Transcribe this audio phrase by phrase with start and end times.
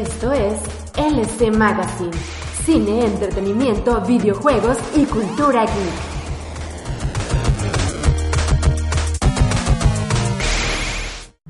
[0.00, 0.58] Esto es
[0.96, 2.16] LC Magazine.
[2.64, 5.94] Cine, entretenimiento, videojuegos y cultura geek.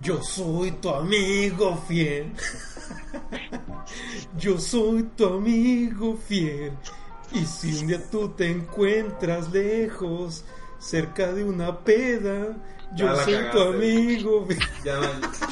[0.02, 2.32] Yo soy tu amigo fiel.
[4.36, 6.72] Yo soy tu amigo fiel.
[7.32, 10.44] Y si un día tú te encuentras lejos,
[10.80, 12.56] cerca de una peda,
[12.96, 14.48] yo soy tu amigo.
[14.84, 15.00] Ya,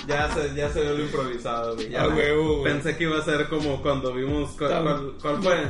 [0.07, 1.91] ya, se, ya se vio lo improvisado, güey.
[1.91, 2.63] Ya Ah, huevo.
[2.65, 4.51] Pensé que iba a ser como cuando vimos.
[4.59, 5.67] ¿Cuál, cuál- cuál fue?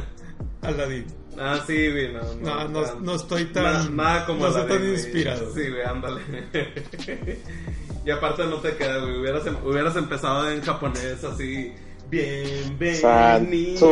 [0.63, 1.07] Aladín.
[1.39, 2.13] Ah, sí, güey.
[2.13, 4.93] No, No, no, tan- no estoy tan- Nada, nada como no Aladdin, tan güey.
[4.95, 5.55] inspirado.
[5.55, 6.21] Sí, güey, ándale.
[8.05, 9.19] y aparte no te queda, güey.
[9.21, 11.73] Hubieras, em- hubieras empezado en japonés así.
[12.11, 13.83] Bienvenidos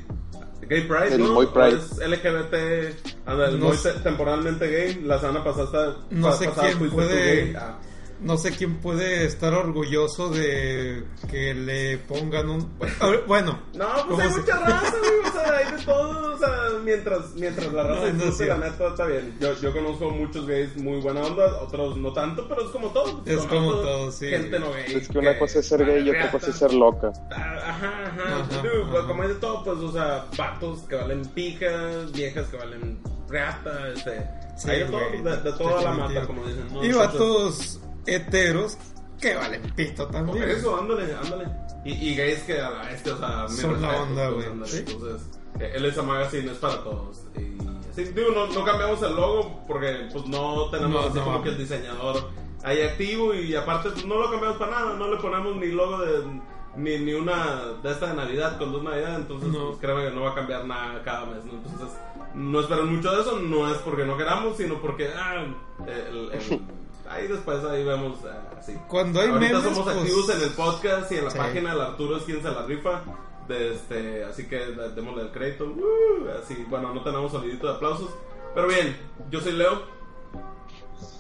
[0.71, 1.33] Gay Pride, Del ¿no?
[1.35, 1.75] Moy Pride.
[1.75, 5.03] ¿O Es LGBT, anda, el No Moy temporalmente gay.
[5.05, 7.55] La semana pasada, está- No pa- sé pasada quién puede- gay.
[7.59, 7.79] Ah.
[8.21, 12.79] No sé quién puede estar orgulloso de que le pongan un...
[13.27, 15.29] Bueno, No, ¿cómo pues hay se- mucha raza, güey.
[15.29, 16.35] O sea, hay de todo.
[16.35, 16.49] O sea,
[16.83, 19.37] mientras, mientras la raza No, la neta está bien.
[19.41, 23.23] Yo, yo conozco muchos gays muy buena onda, otros no tanto, pero es como todo.
[23.27, 24.29] Es como todo, sí.
[24.29, 24.95] Gente no gay.
[24.97, 27.13] Es que una cosa es ser gay y otra cosa es ser loca.
[27.31, 28.39] Ah, Ajá, ajá.
[28.41, 32.57] Ajá, pues, como hay de todo, pues, o sea, vatos que valen pijas, viejas que
[32.57, 32.99] valen
[33.29, 34.27] reata, este.
[34.57, 36.67] Sí, hay de todo, de, de toda la mata, como dicen.
[36.73, 36.85] ¿no?
[36.85, 38.77] Y Entonces, vatos heteros
[39.21, 40.49] que valen pito Por también.
[40.51, 41.47] eso, ándale, ándale.
[41.85, 44.47] Y, y gays que a la bestia, o sea, mis Son la onda, güey.
[44.65, 44.85] Sí.
[44.87, 45.29] Entonces,
[45.61, 47.23] eh, el esa magazine es para todos.
[47.37, 47.59] Y
[47.91, 51.25] así, digo, no, no cambiamos el logo porque pues no tenemos No, así no.
[51.25, 52.31] como que el diseñador
[52.65, 55.99] ahí activo y aparte pues, no lo cambiamos para nada, no le ponemos ni logo
[55.99, 56.41] de
[56.77, 59.67] ni, ni una de esta de Navidad con dos Navidades, entonces No.
[59.69, 61.53] pues créeme que no va a cambiar nada cada mes, ¿no?
[61.53, 61.97] Entonces,
[62.35, 65.45] no esperen mucho de eso, no es porque no queramos, sino porque ah,
[65.87, 66.63] el- el-
[67.09, 68.75] ahí después ahí vemos ah, así.
[68.89, 71.39] Cuando hay Ahorita memes, somos pues, activos en el podcast y en la sí.
[71.39, 73.03] página el Arturo es quien se la rifa.
[73.49, 74.57] De este, así que
[74.97, 75.67] démosle el crédito.
[75.67, 78.09] Uh, así, bueno, no tenemos sonidito de aplausos.
[78.55, 78.97] Pero bien,
[79.31, 79.83] yo soy Leo.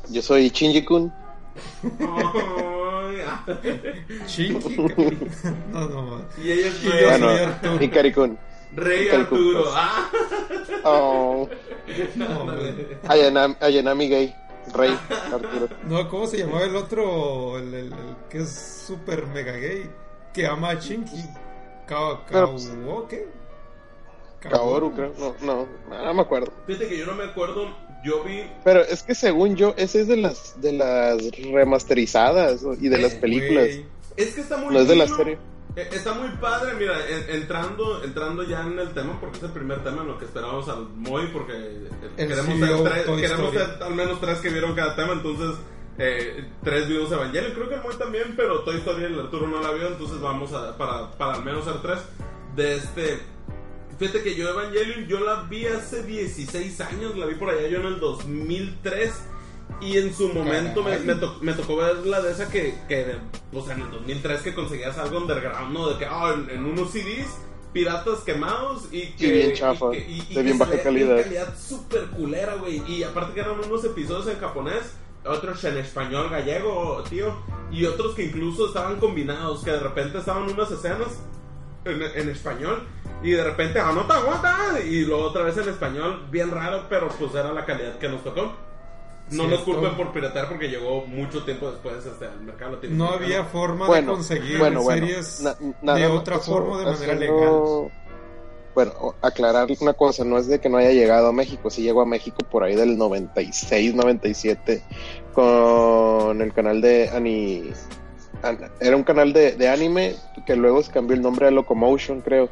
[0.08, 1.12] Yo soy Shinji-kun.
[2.00, 3.44] Ay, ah.
[5.72, 7.78] No, no, y ella es Rey, Bueno, Arturo.
[8.76, 9.62] Rey Arturo.
[9.62, 9.74] pues.
[9.76, 10.08] Ah.
[10.84, 11.48] Oh,
[12.16, 12.46] No.
[13.08, 14.34] Ayanami, Ayanami gay.
[14.74, 14.98] Rey
[15.32, 15.68] Arturo.
[15.88, 17.58] No, ¿cómo se llamaba el otro?
[17.58, 18.50] El, el- el que es
[18.86, 19.90] super mega gay.
[20.32, 20.78] Que ama a
[22.28, 22.72] Pero, Kao- pues,
[23.08, 23.28] ¿qué?
[24.40, 25.12] Kaoru, creo.
[25.18, 26.52] No, no, no me acuerdo.
[26.66, 27.68] Fíjate que yo no me acuerdo.
[28.04, 28.42] Yo vi.
[28.62, 31.16] Pero es que según yo, ese es de las de las
[31.50, 33.64] remasterizadas y de las películas.
[33.68, 33.86] Güey.
[34.16, 35.38] Es que está muy No es de la serie.
[35.76, 39.50] Eh, Está muy padre, mira, en- entrando, entrando ya en el tema, porque es el
[39.50, 43.82] primer tema en lo que esperamos al Moy, porque eh, queremos, ser tres, queremos ser
[43.82, 45.56] al menos tres que vieron cada tema, entonces
[45.98, 49.60] eh, tres vimos Evangelion, creo que el Moy también, pero Toy Story el Arturo no
[49.60, 51.98] la vio, entonces vamos a, para, para al menos ser tres.
[52.54, 53.18] De este,
[53.98, 57.78] fíjate que yo Evangelion, yo la vi hace 16 años, la vi por allá yo
[57.80, 59.12] en el 2003.
[59.80, 63.16] Y en su momento me, me, to- me tocó ver la de esa que, que,
[63.52, 65.88] pues en el 2003 que conseguías algo underground, ¿no?
[65.90, 67.26] De que, ah, en, en unos CDs
[67.72, 69.26] piratas quemados y que.
[69.26, 71.22] Sí, bien chafa, y que- y- y de bien baja calidad.
[71.22, 72.82] calidad súper culera, güey.
[72.88, 74.94] Y aparte que eran unos episodios en japonés,
[75.26, 77.34] otros en español gallego, tío.
[77.70, 81.08] Y otros que incluso estaban combinados, que de repente estaban unas escenas
[81.84, 82.84] en, en español.
[83.22, 84.80] Y de repente, anota, aguanta.
[84.86, 88.22] Y luego otra vez en español, bien raro, pero pues era la calidad que nos
[88.22, 88.52] tocó.
[89.34, 93.44] No nos culpen por piratear porque llegó mucho tiempo después este, al mercado No había
[93.44, 95.06] forma de conseguir bueno, bueno.
[95.06, 97.90] series Na- nada de otra eso, forma de manera legal.
[98.74, 102.00] Bueno, aclarar una cosa, no es de que no haya llegado a México, sí llegó
[102.00, 104.82] a México por ahí del 96, 97
[105.32, 107.70] con el canal de Ani...
[108.80, 110.14] Era un canal de, de anime
[110.46, 112.50] que luego se cambió el nombre a Locomotion, creo.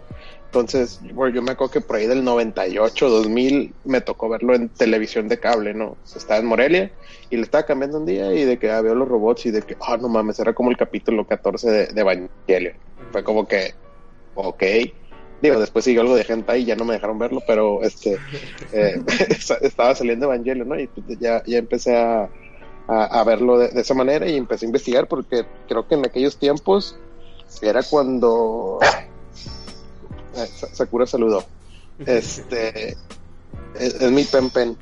[0.53, 4.69] Entonces, bueno, yo me acuerdo que por ahí del 98, 2000 me tocó verlo en
[4.69, 5.97] televisión de cable, ¿no?
[6.05, 6.93] Estaba en Morelia
[7.31, 9.79] y le estaba cambiando un día y de que veo los robots y de que,
[9.81, 12.75] ah, no mames, era como el capítulo 14 de, de Evangelion.
[13.13, 13.73] Fue como que,
[14.35, 14.63] ok.
[15.41, 18.19] Digo, después siguió algo de gente ahí y ya no me dejaron verlo, pero este
[18.75, 19.01] eh,
[19.63, 20.79] estaba saliendo Evangelion, ¿no?
[20.79, 22.29] Y ya, ya empecé a,
[22.89, 26.05] a, a verlo de, de esa manera y empecé a investigar porque creo que en
[26.07, 26.97] aquellos tiempos
[27.61, 28.79] era cuando
[30.37, 31.45] eh, Sa- Sakura saludó.
[32.07, 32.97] Este
[33.79, 34.77] es, es mi pen pen.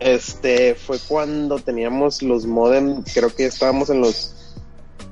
[0.00, 4.54] Este fue cuando teníamos los modem, creo que estábamos en los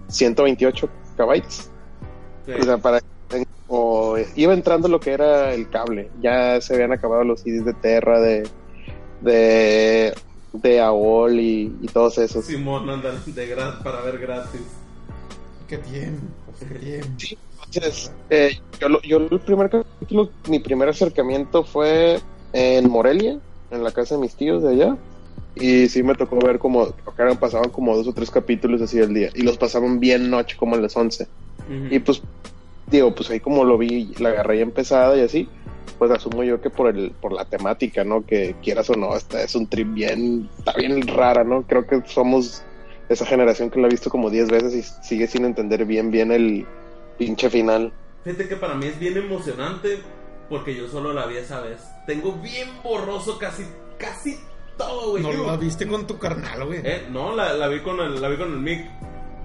[0.09, 1.71] 128 kbytes.
[2.47, 2.53] Sí.
[2.61, 3.01] O sea, para
[3.69, 6.11] o iba entrando lo que era el cable.
[6.21, 8.47] Ya se habían acabado los CDs de Terra, de
[9.23, 10.13] de
[10.53, 12.45] de AOL y, y todos esos.
[12.45, 14.61] Simón anda de gra- para ver gratis.
[15.69, 16.27] Qué tiempo,
[16.59, 17.09] qué tiempo.
[17.67, 22.21] Entonces, eh, yo, lo- yo el primer capítulo, mi primer acercamiento fue
[22.53, 23.39] en Morelia,
[23.71, 24.97] en la casa de mis tíos de allá.
[25.55, 26.89] Y sí me tocó ver como,
[27.19, 29.31] eran- pasaban como dos o tres capítulos así al día.
[29.35, 31.27] Y los pasaban bien noche, como a las 11.
[31.91, 32.21] Y pues,
[32.91, 35.49] digo, pues ahí como lo vi, la agarré ya empezada y así,
[35.93, 38.25] pues asumo yo que por el, por la temática, ¿no?
[38.25, 41.63] Que quieras o no, esta es un trip bien, está bien rara, ¿no?
[41.63, 42.65] Creo que somos
[43.09, 46.33] esa generación que la ha visto como 10 veces y sigue sin entender bien, bien
[46.33, 46.67] el
[47.19, 47.93] pinche final.
[48.25, 49.99] Fíjate que para mí es bien emocionante
[50.49, 51.81] porque yo solo la vi esa vez.
[52.07, 53.65] Tengo bien borroso casi,
[53.99, 54.39] casi
[54.77, 55.23] todo, güey.
[55.23, 56.81] No la viste con tu carnal, güey.
[56.85, 58.87] Eh, no, la, la vi con el, la vi con el mic.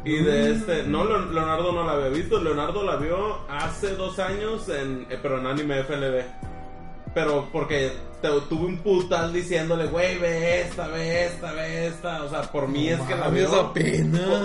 [0.07, 2.39] Y de este, no, Leon- Leonardo no la había visto.
[2.41, 6.23] Leonardo la vio hace dos años, en, eh, pero en anime FLB.
[7.13, 12.23] Pero porque te- tuve un putal diciéndole, güey, ve esta, ve esta, ve esta.
[12.23, 13.49] O sea, por mí es que la vio.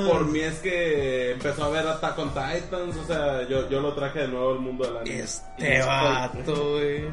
[0.07, 2.97] Por, por mí es que empezó a ver Attack on Titans.
[2.97, 5.19] O sea, yo, yo lo traje de nuevo al mundo del anime.
[5.21, 7.05] Este vato, güey.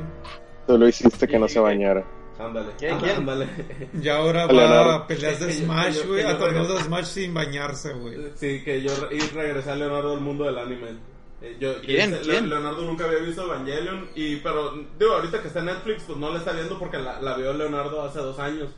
[0.65, 2.05] Tú lo hiciste que no se bañara.
[2.39, 3.17] Ándale, ¿Quién, quién?
[3.17, 3.47] ándale.
[4.01, 4.87] Y ahora Leonardo.
[4.87, 6.23] va a peleas de Smash, güey.
[6.23, 6.79] A torneos de.
[6.83, 8.15] Smash sin bañarse, güey.
[8.35, 10.97] Sí, que yo y regresé a Leonardo al mundo del anime.
[11.41, 12.11] Eh, yo, ¿Quién?
[12.23, 12.43] ¿Quién?
[12.49, 16.17] Le- Leonardo nunca había visto Evangelion y pero digo ahorita que está en Netflix pues
[16.17, 18.69] no la está viendo porque la, la vio Leonardo hace dos años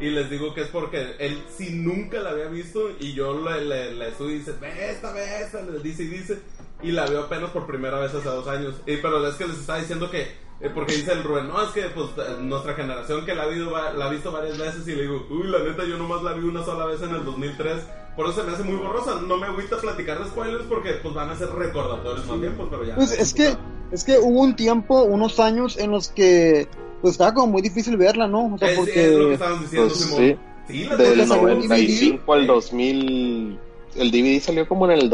[0.00, 3.64] y les digo que es porque él sí nunca la había visto y yo le,
[3.64, 6.38] le, le subí y dice ve esta, ve esta, le dice y dice
[6.82, 9.58] y la vio apenas por primera vez hace dos años y pero es que les
[9.58, 10.22] estaba diciendo que
[10.60, 12.08] eh, porque dice el Rubén, no, es que pues
[12.40, 15.24] nuestra generación que la ha, visto, va- la ha visto varias veces y le digo,
[15.30, 17.76] uy, la neta yo nomás la vi una sola vez en el 2003,
[18.16, 21.14] por eso se me hace muy borrosa, no me agüita platicar de spoilers porque pues
[21.14, 22.96] van a ser recordatorios más bien, pues, pero ya.
[22.96, 23.56] Pues es que,
[23.92, 26.66] es que hubo un tiempo, unos años en los que
[27.02, 28.52] pues estaba como muy difícil verla, ¿no?
[28.52, 30.18] O sea, Es, es lo que porque estaban diciendo, Pues, Simón.
[30.18, 30.36] sí.
[30.66, 33.58] Sí, la Del Porque salió el 95 al 2000.
[33.96, 35.08] El DVD salió como en el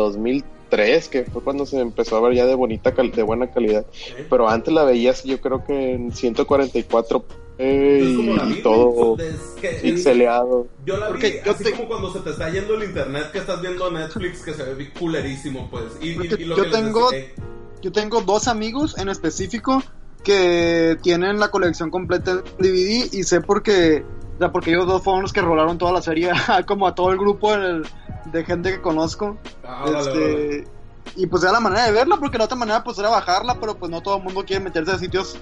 [0.70, 3.84] 2003, que fue cuando se empezó a ver ya de bonita cal- de buena calidad.
[4.16, 4.26] ¿Eh?
[4.28, 7.24] Pero antes la veías, yo creo que en 144
[7.56, 10.66] eh, Es como la y vi, todo güey, es que- pixeleado.
[10.84, 13.30] Yo la vi Porque yo así te- como cuando se te está yendo el internet
[13.30, 15.84] que estás viendo Netflix que se ve culerísimo, pues.
[16.00, 17.10] Y, y- y lo yo que tengo-
[17.80, 19.82] yo tengo dos amigos en específico
[20.24, 24.02] que tienen la colección completa de DVD y sé porque,
[24.34, 26.30] o sea, porque ellos dos fueron los que rolaron toda la serie
[26.66, 29.38] como a todo el grupo de gente que conozco.
[29.66, 30.64] ah, este, vale.
[31.16, 33.76] Y pues era la manera de verla, porque la otra manera pues era bajarla, pero
[33.76, 35.38] pues no todo el mundo quiere meterse a sitios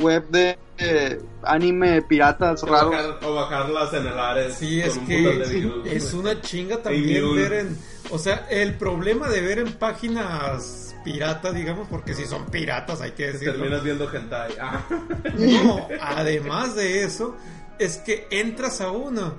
[0.00, 2.90] web de eh, anime piratas O raros.
[2.90, 4.54] bajar- o bajarlas en el Ares.
[4.54, 6.20] Sí, es un que virus, es güey.
[6.34, 7.78] una chinga también ver en...
[8.10, 13.12] O sea, el problema de ver en páginas piratas, digamos, porque si son piratas, hay
[13.12, 13.54] que decirlo.
[13.54, 14.52] Terminas viendo hentai.
[14.60, 14.80] Ah.
[15.38, 17.36] No, además de eso,
[17.78, 19.34] es que entras a uno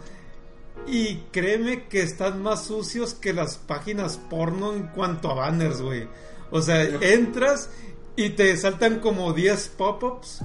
[0.88, 6.08] y créeme que están más sucios que las páginas porno en cuanto a banners, güey.
[6.52, 7.70] O sea, entras
[8.16, 10.42] y te saltan como 10 pop-ups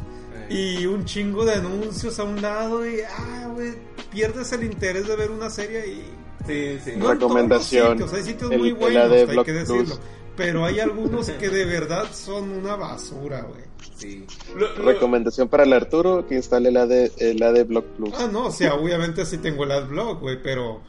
[0.49, 3.75] y un chingo de anuncios a un lado y, ah, güey,
[4.11, 6.05] pierdes el interés de ver una serie y...
[6.47, 6.93] Sí, sí.
[6.97, 7.93] No Recomendación.
[7.99, 9.47] sitios, hay sitios El- muy buenos, de hay que Plus.
[9.69, 9.99] decirlo.
[10.37, 13.70] pero hay algunos que de verdad son una basura, güey.
[13.97, 14.25] Sí.
[14.57, 18.15] Lo- lo- Recomendación para el Arturo que instale la de la de Block Plus.
[18.19, 20.81] Ah, no, o sea, obviamente sí tengo el adblock, güey, pero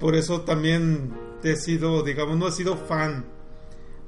[0.00, 1.12] por eso también
[1.44, 3.24] he sido, digamos, no he sido fan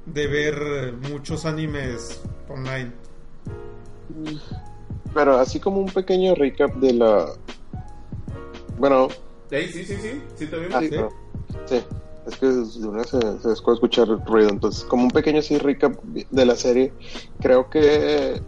[0.05, 2.91] de ver muchos animes online.
[5.13, 7.27] Pero así como un pequeño recap de la
[8.77, 9.09] bueno,
[9.49, 10.21] sí, sí, sí.
[10.35, 10.75] Sí, te vimos.
[10.75, 10.89] ah, ¿Sí?
[10.95, 11.09] no.
[11.65, 11.83] sí,
[12.37, 16.55] que de una se, se escuchar ruido, entonces como un pequeño así recap de la
[16.55, 16.93] serie,
[17.39, 18.41] creo que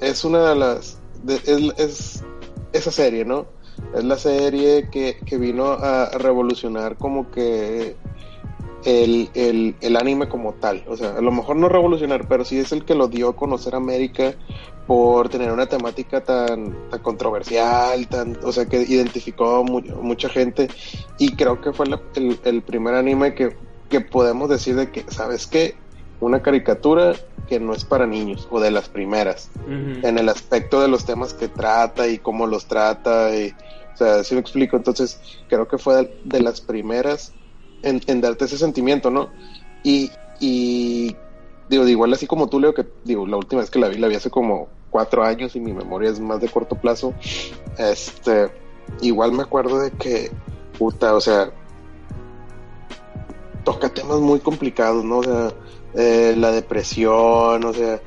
[0.00, 2.24] es una de las es, es
[2.72, 3.46] esa serie, ¿no?
[3.94, 7.96] Es la serie que, que vino a revolucionar como que
[8.84, 10.84] el, el, el anime como tal.
[10.88, 13.36] O sea, a lo mejor no revolucionar, pero sí es el que lo dio a
[13.36, 14.34] conocer a América
[14.86, 20.28] por tener una temática tan, tan controversial, tan, o sea, que identificó a mu- mucha
[20.28, 20.68] gente.
[21.18, 23.56] Y creo que fue la- el, el primer anime que,
[23.88, 25.76] que podemos decir de que, ¿sabes qué?
[26.18, 27.14] Una caricatura
[27.46, 29.50] que no es para niños, o de las primeras
[30.02, 33.34] en el aspecto de los temas que trata y cómo los trata.
[33.36, 33.48] Y,
[33.94, 37.32] o sea, si me explico, entonces creo que fue de, de las primeras
[37.82, 39.30] en, darte ese sentimiento, ¿no?
[39.82, 40.10] Y,
[41.68, 44.08] digo, igual así como tú, Leo, que digo, la última vez que la vi, la
[44.08, 47.14] vi hace como cuatro años y mi memoria es más de corto plazo.
[47.78, 48.50] Este,
[49.00, 50.30] igual me acuerdo de que,
[50.78, 51.50] puta, o sea,
[53.64, 55.18] toca temas muy complicados, ¿no?
[55.18, 55.52] O sea,
[55.94, 58.00] eh, la depresión, o sea,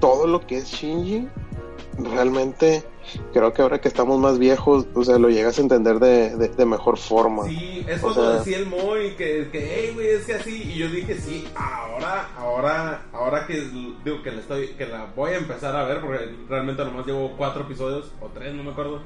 [0.00, 1.28] todo lo que es Shinji,
[1.98, 2.84] realmente
[3.32, 6.48] creo que ahora que estamos más viejos, o sea, lo llegas a entender de, de,
[6.48, 7.44] de mejor forma.
[7.44, 10.62] Sí, es O cuando sea- decía el Moy que, que hey, güey, es que así.
[10.74, 13.60] Y yo dije, sí, ahora, ahora, ahora que
[14.04, 17.34] digo que la estoy, que la voy a empezar a ver, porque realmente nomás llevo
[17.36, 19.00] cuatro episodios, o tres, no me acuerdo.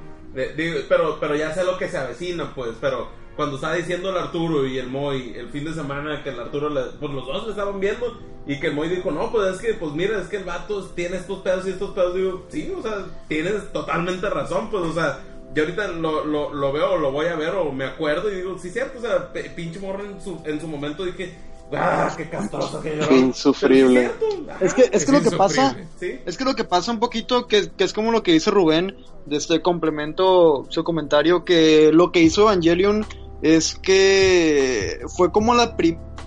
[0.57, 4.17] Digo, pero, pero ya sé lo que se avecina, pues, pero cuando estaba diciendo el
[4.17, 7.45] Arturo y el Moy el fin de semana que el Arturo, le- pues los dos
[7.45, 10.29] le estaban viendo y que el Moy dijo, no, pues es que, pues mira, es
[10.29, 14.29] que el vato tiene estos pedos y estos pedos, digo, sí, o sea, tienes totalmente
[14.29, 15.21] razón, pues, o sea,
[15.55, 18.71] yo ahorita lo, lo, veo, lo voy a ver o me acuerdo y digo, sí,
[18.71, 21.35] cierto, o sea, pinche morro en su, en su momento dije,
[21.77, 23.09] ah, qué castroso que lloró.
[23.09, 24.11] Qué insufrible.
[24.61, 26.19] Es que, es que lo que pasa, sí.
[26.25, 28.97] es que lo que pasa un poquito, que, que es como lo que dice Rubén,
[29.27, 33.07] de este complemento su comentario, que lo que hizo Evangelion
[33.43, 35.77] es que fue como la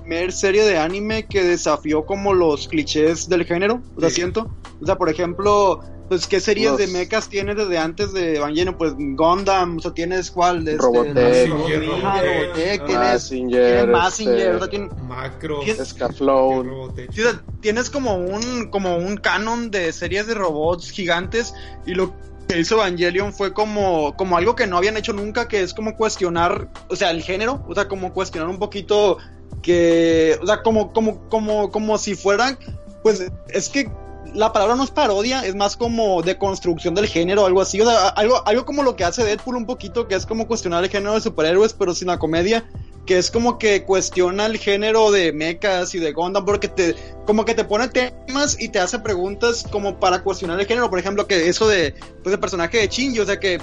[0.05, 4.15] primer serie de anime que desafió como los clichés del género, o sea, Sí.
[4.17, 4.55] siento.
[4.81, 8.75] O sea, por ejemplo, pues, ¿qué series Los- de mechas tienes desde antes de Evangelion?
[8.77, 10.63] Pues Gundam, o sea, tienes cuál?
[10.63, 11.17] De este, Robotech.
[11.17, 16.69] Ajá, Robotech, Robotech, ah, tienes, tienes Mazinger, este, o sea, tienes, Macros, ¿Qué- Scaflowne.
[16.69, 17.11] Robotech.
[17.11, 21.53] Sí, o sea, tienes como un como un canon de series de robots gigantes
[21.87, 22.13] y lo
[22.47, 25.95] que hizo Evangelion fue como como algo que no habían hecho nunca que es como
[25.95, 29.17] cuestionar o sea el género o sea como cuestionar un poquito
[29.65, 32.59] que o sea como como como como si fueran
[33.01, 33.89] pues es que
[34.35, 37.85] la palabra no es parodia, es más como de construcción del género, algo así, o
[37.85, 40.89] sea, algo, algo como lo que hace Deadpool un poquito, que es como cuestionar el
[40.89, 42.65] género de superhéroes, pero sin la comedia,
[43.05, 46.95] que es como que cuestiona el género de mechas y de Gundam, porque te,
[47.25, 50.99] como que te pone temas y te hace preguntas como para cuestionar el género, por
[50.99, 53.61] ejemplo, que eso de, pues el personaje de Shinji, o sea, que,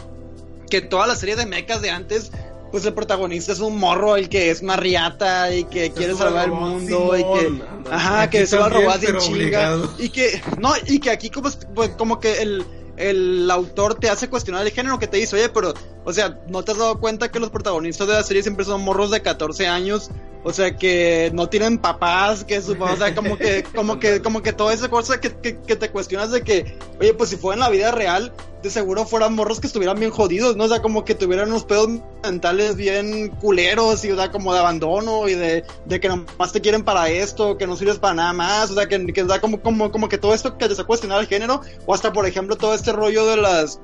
[0.70, 2.32] que toda la serie de mechas de antes,
[2.72, 6.46] pues el protagonista es un morro, el que es una riata y que quiere salvar
[6.46, 9.78] el mundo y que, ajá, que se va a robar de pero chinga.
[9.98, 12.64] y que, no, y que aquí como, pues, como que el,
[12.96, 15.74] el autor te hace cuestionar el género que te dice, oye, pero,
[16.04, 18.80] o sea, ¿no te has dado cuenta que los protagonistas de la serie siempre son
[18.80, 20.10] morros de 14 años?
[20.44, 24.42] O sea, que no tienen papás, que su, o sea, como que, como que, como
[24.42, 27.60] que toda esa cosa que, que, te cuestionas de que, oye, pues si fuera en
[27.60, 30.64] la vida real, de seguro fueran morros que estuvieran bien jodidos, ¿no?
[30.64, 31.88] O sea, como que tuvieran unos pedos
[32.24, 36.60] mentales bien culeros y, o sea, como de abandono y de, de que nomás te
[36.60, 39.92] quieren para esto, que no sirves para nada más, o sea, que, que como, como,
[39.92, 42.74] como que todo esto que te hace cuestionar el género, o hasta, por ejemplo, todo
[42.74, 43.80] este rollo de las,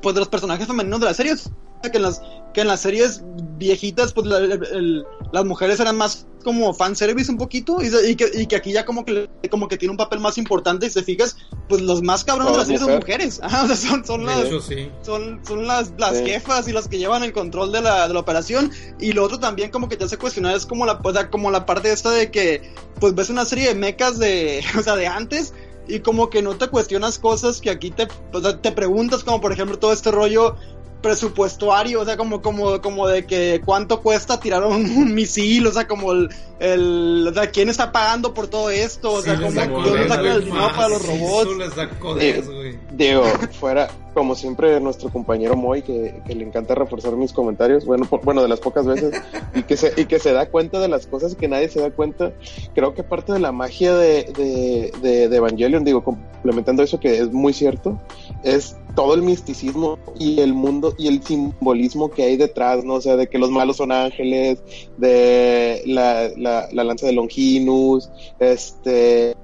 [0.00, 1.50] pues de los personajes femeninos de las series,
[1.90, 2.22] que en las,
[2.54, 3.22] que en las series
[3.62, 8.16] viejitas, pues la- el- el- las mujeres eran más como fanservice un poquito, y, y
[8.16, 10.88] que, y que aquí ya como que, como que tiene un papel más importante, y
[10.90, 11.36] si te fijas,
[11.68, 13.18] pues los más cabrones de las Todas series son mujer.
[13.18, 14.90] mujeres, Ajá, o sea, son, son las, hecho, sí.
[15.02, 16.24] son, son las, las Sí.
[16.26, 18.72] jefas y las que llevan el control de la, de la operación.
[19.00, 21.50] Y lo otro también como que te hace cuestionar es como la, o sea, como
[21.52, 25.06] la parte esta de que pues ves una serie de mechas de, o sea, de
[25.06, 25.54] antes
[25.88, 29.40] y como que no te cuestionas cosas que aquí te, o sea, te preguntas como
[29.40, 30.56] por ejemplo todo este rollo
[31.02, 35.72] presupuestario, o sea, como, como, como de que cuánto cuesta tirar un, un misil, o
[35.72, 36.30] sea, como el,
[36.60, 40.26] el, o sea, quién está pagando por todo esto, o sea, Sí, como codes, sacan
[40.26, 41.56] el dinero para los robots.
[41.56, 42.78] les güey.
[42.92, 43.24] Digo,
[43.58, 48.22] fuera, como siempre, nuestro compañero Moy, que, que le encanta reforzar mis comentarios, bueno, por-
[48.24, 49.20] bueno, de las pocas veces,
[49.54, 51.90] y que, se, y que se da cuenta de las cosas que nadie se da
[51.90, 52.32] cuenta.
[52.74, 57.18] Creo que parte de la magia de, de, de, de Evangelion, digo, complementando eso que
[57.18, 57.98] es muy cierto,
[58.42, 62.94] es todo el misticismo y el mundo y el simbolismo que hay detrás, ¿no?
[62.94, 64.62] O sea, de que los malos son ángeles,
[64.98, 69.34] de la, la, la lanza de Longinus, este,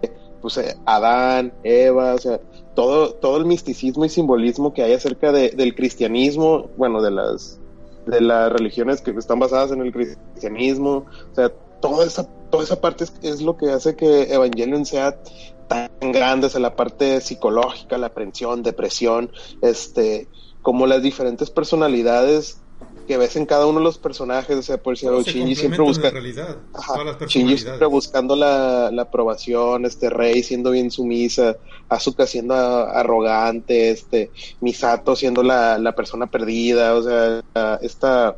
[0.43, 2.41] pues eh, Adán, Eva, o sea,
[2.79, 7.59] todo, todo el misticismo y simbolismo que hay acerca de, del cristianismo, bueno, de las,
[8.07, 11.49] de las religiones que están basadas en el cristianismo, o sea,
[11.81, 15.19] toda esa, toda esa parte es, lo que hace que Evangelion sea
[15.67, 20.29] tan grande, o sea, la parte psicológica, la aprensión, depresión, este,
[20.63, 22.61] como las diferentes personalidades
[23.09, 26.11] que ves en cada uno de los personajes, o sea, por se Shinji siempre busca,
[26.11, 26.59] realidad.
[26.75, 26.93] Ajá,
[27.27, 31.57] Shinji siempre buscando la, la aprobación, este Rey siendo bien sumisa,
[31.89, 38.37] Asuka siendo a- arrogante, este Misato siendo la, la persona perdida, o sea, la- esta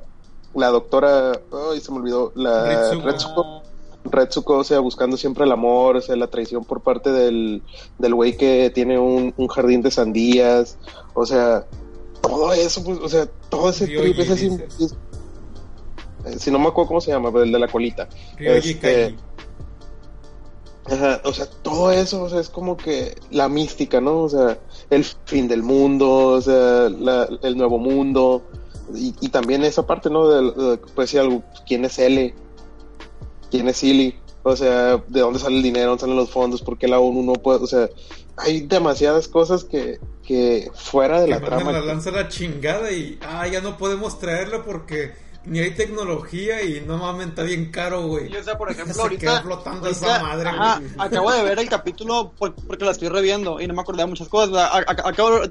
[0.55, 1.33] la doctora,
[1.73, 3.07] ay, se me olvidó, la Ritsuko.
[3.07, 3.63] Retsuko,
[4.05, 7.63] Retsuko, o sea, buscando siempre el amor, o sea, la traición por parte del
[7.99, 10.79] del güey que tiene un, un jardín de sandías,
[11.15, 11.67] o sea,
[12.23, 14.99] todo eso, pues, o sea, todo ese Ryoji, trip, ese simbolismo.
[16.27, 18.09] Eh, Si no me acuerdo cómo se llama, pero el de la colita.
[18.39, 19.17] Ryoji Este.
[20.87, 24.23] Ajá, o sea, todo eso, o sea, es como que la mística, ¿no?
[24.23, 24.59] O sea,
[24.89, 28.43] el fin del mundo, o sea, la- el nuevo mundo,
[28.95, 30.27] y, y también esa parte, ¿no?
[30.29, 32.35] De, de- pues, si algo, ¿quién es L?
[33.51, 34.17] ¿Quién es Silly?
[34.43, 35.89] O sea, ¿de dónde sale el dinero?
[35.91, 36.63] ¿Dónde salen los fondos?
[36.63, 37.59] ¿Por qué la ONU no puede?
[37.63, 37.89] O sea,
[38.37, 41.73] hay demasiadas cosas que, que fuera de Que la trama.
[41.73, 45.13] la lanza a la chingada y ah, ya no podemos traerla porque
[45.45, 48.33] ni hay tecnología y no mames, está bien caro, güey.
[48.33, 50.91] Y, o sea, por ejemplo, Se ahorita, flotando ahorita, esa madre, ajá, güey.
[50.99, 54.09] acabo de ver el capítulo por- porque la estoy reviendo y no me acordé de
[54.09, 54.51] muchas cosas.
[54.51, 54.71] ¿verdad?
[54.73, 55.51] A- a- Acabo de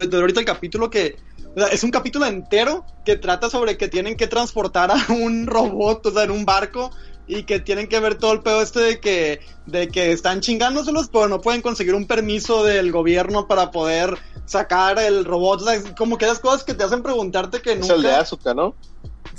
[0.00, 1.16] ver ahorita el capítulo que
[1.56, 5.48] o sea, es un capítulo entero que trata sobre que tienen que transportar a un
[5.48, 6.92] robot, o sea, en un barco
[7.30, 11.08] y que tienen que ver todo el pedo este de que de que están chingándoselos,
[11.08, 15.74] pero no pueden conseguir un permiso del gobierno para poder sacar el robot, o sea,
[15.74, 18.52] es como que esas cosas que te hacen preguntarte que Es nunca el de Asuka,
[18.52, 18.74] ¿no?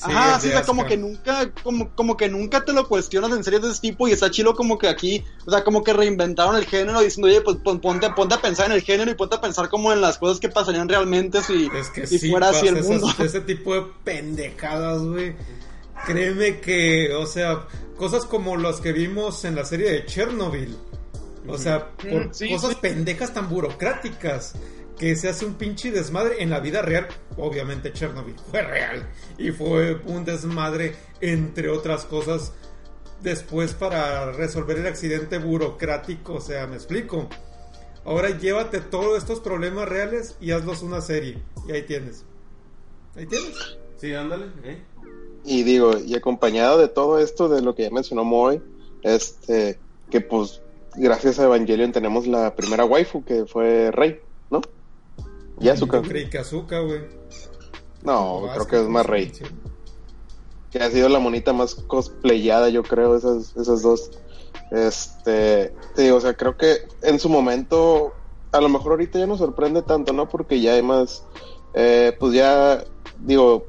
[0.04, 2.88] Ajá, es sí, de o sea, como que nunca, como, como que nunca te lo
[2.88, 5.84] cuestionas en series de ese tipo y está chido como que aquí, o sea, como
[5.84, 9.12] que reinventaron el género diciendo, oye, pues pon- ponte, ponte a pensar en el género
[9.12, 12.18] y ponte a pensar como en las cosas que pasarían realmente si, Es que si
[12.18, 13.08] sí, fuera así el mundo.
[13.10, 15.36] esas- ese tipo de pendejadas, güey.
[16.06, 20.78] Créeme que, o sea, cosas como las que vimos en la serie de Chernobyl.
[21.48, 22.78] O sea, por sí, cosas sí.
[22.82, 24.54] pendejas tan burocráticas
[24.98, 27.08] que se hace un pinche desmadre en la vida real.
[27.38, 32.54] Obviamente Chernobyl fue real y fue un desmadre entre otras cosas
[33.22, 37.30] después para resolver el accidente burocrático, o sea, me explico.
[38.04, 41.38] Ahora llévate todos estos problemas reales y hazlos una serie.
[41.68, 42.26] Y ahí tienes.
[43.16, 43.78] Ahí tienes.
[43.98, 44.82] Sí, ándale, ¿eh?
[45.44, 48.62] Y digo, y acompañado de todo esto, de lo que ya mencionó Moy,
[49.02, 50.62] este, que pues
[50.96, 54.62] gracias a Evangelion tenemos la primera waifu que fue Rey, ¿no?
[55.60, 56.02] Y.
[56.04, 57.02] Yo creí que Azúcar, güey.
[58.04, 59.32] No, creo que es más Rey.
[60.72, 64.12] Que ha sido la monita más cosplayada, yo creo, esas, esas dos.
[64.72, 68.14] Este, te digo, o sea, creo que en su momento,
[68.52, 70.30] a lo mejor ahorita ya no sorprende tanto, ¿no?
[70.30, 71.26] Porque ya hay más,
[71.74, 72.84] eh, pues ya,
[73.20, 73.66] digo,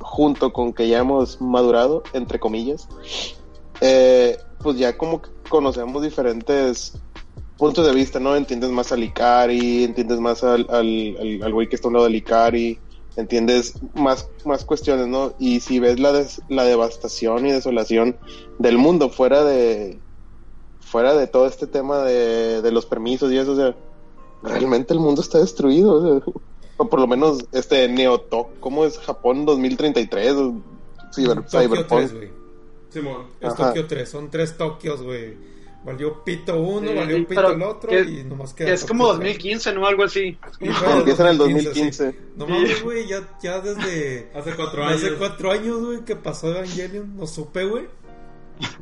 [0.00, 2.88] junto con que ya hemos madurado, entre comillas,
[3.80, 6.94] eh, pues ya como que conocemos diferentes
[7.56, 8.36] puntos de vista, ¿no?
[8.36, 11.94] Entiendes más al Ikari, entiendes más al, al, al, al güey que está a un
[11.94, 12.78] lado del Ikari,
[13.16, 15.34] entiendes más, más cuestiones, ¿no?
[15.38, 18.16] Y si ves la, la devastación y desolación
[18.58, 19.98] del mundo fuera de
[20.80, 23.76] fuera de todo este tema de, de los permisos y eso, o sea,
[24.42, 26.32] realmente el mundo está destruido, o,
[26.80, 30.32] o por lo menos este Neotok, ¿cómo es Japón 2033?
[30.32, 30.54] O
[31.14, 32.00] Cyber, Tokio Cyberpunk.
[32.00, 32.30] 3, güey.
[32.88, 33.26] Simón.
[33.40, 33.68] Es Ajá.
[33.68, 34.08] Tokio 3.
[34.08, 35.34] Son tres Tokios, güey.
[35.84, 38.88] Valió pito uno, Sí, valió pito el otro que- y nomás queda Que es Tokio
[38.98, 39.16] como 3.
[39.18, 39.86] 2015, ¿no?
[39.86, 40.38] Algo así.
[40.60, 42.18] Empieza en el 2015, sí.
[42.36, 42.36] 2015.
[42.36, 45.02] No mames, güey, ya, ya desde Hace cuatro años.
[45.02, 47.84] hace cuatro años, güey, que pasó Evangelion, no supe, güey.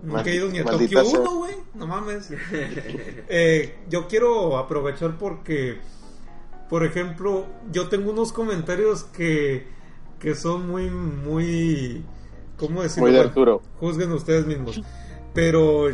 [0.02, 1.20] Nunca he ido ni a Tokio sea.
[1.20, 2.30] 1, güey, no mames.
[3.28, 5.78] Eh, yo quiero aprovechar porque,
[6.68, 9.66] por ejemplo, yo tengo unos comentarios que,
[10.18, 12.04] que son muy, muy,
[12.56, 13.02] ¿cómo decirlo?
[13.04, 13.62] Muy de Bueno, Arturo.
[13.80, 14.80] Juzguen ustedes mismos.
[15.34, 15.88] Pero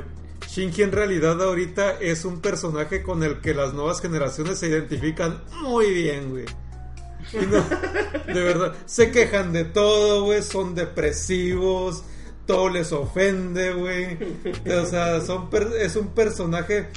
[0.49, 5.43] Shinji en realidad ahorita es un personaje con el que las nuevas generaciones se identifican
[5.63, 6.45] muy bien, güey.
[7.33, 7.63] Y no,
[8.33, 12.05] de verdad, se quejan de todo, güey, son depresivos,
[12.47, 14.19] todo les ofende, güey.
[14.81, 16.89] O sea, son per- es un personaje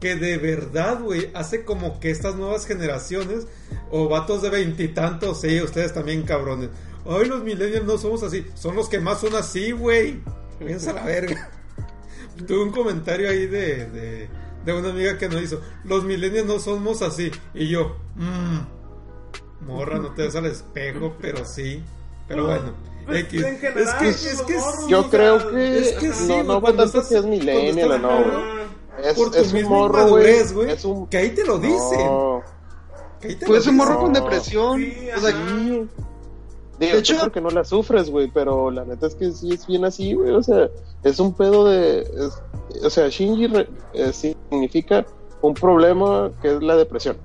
[0.00, 3.46] que de verdad, güey, hace como que estas nuevas generaciones
[3.90, 6.70] o vatos de veintitantos, sí, ustedes también cabrones.
[7.08, 10.20] Ay, los millennials no somos así, son los que más son así, güey.
[10.58, 11.50] Piensa la verga.
[12.46, 14.28] Tuve un comentario ahí de, de,
[14.64, 17.30] de una amiga que nos hizo, los millennials no somos así.
[17.54, 18.58] Y yo, mmm,
[19.66, 21.82] morra, no te ves al espejo, pero sí.
[22.28, 22.74] Pero bueno,
[23.06, 23.42] Pues, X.
[23.44, 24.56] en general, es que, es que
[24.88, 27.98] Yo creo que, es que sí, no, no cuando tanto estás- que es millennial o
[27.98, 28.66] no, güey.
[29.02, 30.76] Es, por tu es un morro, inmadurez, güey.
[30.84, 31.06] un...
[31.08, 32.06] Que ahí te lo dicen.
[32.06, 32.42] No.
[33.20, 34.78] Que ahí te Pues lo un morro con depresión.
[34.78, 35.38] Sí, o sea, ajá.
[35.58, 35.88] Sí.
[36.78, 39.66] Digo, De hecho- porque no la sufres, güey, pero la neta es que sí es
[39.66, 40.68] bien así, güey, o sea,
[41.04, 42.00] es un pedo de...
[42.00, 42.42] es-
[42.84, 45.06] o sea, Shinji re- eh, significa
[45.40, 47.16] un problema que es la depresión.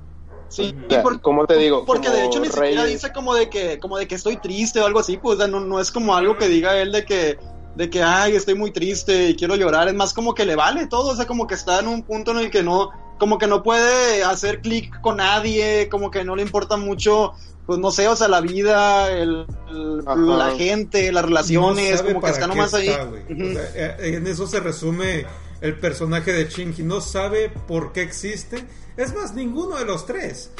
[0.47, 0.73] sí.
[0.85, 3.49] O sea, Y por- como te digo, Porque de hecho ni siquiera dice como de
[3.49, 5.91] que, como de que estoy triste o algo así, pues o sea, no, no es
[5.91, 7.37] como algo que diga él de que,
[7.75, 10.87] de que ay estoy muy triste y quiero llorar, es más como que le vale
[10.87, 13.47] todo, o sea como que está en un punto en el que no, como que
[13.47, 17.33] no puede hacer clic con nadie, como que no le importa mucho,
[17.65, 22.31] pues no sé, o sea la vida, el, la gente, las relaciones, No como que
[22.31, 22.89] está nomás ahí.
[22.89, 23.03] está.
[23.03, 25.25] O sea, eh, en eso se resume
[25.61, 26.83] el personaje de Shinji.
[26.83, 28.65] No sabe por qué existe.
[28.97, 30.51] Es más, ninguno de los tres.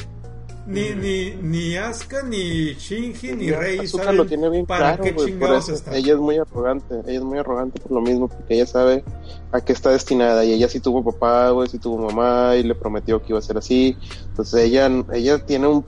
[0.64, 5.02] Ni, ni, ni Asuka, ni Shinji, ni Rei Asuka saben lo tiene bien para claro,
[5.02, 5.96] qué por chingados está.
[5.96, 9.02] Ella es muy arrogante, ella es muy arrogante por lo mismo, porque ella sabe
[9.50, 12.76] a qué está destinada y ella sí tuvo papá, güey, sí tuvo mamá y le
[12.76, 13.96] prometió que iba a ser así.
[14.28, 15.84] Entonces ella, ella tiene un...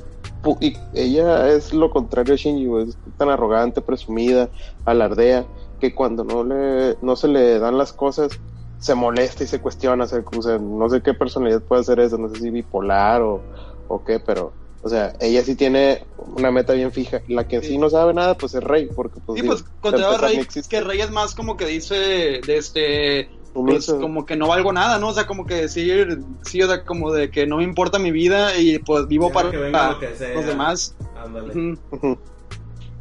[0.61, 4.51] Y ella es lo contrario a Shinji, güey, es tan arrogante, presumida,
[4.85, 5.47] alardea,
[5.81, 8.33] que cuando no, le, no se le dan las cosas
[8.79, 12.19] se molesta y se cuestiona, se, o sea, no sé qué personalidad puede hacer eso,
[12.19, 13.41] no sé si bipolar o,
[13.89, 14.53] o qué, pero,
[14.85, 16.05] o sea, ella sí tiene
[16.37, 17.23] una meta bien fija.
[17.27, 17.79] La que sí, Sí.
[17.79, 20.77] no sabe nada, pues es Rey, porque pues, Sí, digo, pues contra Rey, existe.
[20.77, 24.99] que Rey es más como que dice de este pues como que no valgo nada,
[24.99, 25.09] ¿no?
[25.11, 28.11] O sea, como que decir, sí, o sea, como de que no me importa mi
[28.11, 30.35] vida y pues vivo Ya, para que venga lo que sea.
[30.35, 30.97] los demás.
[31.17, 31.77] Ándale.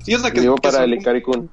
[0.03, 1.49] Sí, o sea, que, Vivo que para son el como-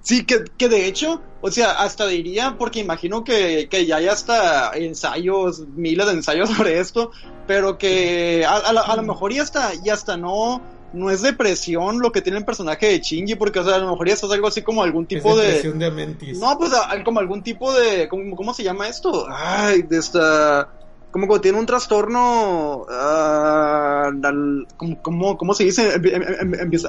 [0.00, 4.06] Sí, que, que de hecho, o sea, hasta diría, porque imagino que, que ya hay
[4.06, 7.10] hasta ensayos, miles de ensayos sobre esto,
[7.46, 10.62] pero que a, a, la- a lo mejor y hasta, y hasta no,
[10.94, 13.90] no es depresión lo que tiene el personaje de Shinji, porque o sea, a lo
[13.90, 15.42] mejor ya es algo así como algún Es tipo de...
[15.44, 16.38] depresión de Amentis.
[16.38, 18.08] No, pues a- como algún tipo de.
[18.08, 19.26] ¿Cómo, cómo se llama esto?
[19.30, 20.68] Ay, de esta.
[21.10, 22.84] Como que tiene un trastorno.
[22.90, 24.66] ah, al-
[25.02, 25.94] ¿cómo, cómo, se dice?
[25.94, 26.88] Em- em- em- empieza-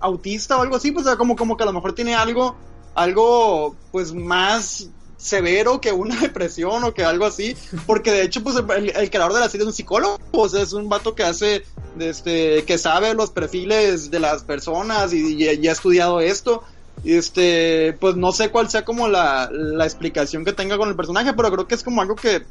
[0.00, 2.56] autista o algo así, pues como, como que a lo mejor tiene algo.
[2.94, 8.56] Algo, pues más severo que una depresión o que algo así, porque de hecho pues
[8.56, 11.64] el, creador de la serie es un psicólogo, o sea, es un vato que hace,
[11.98, 16.62] este, que sabe los perfiles de las personas y, y- y ha estudiado esto,
[17.04, 21.32] este, pues no sé cuál sea como la, la explicación que tenga con el personaje,
[21.32, 22.42] pero creo que es como algo que,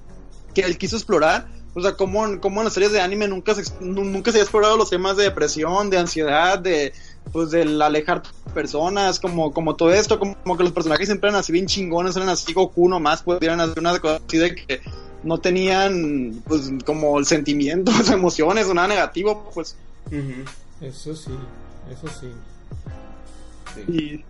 [0.54, 1.48] que él quiso explorar.
[1.76, 4.42] O sea, como, en- como en las series de anime nunca se, nunca se ha
[4.42, 6.94] explorado los temas de depresión, de ansiedad, de
[7.32, 8.22] pues del alejar
[8.54, 12.16] personas, como, como todo esto, como, como que los personajes siempre eran así bien chingones,
[12.16, 14.82] eran así Goku nomás, pudieran hacer una cosa así de que
[15.24, 19.76] no tenían pues como sentimientos, emociones o nada negativo, pues.
[20.80, 21.32] Eso sí,
[21.92, 22.28] eso sí.
[23.88, 24.24] Y,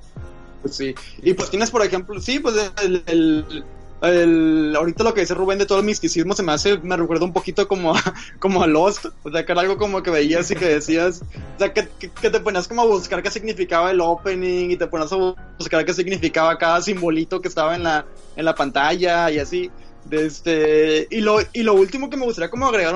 [0.62, 0.96] pues sí.
[1.22, 3.66] Y pues tienes, por ejemplo, sí, pues el, el,
[4.04, 7.26] el- ahorita lo que dice Rubén de todo el misticismo se me hace, me recuerda
[7.26, 8.02] un poquito como a,
[8.39, 11.22] como a Lost, o sea, que era algo como que veías y que decías,
[11.56, 14.78] o sea, que, que, que te ponías como a buscar qué significaba el opening y
[14.78, 19.32] te ponías a buscar qué significaba cada simbolito que estaba en la, en la pantalla
[19.32, 19.72] y así.
[20.12, 22.96] Este, y lo, y lo último que me gustaría como agregar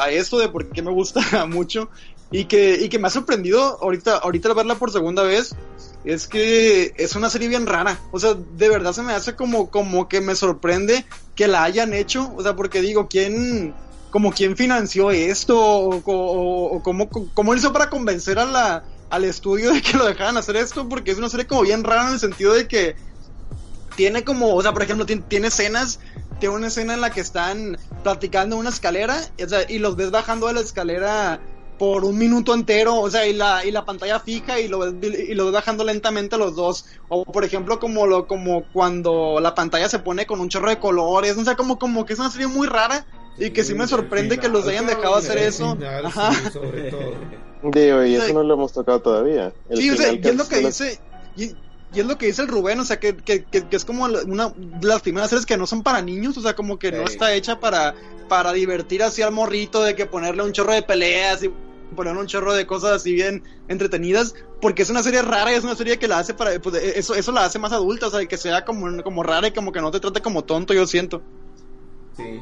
[0.00, 1.88] a esto de por qué me gusta mucho
[2.30, 5.54] y que, y que me ha sorprendido ahorita, ahorita verla por segunda vez,
[6.08, 8.00] es que es una serie bien rara.
[8.12, 11.92] O sea, de verdad se me hace como, como que me sorprende que la hayan
[11.92, 12.32] hecho.
[12.34, 13.74] O sea, porque digo, ¿quién,
[14.10, 15.60] como quién financió esto?
[15.60, 20.88] O, o- cómo, cómo hizo para convencer al estudio de que lo dejaran hacer esto?
[20.88, 22.96] Porque es una serie como bien rara en el sentido de que
[23.94, 26.00] tiene como, o sea, por ejemplo, tiene, tiene escenas,
[26.40, 29.18] tiene una escena en la que están platicando una escalera,
[29.68, 31.40] y los ves bajando de la escalera
[31.78, 34.94] por un minuto entero, o sea, y la, y la pantalla fija y lo ves,
[35.02, 36.86] y lo ves bajando lentamente a los dos.
[37.08, 40.78] O por ejemplo, como lo, como cuando la pantalla se pone con un chorro de
[40.78, 43.06] colores, o sea, como, como que es una serie muy rara
[43.38, 45.76] y que sí, me sorprende que los hayan dejado hacer eso.
[45.76, 46.32] final, Ajá.
[46.34, 47.14] sí, sobre todo.
[47.62, 49.52] Digo, y O sea, eso no lo hemos tocado todavía.
[49.68, 51.00] El Sí, o sea, y es lo que dice.
[51.36, 51.54] Y,
[51.94, 54.04] y es lo que dice el Rubén, o sea, que, que, que, que es como
[54.04, 57.02] una de las primeras series que no son para niños, o sea, como que no
[57.02, 57.94] está hecha para,
[58.28, 61.50] para divertir así al morrito, de que ponerle un chorro de peleas y
[61.94, 65.64] ponían un chorro de cosas así bien entretenidas, porque es una serie rara y es
[65.64, 68.24] una serie que la hace para, pues, eso, eso la hace más adulta, o sea,
[68.26, 71.22] que sea como, como rara y como que no te trate como tonto, yo siento.
[72.16, 72.40] Sí,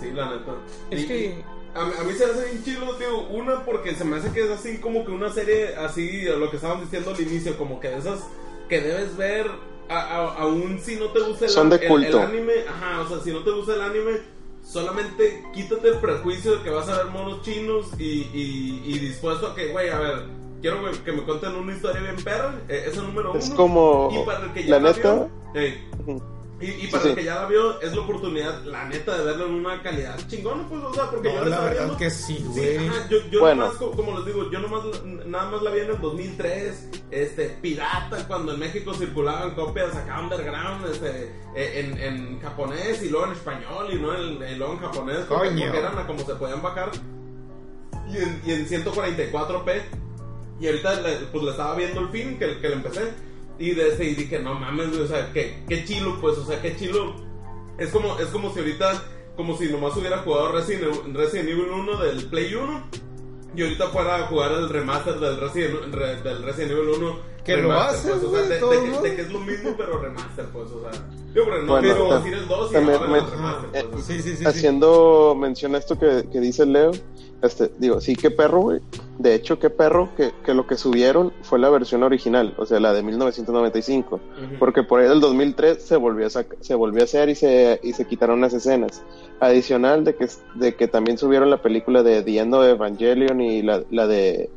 [0.00, 0.52] sí, la neta.
[0.90, 3.22] Es Y- que- A, mí- a mí se me hace bien chido, tío.
[3.30, 6.54] Una, porque se me hace que es así como que una serie, así, lo que
[6.54, 8.20] estaban diciendo al inicio, como que de esas
[8.68, 9.50] que debes ver,
[9.88, 12.18] aún si no te gusta el, Son de el- culto.
[12.22, 12.52] el anime.
[12.68, 14.20] Ajá, o sea, si no te gusta el anime,
[14.64, 19.48] solamente quítate el prejuicio de que vas a ver monos chinos y, y, y dispuesto
[19.48, 20.24] a que, güey, a ver,
[20.60, 22.54] quiero que, me cuenten una historia bien perra.
[22.68, 23.38] eh, Ese número uno.
[23.38, 26.33] Es como, Y para el que ya la neta, vio.
[26.60, 27.08] Y, para sí.
[27.10, 30.16] el que ya la vio, es la oportunidad, la neta, de verlo en una calidad
[30.28, 31.98] chingona, pues, o sea, porque yo No, la la estaba verdad viendo.
[31.98, 32.90] que sí, Sí, güey.
[33.10, 33.62] yo, yo Bueno.
[33.64, 34.82] nomás, co- como les digo, yo nomás,
[35.26, 40.20] nada más la vi en el 2003, este, pirata, cuando en México circulaban copias acá
[40.20, 44.74] underground, este, eh, en, en japonés y luego en español y, no en, y luego
[44.74, 45.64] en japonés, porque, Coño.
[45.64, 46.90] porque eran a como se podían bajar,
[48.12, 49.82] y en, y en 144p,
[50.60, 53.12] y ahorita le, pues le estaba viendo el fin que, que le empecé,
[53.58, 56.46] y, de ese, y dije, no mames, güey, o sea, qué, qué chilo, pues, o
[56.46, 57.14] sea, qué chilo,
[57.78, 59.02] es como, es como si ahorita,
[59.36, 62.90] como si nomás hubiera jugado Resident, Resident Evil 1 del Play 1
[63.56, 67.33] y ahorita fuera a jugar el remaster del Resident, re- del Resident Evil 1.
[67.44, 69.00] Que lo remaster, hace, pues, o sea, de, todo, de que, ¿no?
[69.02, 70.90] de que es lo mismo, pero remaster, pues, o sea.
[71.34, 74.06] Yo, pero no Bueno, decir el 2 y también ahora me- el remaster, pues, o
[74.06, 74.16] sea.
[74.16, 74.36] Sí, sí, sí.
[74.38, 74.44] sí.
[74.46, 76.92] haciendo mención a esto que, que dice Leo,
[77.42, 78.80] este, digo, sí, qué perro, güey.
[79.18, 82.80] De hecho, qué perro que, que lo que subieron fue la versión original, o sea,
[82.80, 84.14] la de 1995.
[84.16, 84.22] Ujú.
[84.58, 87.92] Porque por ahí del 2003 se volvió a, se volvió a hacer y se, y
[87.92, 89.02] se quitaron las escenas.
[89.40, 93.60] Adicional de que, de que también subieron la película de The End of Evangelion y
[93.62, 94.48] la, la de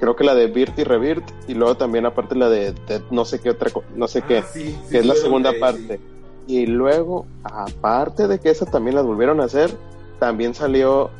[0.00, 3.24] creo que la de Birt y Revirt y luego también aparte la de, de no
[3.24, 6.00] sé qué otra no sé Ah, qué sí, sí, que es la segunda parte.
[6.46, 9.70] y luego aparte de que esa también las volvieron a hacer
[10.18, 11.10] también salió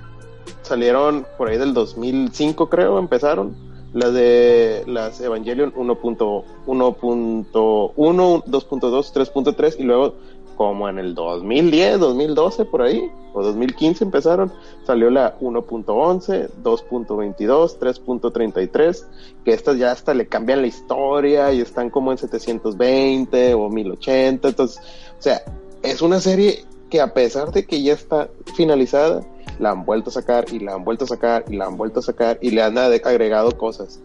[0.63, 3.55] salieron por ahí del 2005 creo empezaron
[3.93, 10.15] las de las Evangelion 1.1 1.1 2.2 3.3 y luego
[10.59, 14.53] como en el 2010 2012 por ahí o 2015 empezaron
[14.85, 19.05] salió la 1.11 2.22 3.33
[19.45, 24.49] que estas ya hasta le cambian la historia y están como en 720 o 1080
[24.49, 24.81] entonces
[25.17, 25.43] o sea
[25.85, 29.23] es una serie que a pesar de que ya está finalizada
[29.61, 32.01] la han vuelto a sacar y la han vuelto a sacar y la han vuelto
[32.01, 34.01] a sacar y le han agregado cosas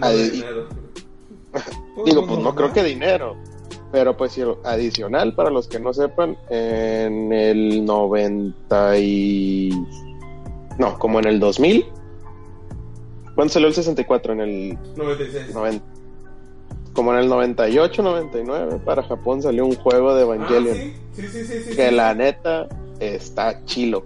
[0.00, 0.68] Ahí- de dinero.
[2.06, 3.36] Digo, pues no creo que dinero.
[3.92, 9.70] Pero pues adicional, para los que no sepan, en el 90 y...
[10.78, 11.86] No, como en el 2000.
[13.34, 14.32] ¿Cuándo salió el 64?
[14.32, 15.54] En el 96.
[15.54, 15.84] 90.
[16.94, 20.76] Como en el 98, 99, para Japón salió un juego de Ah, Evangelion.
[20.76, 22.68] sí, sí, sí, sí, Que la neta
[23.00, 24.04] está chilo.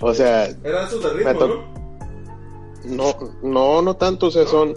[0.00, 1.64] O sea, Era esos de Me ritmo, to-
[2.84, 3.04] ¿no?
[3.14, 4.26] no, no, no tanto.
[4.26, 4.74] O sea, son,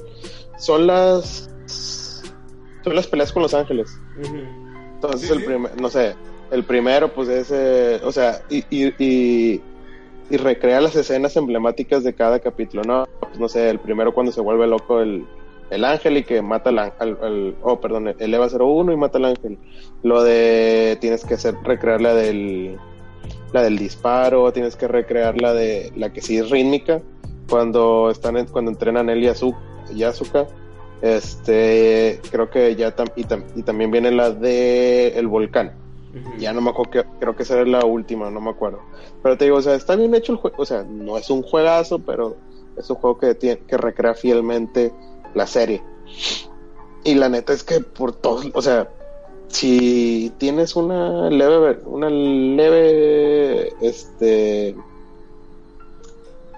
[0.59, 1.49] son las...
[1.67, 3.89] Son las peleas con Los Ángeles.
[4.17, 6.15] Entonces Sí, el primer, no sé,
[6.51, 9.61] el primero pues es, eh, o sea, y, y, y,
[10.29, 13.07] y recrea las escenas emblemáticas de cada capítulo, ¿no?
[13.19, 15.25] Pues, no sé, el primero cuando se vuelve loco el,
[15.69, 18.97] el ángel y que mata al, án- al, al- oh, perdón, el EVA 01 y
[18.97, 19.57] mata al ángel.
[20.03, 22.77] Lo de, tienes que hacer, recrear la del,
[23.53, 27.01] la del disparo, tienes que recrear la de, la que sí es rítmica,
[27.49, 29.55] cuando están, en- cuando entrenan él y Azu-
[29.93, 30.47] y Asuka.
[31.01, 35.73] Este, creo que ya tam- y, tam- y también viene la de el volcán.
[36.39, 38.79] Ya no me acuerdo, que- creo que esa era la última, no me acuerdo.
[39.21, 41.41] Pero te digo, o sea, está bien hecho el juego, o sea, no es un
[41.41, 42.37] juegazo, pero
[42.77, 44.93] es un juego que tiene, que recrea fielmente
[45.33, 45.83] la serie.
[47.03, 48.89] Y la neta es que por todos, o sea,
[49.47, 54.75] si tienes una leve, una leve, este,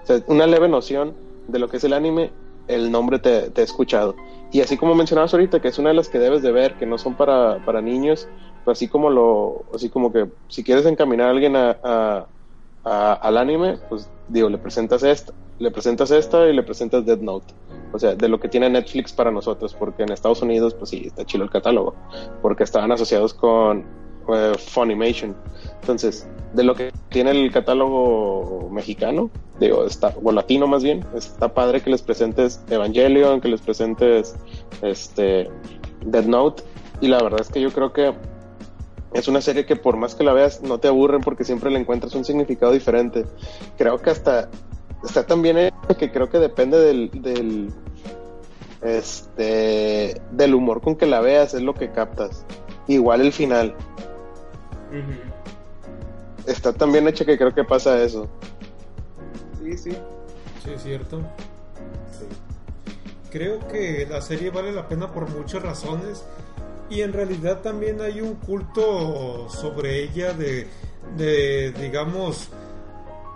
[0.02, 1.14] o sea, una leve noción
[1.48, 2.30] de lo que es el anime,
[2.68, 4.14] el nombre te, te he escuchado.
[4.50, 6.86] Y así como mencionabas ahorita, que es una de las que debes de ver, que
[6.86, 8.26] no son para, para niños,
[8.64, 13.36] pues así como lo, así como que si quieres encaminar a alguien a, a- al
[13.36, 17.54] anime, pues digo, le presentas esta, le presentas esta y le presentas Dead Note.
[17.92, 21.02] O sea, de lo que tiene Netflix para nosotros, porque en Estados Unidos, pues sí,
[21.06, 21.94] está chido el catálogo,
[22.42, 23.86] porque estaban asociados con
[24.34, 25.36] eh, Funimation.
[25.80, 31.52] Entonces, de lo que tiene el catálogo mexicano, digo, está, o latino más bien, está
[31.52, 34.36] padre que les presentes Evangelion, que les presentes
[34.82, 35.50] este
[36.04, 36.62] Dead Note,
[37.00, 38.14] y la verdad es que yo creo que
[39.12, 41.78] es una serie que por más que la veas no te aburren porque siempre le
[41.78, 43.24] encuentras un significado diferente.
[43.76, 44.50] Creo que hasta
[45.04, 47.70] está también hecha que creo que depende del, del
[48.82, 52.44] este del humor con que la veas es lo que captas.
[52.86, 53.74] Igual el final
[56.46, 58.28] Está tan bien hecha que creo que pasa eso.
[59.62, 59.90] Sí, sí.
[60.64, 61.18] Sí, es cierto.
[62.18, 62.26] Sí.
[63.30, 66.24] Creo que la serie vale la pena por muchas razones
[66.90, 70.66] y en realidad también hay un culto sobre ella de,
[71.16, 72.48] de digamos,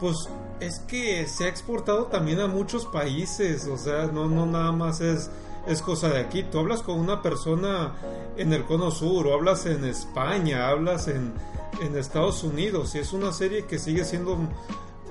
[0.00, 0.16] pues
[0.60, 5.00] es que se ha exportado también a muchos países, o sea, no, no nada más
[5.00, 5.30] es,
[5.66, 6.42] es cosa de aquí.
[6.44, 7.94] Tú hablas con una persona
[8.36, 11.32] en el cono sur, o hablas en España, hablas en,
[11.80, 14.38] en Estados Unidos, y es una serie que sigue siendo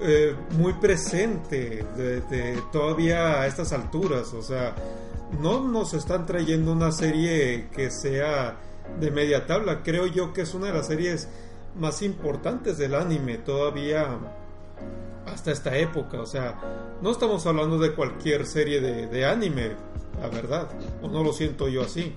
[0.03, 1.85] eh, muy presente
[2.71, 4.73] todavía a estas alturas, o sea,
[5.39, 8.57] no nos están trayendo una serie que sea
[8.99, 11.29] de media tabla, creo yo que es una de las series
[11.79, 14.17] más importantes del anime todavía
[15.25, 16.21] hasta esta época.
[16.21, 16.59] O sea,
[17.01, 19.71] no estamos hablando de cualquier serie de, de anime,
[20.21, 20.67] la verdad.
[21.01, 22.13] O no lo siento yo así.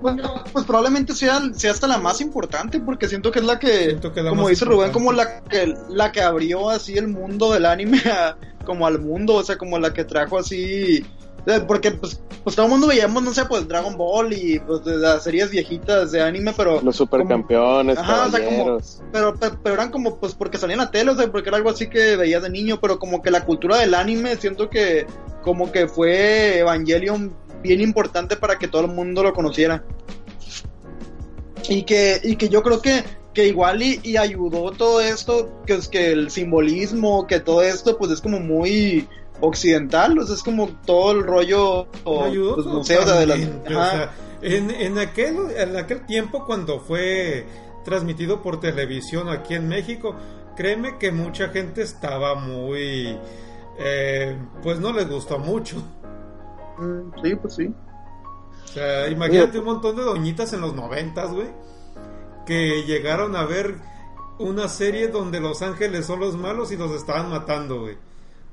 [0.00, 3.98] Bueno, pues probablemente sea, sea hasta la más importante, porque siento que es la que,
[4.14, 4.92] la como dice Rubén, importante.
[4.92, 9.34] como la que, la que abrió así el mundo del anime a- como al mundo,
[9.34, 11.04] o sea, como la que trajo así, eh,
[11.66, 15.22] porque pues, pues todo el mundo veíamos, no sé, pues Dragon Ball y pues las
[15.24, 16.72] series viejitas de anime, pero...
[16.74, 18.78] Los como- supercampeones, Ajá, o sea, como-
[19.12, 21.70] pero, pe- pero eran como, pues, porque salían la tele, o sea, porque era algo
[21.70, 25.06] así que veías de niño, pero como que la cultura del anime, siento que,
[25.42, 29.84] como que fue Evangelion bien importante para que todo el mundo lo conociera.
[31.68, 35.74] Y que, y que yo creo que, que igual y, y ayudó todo esto, que
[35.74, 39.06] es que el simbolismo, que todo esto, pues es como muy
[39.40, 43.38] occidental, o sea, es como todo el rollo, o, ayudó pues, museos de las...
[43.38, 43.90] totalmente, o ajá.
[43.90, 47.46] sea, en, en, aquel, en aquel tiempo cuando fue
[47.84, 50.14] transmitido por televisión aquí en México,
[50.56, 53.18] créeme que mucha gente estaba muy...
[53.78, 55.76] eh, pues no les gustó mucho.
[56.78, 57.74] Mm, sí, pues sí.
[58.64, 61.48] O sea, imagínate un montón de doñitas en los noventas, güey,
[62.44, 63.76] que llegaron a ver
[64.38, 67.96] una serie donde los ángeles son los malos y los estaban matando, güey.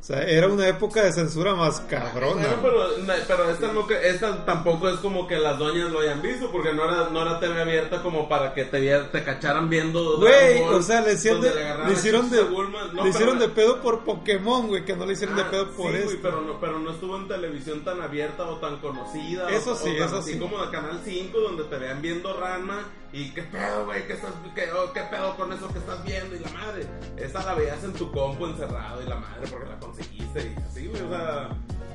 [0.06, 2.44] O sea, era una época de censura más cabrona.
[2.46, 6.52] Bueno, pero, pero esta, no, esta tampoco es como que las doñas lo hayan visto,
[6.52, 10.18] porque no era, no era TV abierta como para que te, vier- te cacharan viendo.
[10.20, 11.50] Güey, o sea, le hicieron de,
[11.88, 12.38] le hicieron de.
[12.44, 15.50] No, le pero- hicieron de pedo por Pokémon, güey, que no le hicieron de Ah,
[15.50, 18.78] pedo por sí, güey, pero no, pero no estuvo en televisión tan abierta o tan
[18.78, 19.50] conocida.
[19.50, 20.38] Eso o- sí, o tan eso así sí.
[20.40, 22.84] como de Canal 5, donde te vean viendo Ranma
[23.16, 26.36] y qué pedo, güey, qué, estás, qué, oh, qué pedo con eso que estás viendo
[26.36, 26.86] y la madre.
[27.16, 30.88] Esa la veías en tu compu encerrado y la madre porque la conseguiste y así,
[30.88, 31.50] güey, o sea.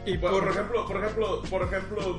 [0.07, 2.17] Y por, ejemplo, por ejemplo, por ejemplo,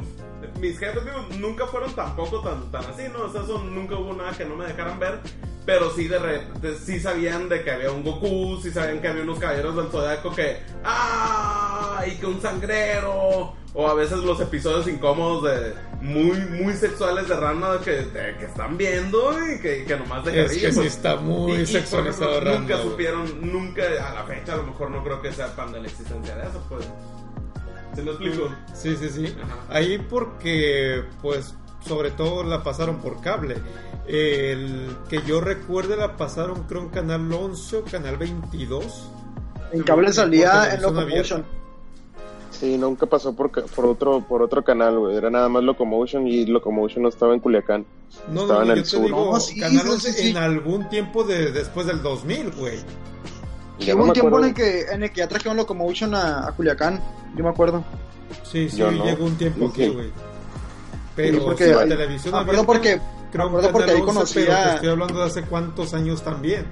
[0.59, 3.23] mis jefes digo, nunca fueron tampoco tan, tan así, ¿no?
[3.25, 5.19] O sea, eso nunca hubo nada que no me dejaran ver.
[5.65, 9.23] Pero sí, de repente, sí sabían de que había un Goku, sí sabían que había
[9.23, 10.57] unos caballeros del Zodiaco que.
[10.83, 12.03] ¡Ah!
[12.07, 13.53] Y que un sangrero.
[13.73, 15.73] O a veces los episodios incómodos de.
[16.01, 20.45] Muy, muy sexuales de Ranma que, de- que están viendo y que, que nomás de
[20.45, 24.23] Es que sí está muy y- y, sexualizado ejemplo, Ranma, Nunca supieron, nunca, a la
[24.23, 26.87] fecha a lo mejor no creo que sepan de la existencia de eso, pues.
[27.95, 28.49] ¿Se me explico?
[28.73, 29.35] Sí, sí, sí.
[29.43, 29.57] Ajá.
[29.77, 31.53] Ahí porque, pues,
[31.87, 33.57] sobre todo la pasaron por cable.
[34.07, 39.09] El que yo recuerde la pasaron creo en Canal 11 o Canal 22.
[39.73, 41.45] En cable salía en Locomotion.
[42.49, 45.15] Sí, nunca pasó por, ca- por otro por otro canal, güey.
[45.15, 47.85] Era nada más Locomotion y Locomotion no estaba en Culiacán.
[48.31, 49.05] No, Estaba no, en el yo te sur.
[49.05, 50.29] digo No, sí, Canal sí, 11 sí, sí.
[50.29, 52.77] en algún tiempo de, después del 2000, güey.
[53.93, 56.51] Hubo no un tiempo en el, que, en el que ya trajeron Locomotion a, a
[56.51, 57.01] Culiacán,
[57.35, 57.83] yo me acuerdo.
[58.43, 59.03] Sí, sí, Yo no.
[59.05, 59.89] llegó un tiempo aquí, Sí.
[59.89, 60.09] güey.
[61.15, 62.99] Pero Sí, porque sí, la televisión acuerdo porque,
[63.31, 66.21] creo acuerdo porque ahí 11, conocí pero te a- estoy hablando de hace cuántos años
[66.21, 66.65] también.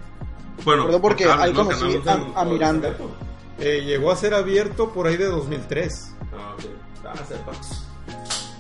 [0.64, 1.64] Bueno, porque ahí ¿no?
[1.66, 2.02] conocí
[2.36, 2.96] a- Miranda.
[3.60, 6.14] Eh, llegó a ser abierto por ahí de 2003.
[6.34, 6.66] Ah, ok.
[7.06, 7.52] Ah, sepa.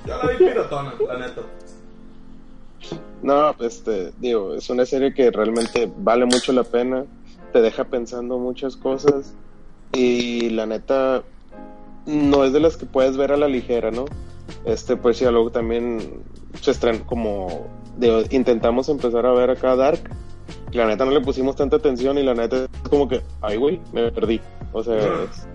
[0.05, 1.41] Yo la vi piratona, la neta.
[3.21, 7.05] No, este, digo, es una serie que realmente vale mucho la pena,
[7.51, 9.33] te deja pensando muchas cosas
[9.91, 11.23] y la neta
[12.09, 14.05] no es de las que puedes ver a la ligera, ¿no?
[14.65, 16.23] Este, pues sí, luego también
[16.59, 17.67] se estrenó como,
[18.31, 19.99] intentamos empezar a ver acá Dark,
[20.71, 23.57] y la neta no le pusimos tanta atención y la neta es como que, ay
[23.57, 24.41] güey, me perdí,
[24.73, 25.47] o sea, es-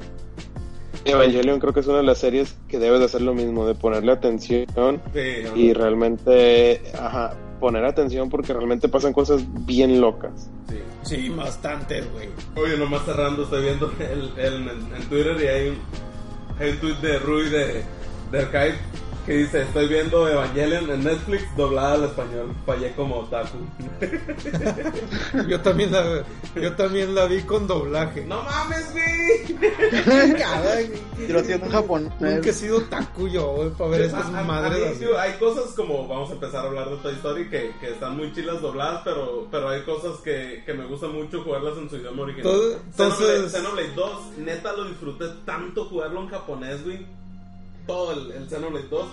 [1.06, 3.74] Evangelion creo que es una de las series que debes de hacer lo mismo, de
[3.74, 5.20] ponerle atención Sí,
[5.54, 10.48] y realmente, ajá, poner atención porque realmente pasan cosas bien locas.
[10.68, 10.76] sí.
[11.02, 12.30] Sí, bastante, güey.
[12.56, 15.78] Oye, nomás cerrando, estoy viendo el, el- en, en Twitter y hay
[16.60, 17.82] un tweet de Rui de,
[18.30, 18.78] de Archive
[19.26, 22.54] que dice, estoy viendo Evangelion en Netflix doblada al español.
[22.66, 23.56] Fallé como otaku.
[25.48, 26.22] Yo también la,
[26.60, 28.24] yo también la vi con doblaje.
[28.26, 29.74] ¡No mames, güey!
[31.34, 32.12] Haciendo en japonés.
[32.20, 34.98] Nunca he sido taku yo, güey, para ver estas A- a- a madres mí, así.
[35.00, 38.16] tío, hay cosas como, vamos a empezar a hablar de Toy Story, que, que están
[38.16, 41.96] muy chilas dobladas, pero, pero hay cosas que, que me gusta mucho jugarlas en su
[41.96, 42.44] idioma original.
[42.52, 47.06] Todo- entonces- Xenoblade, Xenoblade 2, neta lo disfruté tanto jugarlo en japonés, güey.
[47.86, 49.06] Todo el, el Xenoblade 2.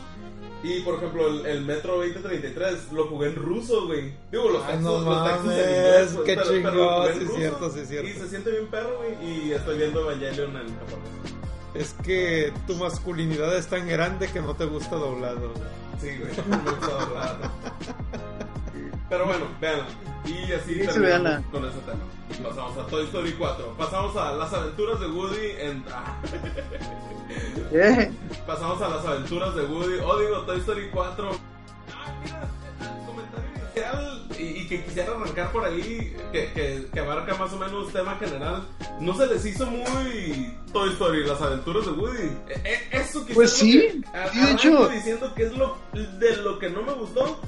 [0.64, 4.14] Y por ejemplo, el, el Metro 2033 lo jugué en ruso, güey.
[4.32, 6.96] Digo, los Ay, textos, no los textos en inglés, pues, qué pero- pero lo chingón,
[7.02, 7.38] jugué en sí es ruso.
[7.40, 8.10] cierto, sí cierto.
[8.10, 9.28] Y se siente bien perro, güey.
[9.48, 11.34] Y estoy viendo Evangelion en japonés.
[11.74, 15.52] Es que tu masculinidad es tan grande que no te gusta doblado.
[16.00, 17.38] Sí, güey, no me gusta doblar.
[19.12, 19.82] Pero bueno, vean.
[20.26, 22.00] Y así Sí, terminamos con ese tema.
[22.30, 23.76] Y pasamos a Toy Story 4.
[23.78, 25.84] Pasamos a las aventuras de Woody en.
[25.94, 26.16] ah,
[27.74, 28.12] Eh,
[28.48, 30.00] pasamos a las aventuras de Woody.
[30.04, 31.30] O digo, Toy Story 4.
[31.94, 32.48] Ah, mira,
[32.82, 37.52] el comentario inicial y, y que quisiera arrancar por ahí, que, que, que abarca más
[37.54, 38.64] o menos tema general.
[39.02, 42.24] ¿No se les hizo muy Toy Story, las aventuras de Woody?
[42.50, 43.92] Eh, eh, eso Pues es sí, que-
[44.32, 44.88] sí, de hecho.
[44.90, 47.40] diciendo que es lo de lo que no me gustó.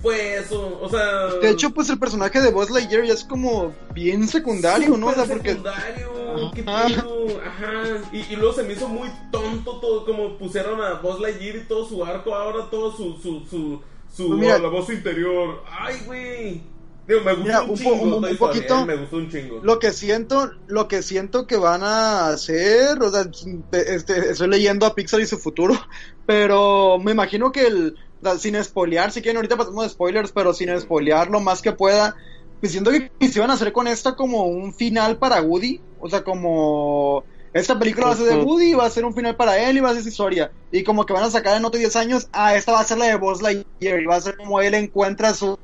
[0.00, 1.26] Fue eso, o sea.
[1.40, 5.08] de hecho, pues el personaje de Buzz Lightyear ya es como bien secundario, ¿no?
[5.08, 8.02] O sea, porque secundario, qué Ajá.
[8.12, 11.64] Y, y luego se me hizo muy tonto todo, como pusieron a Buzz Lightyear y
[11.64, 13.80] todo su arco, ahora todo su, su, su,
[14.14, 15.62] su Pues mira- la voz interior.
[15.68, 16.62] Ay, güey.
[17.08, 19.60] Digo, me gustó Mira, un chingo un- poquito- eh, me gustó un chingo.
[19.62, 23.24] lo que siento, lo que siento que van a hacer, o sea,
[23.72, 25.72] este, estoy leyendo a Pixar y su futuro,
[26.26, 28.07] pero me imagino que el, o
[28.38, 32.16] sin spoilear, si quieren ahorita pasamos de spoilers, pero sin spoilear lo más que pueda,
[32.60, 37.24] pues siento que quisieron hacer con esta como un final para Woody, o sea, como
[37.52, 38.36] esta película va a ser de.
[38.36, 40.82] Woody, va a ser un final para él y va a ser su historia, y
[40.82, 43.06] como que van a sacar en otros 10 años, ah, esta va a ser la
[43.06, 45.58] de Buzz Lightyear, y va a ser como él encuentra su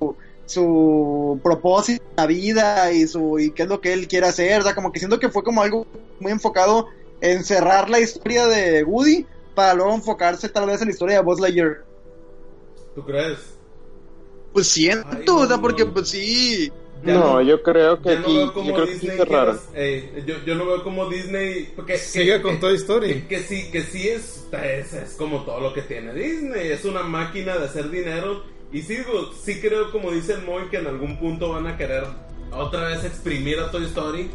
[0.47, 4.61] su propósito en la vida y su y qué es lo que él quiere hacer,
[4.61, 5.87] o sea, como que siento que fue como algo
[6.21, 6.89] muy enfocado
[7.21, 11.23] en cerrar la historia de Woody para luego enfocarse tal vez en la historia de
[11.23, 11.85] Buzz Lightyear.
[12.95, 13.39] ¿Tú crees?
[14.53, 15.63] Pues siento, Ay, no, o sea, no.
[15.63, 16.71] porque pues sí,
[17.05, 19.57] Ya no, yo creo que no aquí, veo cómo yo creo que Disney sí cerraron.
[19.59, 23.15] quieras- eh, yo, yo no veo como Disney porque Sigue con Toy Story.
[23.23, 26.85] Que, que sí, que sí es, es, es como todo lo que tiene Disney, es
[26.85, 28.45] una máquina de hacer dinero.
[28.73, 31.77] Y sí, digo, sí creo, como dice el Moy, que en algún punto van a
[31.77, 32.05] querer
[32.53, 34.31] otra vez exprimir a Toy Story.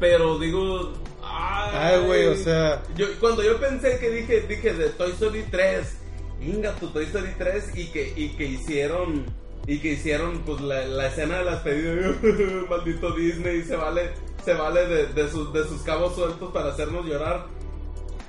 [0.00, 0.92] Pero digo,
[1.22, 5.44] ay, Ay, güey, o sea, yo, cuando yo pensé que dije, dije de Toy Story
[5.50, 5.98] 3,
[6.46, 9.24] Inga, tu Toy Story 3, y que, y que hicieron,
[9.66, 12.16] y que hicieron pues la, la escena de las pedidas,
[12.70, 14.10] maldito Disney, se vale,
[14.44, 17.46] se vale de, de sus, de sus cabos sueltos para hacernos llorar.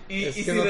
[0.07, 0.63] Y, Es y que sin no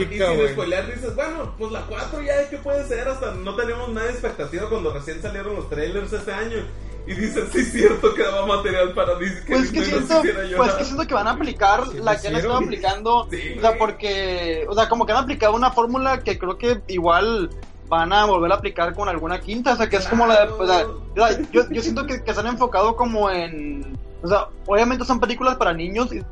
[0.00, 0.04] y
[0.36, 0.52] güey.
[0.52, 3.06] spoilear dices, bueno, pues la 4 ya, ¿qué puede ser?
[3.06, 6.64] Hasta no teníamos nada de expectativa cuando recién salieron los trailers este año.
[7.06, 9.42] Y dices, sí es cierto que daba material para Disney.
[9.48, 10.22] pues que siento,
[10.56, 13.60] pues que siento que van a aplicar Sí, la que han estado aplicando, Sí, o
[13.60, 17.50] sea, porque, o sea, como que han aplicado una fórmula que creo que igual
[17.88, 20.52] van a volver a aplicar con alguna quinta, o sea, que es como la de,
[20.52, 24.28] o sea, o sea, yo, yo siento que, que se han enfocado como en, o
[24.28, 26.22] sea, obviamente son películas para niños y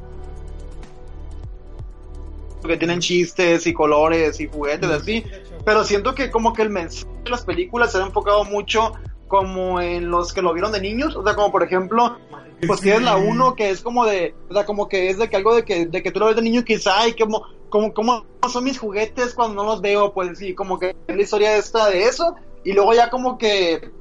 [2.67, 5.25] que tienen chistes y colores y juguetes así,
[5.65, 8.93] pero siento que como que el mensaje de las películas se ha enfocado mucho
[9.31, 12.19] como en los que lo vieron de niños, o sea, como por ejemplo,
[12.67, 15.37] pues tienes la 1 que es como de, o sea, como que es de que
[15.37, 18.25] algo de que, de que tú lo ves de niño quizá y como, como, como
[18.53, 21.89] son mis juguetes cuando no los veo, pues sí, como que es la historia esta
[21.89, 23.93] de eso, y luego ya como que,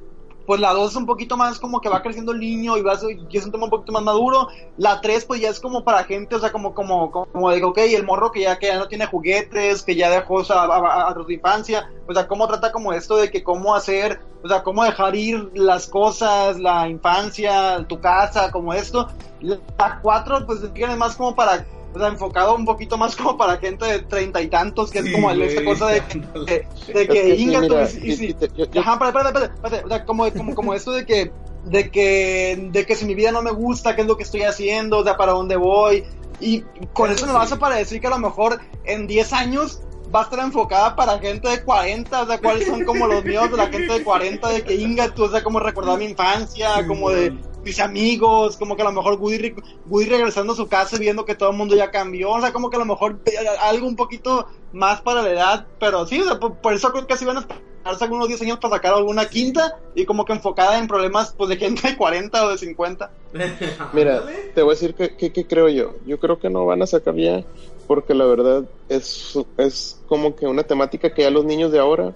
[0.49, 2.97] pues la 2 es un poquito más como que va creciendo el niño y, va,
[3.29, 4.47] y es un tema un poquito más maduro,
[4.77, 7.77] la 3 pues ya es como para gente, o sea, como, como, como digo, ok,
[7.77, 11.31] el morro que ya, que ya no tiene juguetes, que ya dejó o a, su
[11.31, 15.15] infancia, o sea, cómo trata como esto de que cómo hacer, o sea, cómo dejar
[15.15, 19.07] ir las cosas, la infancia, tu casa, como esto.
[19.41, 21.63] La 4 pues tiene más como para,
[21.93, 25.07] o sea, enfocado un poquito más como para gente de treinta y tantos, que Sí,
[25.07, 26.01] es como esta cosa de,
[26.45, 29.17] de, de Es que, sí, Inga, tú, mira, y- y y- si- yo- Ajá, espérate,
[29.17, 31.31] espérate, espérate, espérate, o sea, como, como, como esto de que,
[31.63, 34.43] de que, de que si mi vida no me gusta, qué es lo que estoy
[34.43, 36.03] haciendo, o sea, para dónde voy,
[36.39, 36.63] y
[36.93, 37.37] con eso me sí.
[37.37, 39.81] vas a para decir que a lo mejor en 10 años
[40.13, 43.51] va a estar enfocada para gente de 40, o sea, cuáles son como los míos
[43.51, 46.77] de la gente de 40, de que Inga, tú, o sea, como recordar mi infancia,
[46.77, 47.33] Sí, como de.
[47.63, 49.55] Mis amigos, como que a lo mejor Woody, re-
[49.85, 52.51] Woody regresando a su casa y viendo que todo el mundo ya cambió, o sea,
[52.53, 53.21] como que a lo mejor
[53.61, 57.05] algo un poquito más para la edad, pero sí, o sea, por, por eso creo
[57.07, 60.33] que así van a esperarse algunos 10 años para sacar alguna quinta y como que
[60.33, 63.11] enfocada en problemas pues de gente de 40 o de 50.
[63.93, 64.23] Mira,
[64.55, 65.93] te voy a decir que, que- que creo yo.
[66.05, 67.43] Yo creo que no van a sacar ya,
[67.87, 71.79] porque la verdad es, es como que una temática que ya a los niños de
[71.79, 72.15] ahora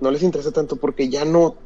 [0.00, 1.56] no les interesa tanto, porque ya no.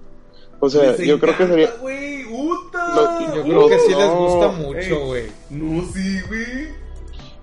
[0.61, 1.70] O sea, Les yo creo que sería.
[1.80, 2.94] güey, Uta.
[2.94, 5.24] Lo- Yo creo que sí les gusta mucho, güey.
[5.50, 6.68] No, sí, güey.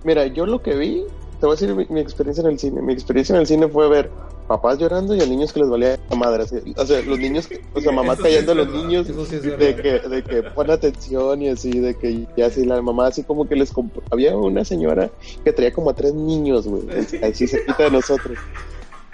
[0.04, 1.04] Mira, yo lo que vi,
[1.40, 2.80] te voy a decir mi, mi experiencia en el cine.
[2.80, 4.10] Mi experiencia en el cine fue ver
[4.46, 6.44] papás llorando y a niños que les valía la madre.
[6.44, 6.56] así.
[6.76, 8.82] O sea, los niños, que- o sea, mamá Eso sí callando a los verdad.
[8.82, 12.46] niños Eso sí es de que, de que pon atención y así, de que ya
[12.46, 14.02] así la mamá así como que les compró.
[14.10, 15.10] Había una señora
[15.44, 16.82] que traía como a tres niños, güey,
[17.22, 18.38] así cerquita de nosotros.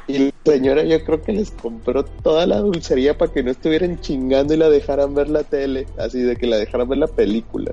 [0.07, 4.00] Y la señora yo creo que les compró toda la dulcería para que no estuvieran
[4.00, 7.72] chingando y la dejaran ver la tele, así de que la dejaran ver la película.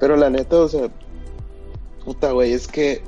[0.00, 0.88] Pero la neta, o sea,
[2.04, 3.02] puta, güey, es que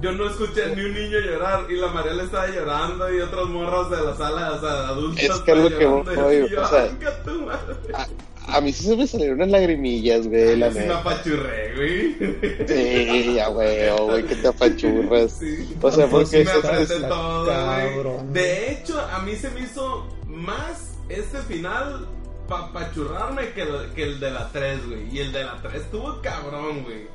[0.00, 3.90] Yo no escuché ni un niño llorar y la Mariela estaba llorando y otras morras
[3.90, 5.22] de la sala, o sea, adultas.
[5.22, 6.88] Es que estaban que voy, o sea,
[8.46, 12.16] A, mí sí se me salieron unas lagrimillas, güey, la sí me apachurré, güey.
[12.66, 15.32] Sí, ya, güey, oh, güey, que te apachurras.
[15.32, 15.76] Sí.
[15.80, 18.32] O sea, Sí porque me eso apreté está todo, güey.
[18.32, 22.08] De hecho, a mí se me hizo más este final
[22.48, 25.14] para apachurrarme que el, que el de la 3, güey.
[25.14, 27.06] Y el de la 3 estuvo cabrón, güey.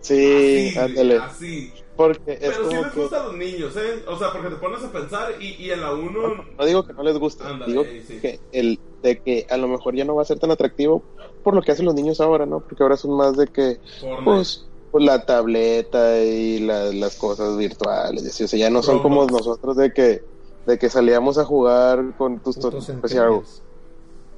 [0.00, 1.16] Sí, Así, ándale.
[1.18, 1.72] Así.
[1.96, 3.00] Porque es Pero sí como les que.
[3.00, 4.02] gusta a los niños, ¿eh?
[4.06, 6.44] O sea, porque te pones a pensar y, y en la 1...
[6.58, 8.18] No digo que no les guste, Ándale, digo sí.
[8.20, 11.06] que el de que a lo mejor ya no va a ser tan atractivo
[11.42, 12.62] por lo que hacen los niños ahora, ¿no?
[12.62, 13.78] Porque ahora son más de que,
[14.24, 19.00] pues, pues, la tableta y la- las cosas virtuales, así, o sea, ya no son
[19.00, 20.22] como nosotros de que
[20.66, 23.62] de que salíamos a jugar con tus Putos pues,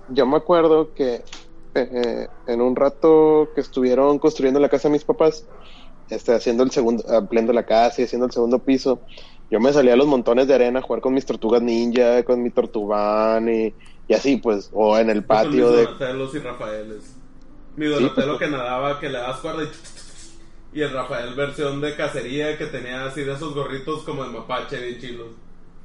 [0.09, 1.25] yo me acuerdo que
[1.75, 5.49] eh, en un rato que estuvieron construyendo la casa de mis papás,
[6.09, 9.03] este, haciendo el segundo, ampliando la casa y haciendo el segundo piso,
[9.51, 12.43] yo me salía a los montones de arena a jugar con mis tortugas ninja, con
[12.43, 13.77] mi tortubán y,
[14.09, 15.83] y así pues, o en el patio Con de...
[15.83, 17.15] mis Donatellos y Rafaeles.
[17.77, 19.69] Mi Sí, Donatello pues, que nadaba, que le das cuerda y...
[20.73, 24.79] Y el Rafael versión de cacería que tenía así de esos gorritos como de mapache
[24.79, 25.29] bien chilos.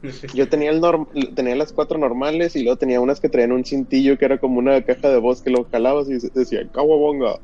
[0.33, 3.63] Yo tenía el norm- tenía las cuatro normales y luego tenía unas que traían un
[3.63, 7.39] cintillo que era como una caja de voz que lo jalabas y decía Kawabonga.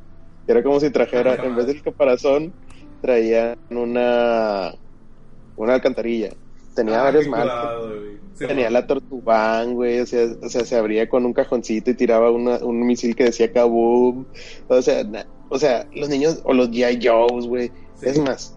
[0.48, 2.54] Y era como si trajera, en vez del caparazón,
[3.02, 4.74] traían una
[5.56, 6.32] una alcantarilla.
[6.78, 7.26] Tenía Ah, varios.
[8.36, 8.74] Sí, Tenía man.
[8.74, 12.58] la tortubán, güey, o sea, o sea, se abría con un cajoncito y tiraba una-
[12.64, 14.26] un misil que decía kaboom.
[14.68, 17.00] O sea, na- o sea, los niños, o los G.I.
[17.04, 17.72] Joes, güey.
[17.96, 18.06] Sí.
[18.10, 18.56] Es más,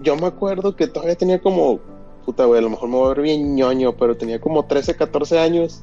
[0.00, 1.78] yo me acuerdo que todavía tenía como,
[2.24, 4.96] puta, güey, a lo mejor me voy a ver bien ñoño, pero tenía como 13,
[4.96, 5.82] 14 años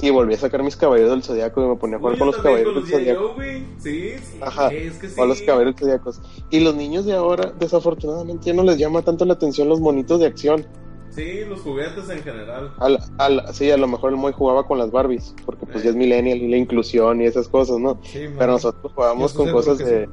[0.00, 2.26] y volví a sacar mis caballeros del zodiaco y me ponía a jugar Uy, con
[2.28, 3.36] los caballeros del zodiaco.
[3.78, 4.38] Sí, sí.
[4.40, 5.16] Ajá, Es que sí.
[5.16, 6.20] Con los caballeros zodiacos.
[6.50, 10.20] Y los niños de ahora, desafortunadamente, ya no les llama tanto la atención los monitos
[10.20, 10.66] de acción.
[11.10, 12.72] Sí, los juguetes en general.
[12.78, 15.84] Al, al, sí, a lo mejor el Moy jugaba con las Barbies, porque pues Eh.
[15.84, 18.00] ya es millennial y la inclusión y esas cosas, ¿no?
[18.02, 18.24] Sí.
[18.36, 20.08] Pero nosotros jugábamos con cosas de...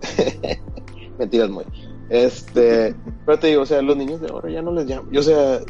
[1.18, 1.64] Mentiras, Moy.
[2.08, 2.94] Este,
[3.26, 5.14] pero te digo, o sea, los niños de ahora ya no les llaman.
[5.16, 5.60] O sea,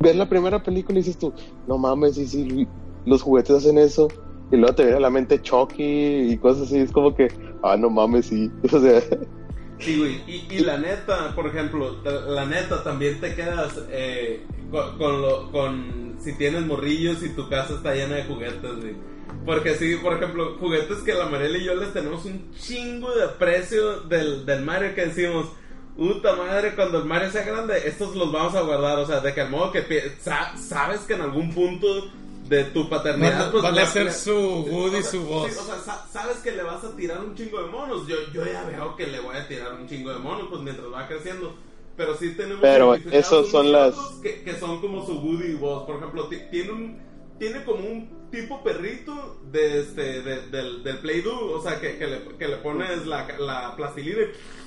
[0.00, 1.32] ves la primera película y dices tú,
[1.66, 2.68] no mames, y si
[3.04, 4.08] los juguetes hacen eso.
[4.50, 7.28] Y luego te viene a la mente Chucky y cosas así, es como que,
[7.62, 8.50] ah, no mames, sí.
[9.78, 10.22] Sí, güey.
[10.26, 16.64] Y, la neta, por ejemplo, la neta también te quedas eh, con, con si tienes
[16.64, 18.96] morrillos y tu casa está llena de juguetes, güey.
[19.44, 23.24] Porque sí, por ejemplo, juguetes que la Mariela y yo les tenemos un chingo de
[23.24, 25.46] aprecio del, del Mario que decimos,
[25.96, 28.98] puta madre, cuando el Mario sea grande, estos los vamos a guardar.
[28.98, 31.86] O sea, de que al modo que sa- sabes que en algún punto
[32.48, 35.22] de tu paternidad, Van, pues, van a ser le- su Woody y o sea, su
[35.24, 35.50] voz.
[35.52, 38.06] sí, o sea, sa- sabes que le vas a tirar un chingo de monos.
[38.06, 40.86] Yo, yo ya veo que le voy a tirar un chingo de monos, pues mientras
[40.92, 41.54] va creciendo.
[41.96, 42.60] Pero sí tenemos.
[42.60, 45.84] Pero esos son las- Que, que son como su Woody y Buzz.
[45.86, 47.06] Por ejemplo, ti- tiene un.
[47.38, 52.06] Tiene como un tipo perrito de este, de- del, del Play-Doh, o sea, que, que,
[52.06, 54.22] le, que le pones la, la plastilina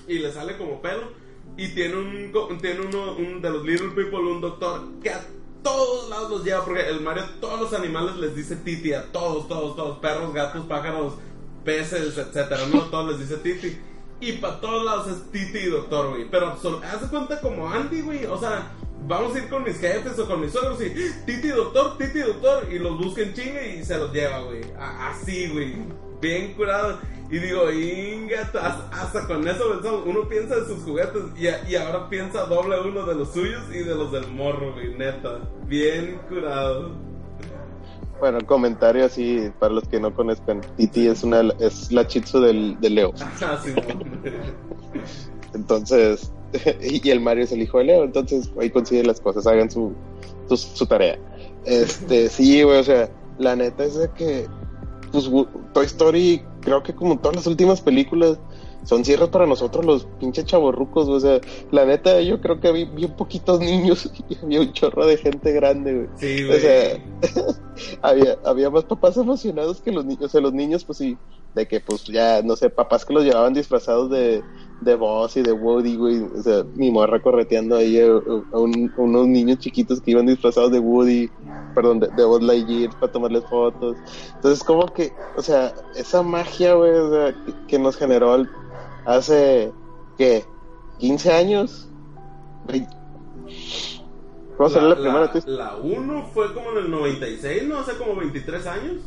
[0.07, 1.12] y, le sale como pelo.
[1.57, 5.22] Y tiene un, tiene uno, un de los Little People, un doctor que a
[5.64, 9.47] todos lados los lleva, porque el Mario, todos los animales les dice Titi, a todos,
[9.47, 11.16] todos, todos, perros, gatos, pájaros,
[11.66, 13.78] peces, etcétera, no, todos les dice Titi.
[14.22, 16.30] Y para todos lados es Titi y Doctor, güey.
[16.30, 18.26] Pero de cuenta como Andy, güey.
[18.26, 18.72] O sea,
[19.07, 20.89] vamos a ir con mis jefes o con mis suegros y
[21.25, 22.67] Titi Doctor, Titi Doctor.
[22.71, 24.61] Y los busca en chinga y se los lleva, güey.
[24.77, 25.75] Así, güey.
[26.21, 26.99] Bien curado.
[27.31, 28.49] Y digo, inga,
[28.91, 33.13] hasta, con eso uno piensa en sus juguetes y, y ahora piensa doble uno de
[33.13, 34.95] los suyos y de los del morro, güey.
[34.95, 35.39] Neta.
[35.67, 37.09] Bien curado.
[38.20, 40.61] Bueno, comentario así para los que no conozcan.
[40.78, 43.13] Titi es una es la chitsu del, de Leo.
[43.41, 43.74] Así,
[45.53, 46.32] Entonces,
[46.82, 49.93] y el Mario es el hijo de Leo, entonces ahí consiguen las cosas, hagan su,
[50.47, 51.17] su, su tarea.
[51.65, 54.47] Este, sí, güey, o sea, la neta es de que,
[55.11, 55.30] pues,
[55.74, 58.39] Toy Story, creo que como todas las últimas películas,
[58.84, 61.39] son cierres para nosotros los pinches chavorrucos, o sea,
[61.71, 65.51] la neta yo creo que había bien poquitos niños y había un chorro de gente
[65.53, 66.09] grande, güey.
[66.15, 66.59] Sí, O güey.
[66.59, 66.99] sea,
[68.01, 71.21] había, había más papás emocionados que los niños, o sea, los niños, pues sí,
[71.53, 74.45] de que, pues ya, no sé, papás que los llevaban disfrazados de,
[74.80, 78.93] de Buzz y de Woody, güey, o sea, mi morra correteando ahí a, a un-
[78.95, 81.32] a unos niños chiquitos que iban disfrazados de Woody,
[81.73, 84.01] perdón, de, de Buzz Lightyear para tomarles fotos.
[84.36, 88.51] Entonces, como que, o sea, esa magia, güey, o sea, que, que nos generó al-
[89.05, 89.71] hace,
[90.17, 90.45] ¿qué?
[90.99, 91.87] ¿15 años?
[94.57, 95.31] ¿Cómo salió la, primera?
[95.45, 97.79] La, la 1 fue como en el 96, ¿no?
[97.79, 98.97] Hace como 23 años.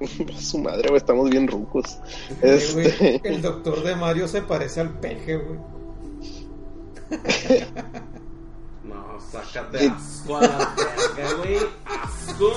[0.38, 1.98] Su madre, güey, estamos bien rucos.
[2.42, 5.58] Este, el doctor de Mario se parece al peje, güey.
[8.84, 11.58] No, sácate asco a la verga, güey.
[11.84, 12.52] Asco.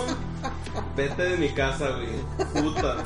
[0.96, 2.64] Vete de mi casa, güey.
[2.64, 3.04] Puta.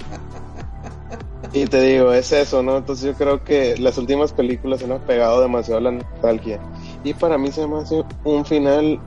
[1.54, 2.78] Y te digo, es eso, ¿no?
[2.78, 6.60] Entonces yo creo que las últimas películas se han pegado demasiado a la nostalgia.
[7.04, 9.00] Y para mí se me hace un final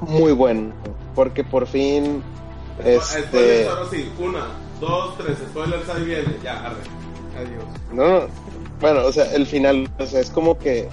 [0.00, 0.72] muy bueno.
[1.14, 2.22] Porque por fin,
[2.84, 3.20] Este...
[3.20, 3.68] este...
[3.68, 4.10] ahora sí.
[4.18, 4.46] Una,
[4.80, 5.38] dos, tres.
[5.38, 6.36] Spoilers, ahí viene.
[6.42, 6.76] Ya, arre.
[7.36, 7.64] Adiós.
[7.92, 8.26] No, no,
[8.80, 10.88] bueno, o sea, el final, o sea, es como que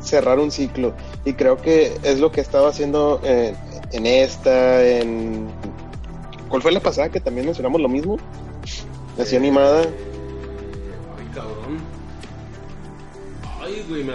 [0.00, 0.94] cerrar un ciclo.
[1.24, 3.54] Y creo que es lo que estaba haciendo en,
[3.92, 5.48] en esta, en...
[6.48, 8.16] ¿Cuál fue la pasada que también mencionamos lo mismo?
[9.18, 9.82] Así Eh, animada.
[9.82, 11.78] Ay, cabrón.
[13.60, 14.12] Ay, güey, me.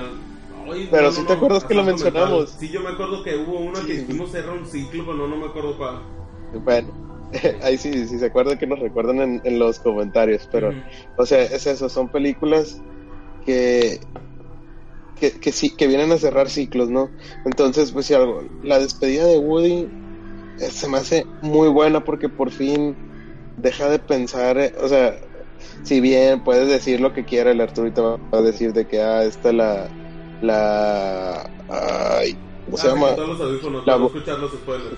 [0.72, 2.04] Ay, Pero sí te acuerdas que lo mental.
[2.04, 2.50] mencionamos.
[2.52, 4.02] Sí, yo me acuerdo que hubo una que Sí.
[4.04, 6.02] hicimos cerrar un ciclo, pero no, no me acuerdo cuál.
[6.64, 6.88] Bueno,
[7.64, 10.74] ahí sí, si se acuerdan que nos recuerdan en, en los comentarios, pero,
[11.18, 12.80] o sea, es eso, son películas
[13.46, 14.00] que,
[15.16, 17.12] que, que sí, que vienen a cerrar ciclos, ¿no?
[17.46, 19.90] Entonces, pues si algo, la despedida de Woody
[20.60, 22.96] eh, se me hace muy buena porque por fin
[23.58, 25.16] deja de pensar, eh, o sea,
[25.84, 29.24] si bien puedes decir lo que quiera, el Arturito va a decir de que, ah,
[29.24, 29.88] esta la,
[30.42, 33.10] la, ay, ¿cómo se Ah, llama?
[33.12, 34.98] quitó los audífonos La escuchar los spoilers.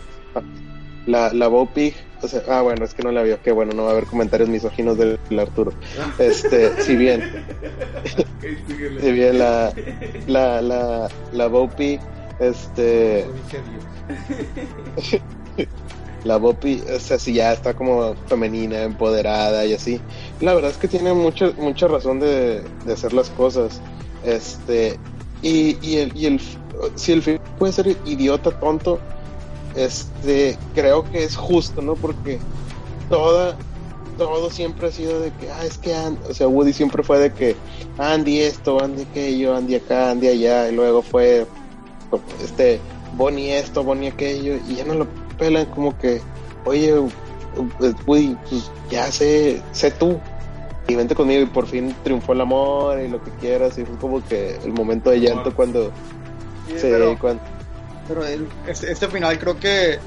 [1.08, 1.94] La, la Bo Pig,
[2.24, 4.06] o sea, ah, bueno, es que no la vio, que bueno, no va a haber
[4.06, 5.72] comentarios misóginos del, del Arturo.
[6.18, 7.22] Este, si bien,
[8.38, 9.02] Ok, síguele.
[9.02, 9.72] si bien la,
[10.26, 12.00] la, la, la Bo Pig,
[12.40, 13.26] este.
[16.26, 20.02] la Bo Pig, o sea, si ya está como femenina, empoderada y así.
[20.42, 23.80] La verdad es que tiene mucha, mucha razón de, de hacer las cosas.
[24.26, 25.00] Este,
[25.44, 26.42] y, y el, y el,
[26.96, 29.00] si el film puede ser idiota, tonto,
[29.76, 31.94] este, creo que es justo, ¿no?
[31.94, 32.40] Porque
[33.08, 33.56] toda,
[34.18, 37.20] todo siempre ha sido de que, ah, es que, Andy, o sea, Woody siempre fue
[37.20, 37.56] de que
[38.00, 41.46] Andy esto, Andy aquello, Andy acá, Andy allá, y luego fue,
[42.44, 42.80] este,
[43.16, 46.22] Bonnie esto, Bonnie aquello, y ya no lo pelan como que,
[46.66, 46.94] oye,
[48.06, 50.20] Woody, pues ya sé, sé tú,
[50.88, 53.98] y vente conmigo, y por fin triunfó el amor y lo que quieras, y fue
[53.98, 55.92] como que el momento de llanto cuando,
[56.66, 57.44] Sí, sí, pero, cuando,
[58.08, 60.00] pero el- este, este final creo que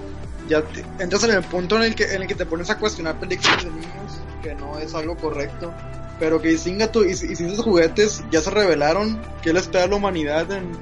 [0.49, 2.79] ya te- entras en el punto en el que en el que te pones a
[2.79, 5.73] cuestionar películas de niños, que no es algo correcto.
[6.19, 9.85] Pero que singa tú, y, y si esos juguetes ya se revelaron, ¿qué le espera
[9.85, 10.77] a la humanidad en,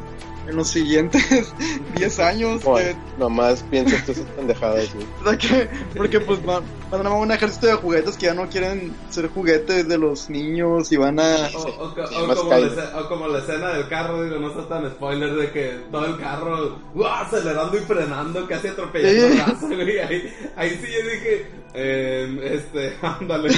[0.49, 1.53] en los siguientes
[1.97, 2.63] 10 años?
[2.65, 5.07] Bueno, Que- nomás piensas tú esas pendejadas, güey.
[5.25, 8.49] o sea que, porque pues van, van a un ejército de juguetes que ya no
[8.49, 11.49] quieren ser juguetes de los niños y van a...
[11.55, 14.91] O, o- o- como la, o como la escena del carro, digo, no está tan
[14.91, 17.13] spoiler de que todo el carro ¡guau!
[17.25, 19.39] acelerando y frenando, casi atropellando Sí.
[19.41, 19.99] raza, güey.
[19.99, 23.49] Ahí, ahí sí yo dije, eh, este, ándale.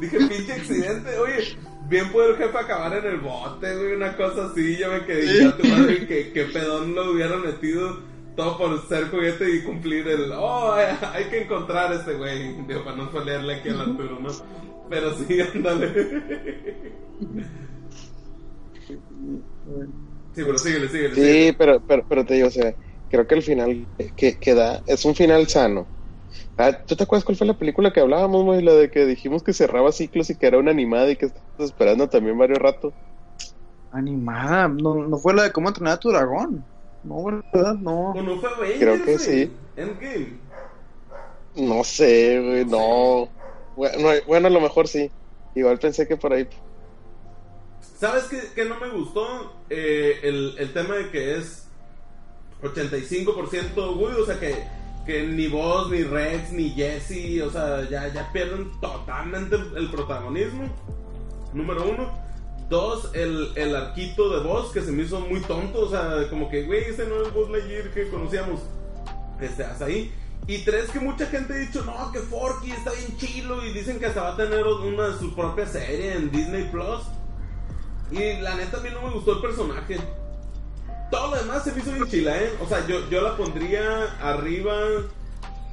[0.00, 1.56] dije, pinche accidente, oye,
[1.88, 4.76] bien puede el jefe acabar en el bote, güey, una cosa así.
[4.76, 7.98] Yo me quedé, ya tu madre, que, que pedón lo hubieran metido
[8.36, 12.52] todo por ser juguete y cumplir el, oh, hay, hay que encontrar a este güey.
[12.66, 14.28] Digo, para no leerle aquí al Arturo, ¿no?
[14.88, 16.22] Pero sí, ándale.
[18.86, 18.98] Sí,
[20.44, 21.14] pero síguele, síguele.
[21.14, 21.52] Sí, síguele.
[21.54, 22.72] pero, pero, pero te digo, o sea,
[23.10, 23.86] creo que el final
[24.16, 25.97] que, que da es un final sano.
[26.58, 28.62] Ah, ¿Tú te acuerdas cuál fue la película que hablábamos, güey?
[28.62, 31.42] La de que dijimos que cerraba ciclos y que era una animada y que estás
[31.60, 32.92] esperando también varios rato.
[33.92, 36.64] Animada, no, no fue la de cómo entrenar a tu dragón.
[37.04, 37.74] No, ¿verdad?
[37.74, 38.10] No.
[38.10, 39.52] ¿O no fue Avengers, Creo que sí.
[39.76, 40.38] Endgame.
[41.54, 43.28] No sé, güey, no.
[43.76, 45.10] Bueno, bueno, a lo mejor sí.
[45.54, 46.48] Igual pensé que por ahí.
[47.80, 49.52] ¿Sabes qué, qué no me gustó?
[49.70, 51.68] Eh, el, el tema de que es
[52.62, 54.56] 85% Woody, o sea que,
[55.08, 60.68] que ni vos, ni Rex, ni Jesse, o sea, ya, ya pierden totalmente el protagonismo.
[61.54, 62.12] Número uno.
[62.68, 65.80] Dos, el, el arquito de voz que se me hizo muy tonto.
[65.80, 68.60] O sea, como que, güey, ese no es Buzz Lightyear que conocíamos.
[69.40, 70.12] Este, hasta ahí.
[70.46, 73.64] Y tres, que mucha gente ha dicho, no, que Forky está bien chilo.
[73.64, 77.00] Y dicen que hasta va a tener una, su propia serie en Disney Plus.
[78.10, 79.96] Y la neta, a mí no me gustó el personaje.
[81.10, 82.52] Todo lo demás se me hizo bien chila, ¿eh?
[82.62, 84.74] O sea, yo, yo la pondría arriba.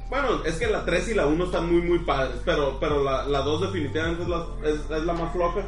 [0.08, 2.36] Bueno, es que la 3 y la 1 están muy, muy padres.
[2.44, 5.62] Pero, pero la, la 2 definitivamente es la, es, es la más floja.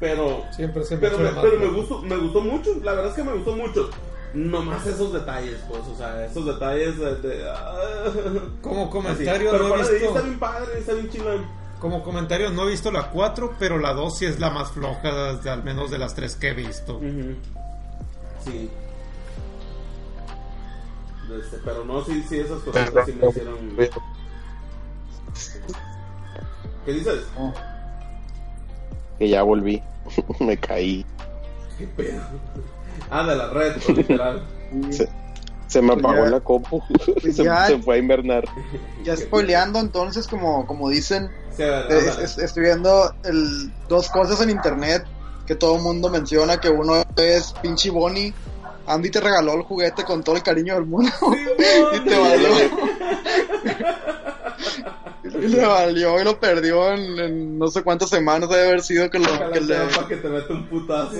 [0.00, 2.70] Pero, Siempre se me pero, me, más, pero me, gustó, me gustó mucho.
[2.82, 3.90] La verdad es que me gustó mucho.
[4.34, 5.82] Nomás esos detalles, pues.
[5.86, 7.14] O sea, esos detalles de.
[7.16, 8.04] de- ah.
[8.60, 8.90] Como Así.
[8.92, 9.94] comentario Pero no he visto.
[10.08, 11.46] está bien padre, está bien chilón.
[11.80, 15.30] Como comentario no he visto la 4, pero la 2 sí es la más floja,
[15.50, 16.96] al menos de las tres que he visto.
[16.96, 17.36] Ujú.
[18.46, 18.70] Sí.
[21.38, 23.56] Este, pero no, sí, sí, esas cosas sí me hicieron.
[26.84, 27.24] ¿Qué dices?
[29.18, 29.82] Que ya volví.
[30.40, 31.04] Me caí.
[31.78, 32.22] ¿Qué pedo?
[33.10, 34.42] Ah, de la red, literal.
[34.90, 35.08] Se,
[35.66, 36.80] se me Pues apagó ya- la compu.
[37.20, 38.44] pues se, ya- se fue a invernar.
[39.02, 44.08] Ya spoileando, entonces, como, como dicen, Sí, a ver, eh, es- estoy viendo el, dos
[44.10, 45.04] cosas en internet
[45.46, 48.34] que todo el mundo menciona, que uno es pinche Bonnie.
[48.86, 51.10] Andy te regaló el juguete con todo el cariño del mundo.
[51.94, 52.48] y te valió.
[55.24, 59.10] y le valió y lo perdió en, en no sé cuántas semanas debe haber sido
[59.10, 59.76] que lo Ojalá que le...
[59.76, 61.16] para que te meta un putazo.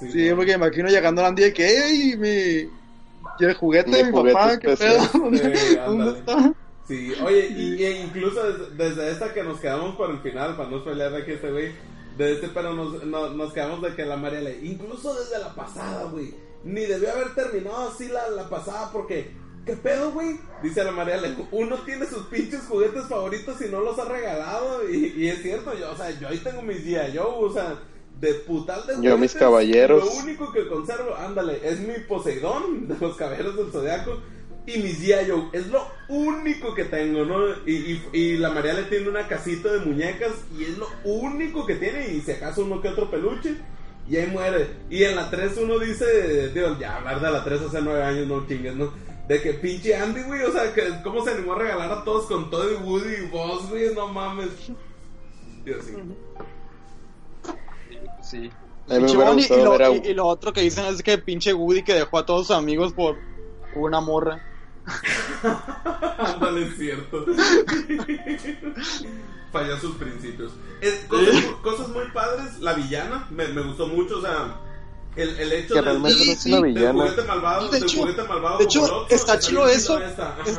[0.00, 2.78] Sí, porque me imagino llegando a Andy de que, hey, mi...
[3.40, 4.58] ¿Y el juguete Mi de mi juguete papá?
[4.58, 5.08] ¿Qué pedo?
[5.12, 6.54] ¿Dónde, Sí, dónde está?
[6.88, 10.70] Sí, oye, y, e incluso desde, desde esta que nos quedamos por el final, para
[10.70, 11.72] no pelear aquí este güey,
[12.16, 14.58] de este, pero nos, no- nos quedamos de que la María le.
[14.64, 16.34] Incluso desde la pasada, güey.
[16.64, 19.30] Ni debió haber terminado así la, la pasada porque.
[19.66, 20.40] ¿Qué pedo, güey?
[20.62, 24.88] Dice la María Le, uno tiene sus pinches juguetes favoritos y no los ha regalado.
[24.88, 27.78] Y, y es cierto, yo, o sea, yo ahí tengo mis días, yo, o sea,
[28.18, 30.02] de putal de Yo mis caballeros.
[30.06, 34.18] Lo único que conservo, ándale, es mi Poseidón de los caballeros del zodiaco
[34.74, 35.48] y mis G.I.
[35.52, 37.38] Es lo único que tengo, ¿no?
[37.66, 41.64] Y, y, y la María le tiene una casita de muñecas y es lo único
[41.66, 42.08] que tiene.
[42.14, 43.56] Y si acaso uno que otro peluche.
[44.08, 44.68] Y ahí muere.
[44.88, 48.26] Y en la 3 uno dice, digo, ya hablar de la 3 hace 9 años,
[48.26, 48.90] no chingues, ¿no?
[49.28, 52.24] De que pinche Andy, güey, o sea, que cómo se animó a regalar a todos
[52.24, 54.48] con todo y Woody y vos, güey, no mames.
[55.62, 55.92] Dios, sí.
[58.22, 58.50] Sí.
[58.88, 62.18] Me Bonnie, lo, a- y lo otro que dicen es que pinche Woody que dejó
[62.18, 63.16] a todos sus amigos por
[63.76, 64.42] una morra.
[66.18, 67.24] Ándale, es cierto.
[69.52, 70.52] Falló sus principios.
[70.80, 72.58] Es- cosas, cosas muy padres.
[72.60, 74.18] La villana me, me gustó mucho.
[74.18, 74.56] O sea,
[75.16, 77.04] el, el hecho Que del- realmente no es una villana.
[77.26, 77.68] malvado.
[77.70, 79.98] De del hecho- malvado de hecho, está chido bien eso.
[80.00, 80.58] Es-.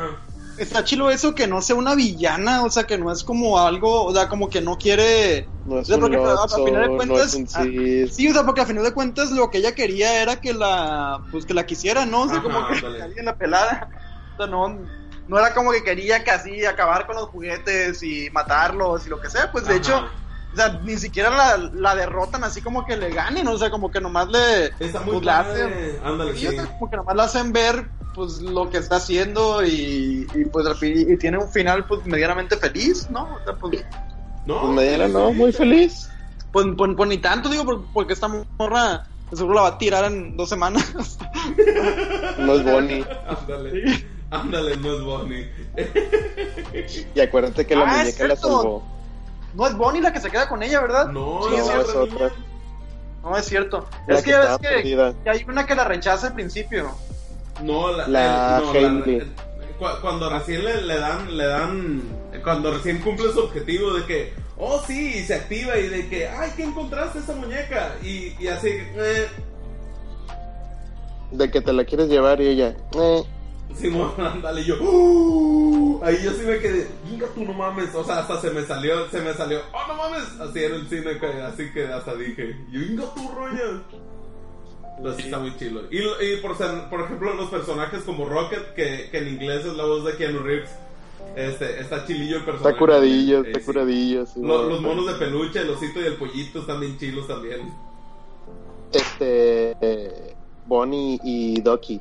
[0.58, 4.04] Está chilo eso que no sea una villana, o sea, que no es como algo,
[4.04, 5.48] o sea, como que no quiere...
[5.64, 7.28] No es o sea, un porque a- final de no cuentas...
[7.28, 8.14] es un ah, Cis.
[8.14, 11.22] Sí, o sea, porque a final de cuentas lo que ella quería era que la,
[11.30, 12.22] pues que la quisiera, ¿no?
[12.24, 13.88] O sea, Ajá, como que alguien la pelara.
[14.40, 14.78] Sea, no,
[15.28, 19.28] no era como que quería casi acabar con los juguetes y matarlos y lo que
[19.28, 19.78] sea, pues de Ajá.
[19.78, 20.04] hecho,
[20.52, 23.90] o sea, ni siquiera la, la derrotan así como que le ganen, o sea, como
[23.90, 24.66] que nomás le...
[24.80, 26.56] Está muy pues, la hacen- Ándale, Sí, sí.
[26.56, 31.16] como que nomás la hacen ver pues lo que está haciendo y, y pues y
[31.18, 33.36] tiene un final pues medianamente feliz, ¿no?
[33.36, 33.84] O sea, pues,
[34.46, 35.34] No, Pues Mediana sí, no, sí.
[35.34, 36.10] muy feliz.
[36.50, 40.06] pues, pues- pues ni tanto digo por- porque esta morra seguro la va a tirar
[40.06, 41.18] en dos semanas.
[42.38, 43.04] No es Bonnie.
[43.28, 44.04] Ándale.
[44.30, 45.50] Ándale, no es Bonnie.
[47.14, 48.84] Y acuérdate que la Ah, muñeca la salvó.
[49.54, 51.08] no es Bonnie la que se queda con ella, ¿verdad?
[51.08, 52.28] No, Sí, no, es otra.
[52.28, 52.32] niña.
[53.22, 53.86] No es cierto.
[54.06, 54.58] La es que ya ves
[55.24, 56.90] que, hay una que la rechaza al principio.
[57.62, 59.18] No, la, La el- no, Hailey.
[59.18, 59.26] la-
[59.78, 62.02] cu- cuando recién le, le dan, le dan,
[62.42, 66.28] cuando recién cumple su objetivo de que, oh sí, y se activa y de que,
[66.28, 67.96] ay, ¿qué encontraste esa muñeca?
[68.02, 69.26] Y, y así, eh,
[71.32, 72.74] De que te la quieres llevar y ella.
[72.94, 73.22] Eh.
[73.74, 78.04] Simón, ándale, y yo, "Uh", ahí yo sí me quedé, venga tú no mames, o
[78.04, 81.12] sea, hasta se me salió, se me salió, oh no mames, así era el cine,
[81.46, 83.82] así que hasta dije, venga tú roña.
[85.02, 85.82] Pero sí está muy chilo.
[85.90, 89.74] Y, y por, ser- por ejemplo, los personajes como Rocket, que, que en inglés es
[89.74, 90.68] la voz de Keanu Reeves,
[91.36, 92.68] este, está chilillo el personaje.
[92.68, 93.64] Está curadillo, Eh, está sí.
[93.66, 94.26] curadillo.
[94.26, 94.68] sí, Lo- no.
[94.68, 97.72] los monos de peluche, el osito y el pollito están bien chilos también.
[98.92, 99.76] Este.
[99.80, 100.34] eh,
[100.66, 102.00] Bonnie y Doki.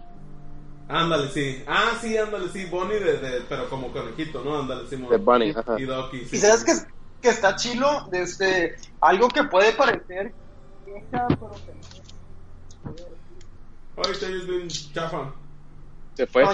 [0.90, 1.64] Ándale, sí.
[1.68, 2.66] Ah, sí, ándale, sí.
[2.66, 4.60] Bonnie, de, de- pero como conejito, ¿no?
[4.60, 4.96] Ándale, sí.
[4.98, 5.80] De Bonnie, ajá.
[5.80, 6.36] Y Doki, sí.
[6.36, 6.74] Y sabes que,
[7.22, 10.34] que está chilo desde algo que puede parecer
[10.86, 11.80] queja, pero que
[14.08, 15.34] Ay, te oyes bien chafa.
[16.16, 16.44] Se fue.
[16.44, 16.54] no.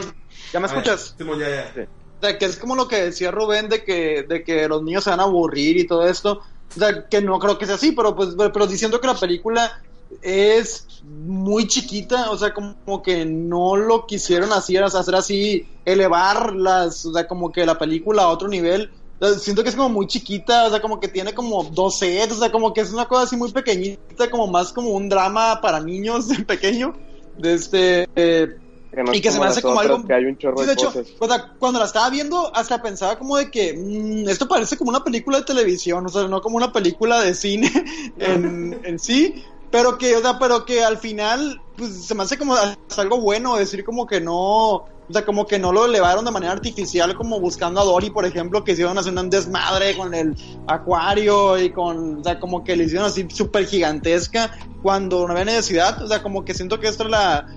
[0.52, 1.16] ¿Ya me Ah, escuchas?
[1.18, 1.74] Simón, ya, ya.
[1.74, 1.82] Sí.
[1.82, 5.04] O sea, que es como lo que decía Rubén de que, de que los niños
[5.04, 6.42] se van a aburrir y todo esto.
[6.76, 9.82] O sea, que no creo que sea así, pero pues pero diciendo que la película
[10.22, 15.68] es muy chiquita, o sea, como que no lo quisieron hacer, o sea, hacer así,
[15.86, 18.92] elevar las, o sea, como que la película a otro nivel.
[19.20, 22.00] O sea, siento que es como muy chiquita, o sea, como que tiene como dos
[22.00, 25.08] sets, o sea, como que es una cosa así muy pequeñita, como más como un
[25.08, 26.94] drama para niños pequeño.
[27.38, 28.58] De este, eh,
[28.92, 30.08] Que y que se me hace como otras, algo.
[30.08, 31.08] Que hay un chorro Sí, de, de hecho, cosas.
[31.20, 34.90] o sea, cuando la estaba viendo, hasta pensaba como de que mm, esto parece como
[34.90, 37.72] una película de televisión, o sea, no como una película de cine
[38.20, 42.38] en, en sí, pero que, o sea, pero que al final, pues se me hace
[42.38, 42.56] como
[42.98, 44.36] algo bueno decir como que no,
[44.76, 48.26] o sea, como que no lo elevaron de manera artificial, como buscando a Dory, por
[48.26, 50.36] ejemplo, que hicieron hacer un desmadre con el
[50.68, 54.52] acuario y con, o sea, como que le hicieron así súper gigantesca
[54.82, 57.48] cuando no había necesidad, o sea, como que siento que esta es la,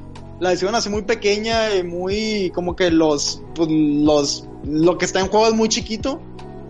[0.40, 5.20] la hicieron así muy pequeña y muy como que los pues, los lo que está
[5.20, 6.20] en juego es muy chiquito.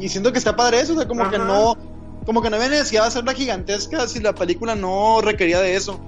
[0.01, 1.77] Y siento que está padre eso, o sea, como que no
[2.29, 5.99] como que no había necesidad de hacerla gigantesca si la película no requería de eso.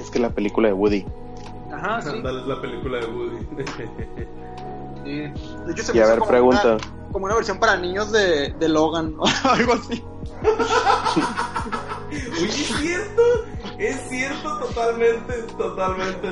[0.00, 1.04] Es que la película de Woody.
[1.72, 3.46] Ajá, Ándale, es la película de Woody.
[5.04, 6.74] De hecho se Y me a ver, como pregunta.
[6.76, 10.04] una, como una versión para niños de, de Logan o algo así.
[12.40, 13.22] Oye, es cierto,
[13.76, 16.28] es cierto totalmente, totalmente.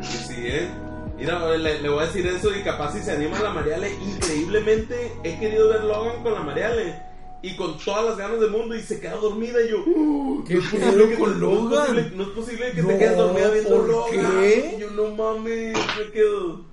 [0.00, 0.70] Y sí, eh.
[1.18, 3.92] Mira, le, le voy a decir eso y capaz si se anima la Mariale.
[3.92, 7.05] Increíblemente he querido ver Logan con la Mariale.
[7.46, 9.84] Y con todas las ganas del mundo y se queda dormida y yo...
[9.86, 11.86] "Uh, ¿Qué no es posible que con te- no es Logan?
[11.86, 14.40] posible- No es posible que No, te quedes dormida viendo ¿por Logan.
[14.40, 14.76] qué?
[14.80, 16.64] Yo no mames, me quedo...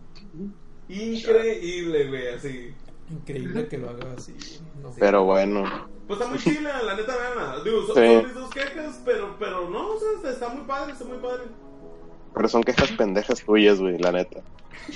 [0.89, 2.73] Increíble, güey, así.
[3.09, 4.33] Increíble que lo haga así.
[4.81, 4.99] No sé.
[4.99, 5.63] Pero bueno.
[6.07, 7.63] Pues está muy chila, la neta, veanla.
[7.63, 8.01] Digo, son, Sí.
[8.13, 11.43] son mis dos quejas, pero, pero no, o sea, está muy padre, está muy padre.
[12.35, 14.41] Pero son quejas pendejas tuyas, güey, la neta.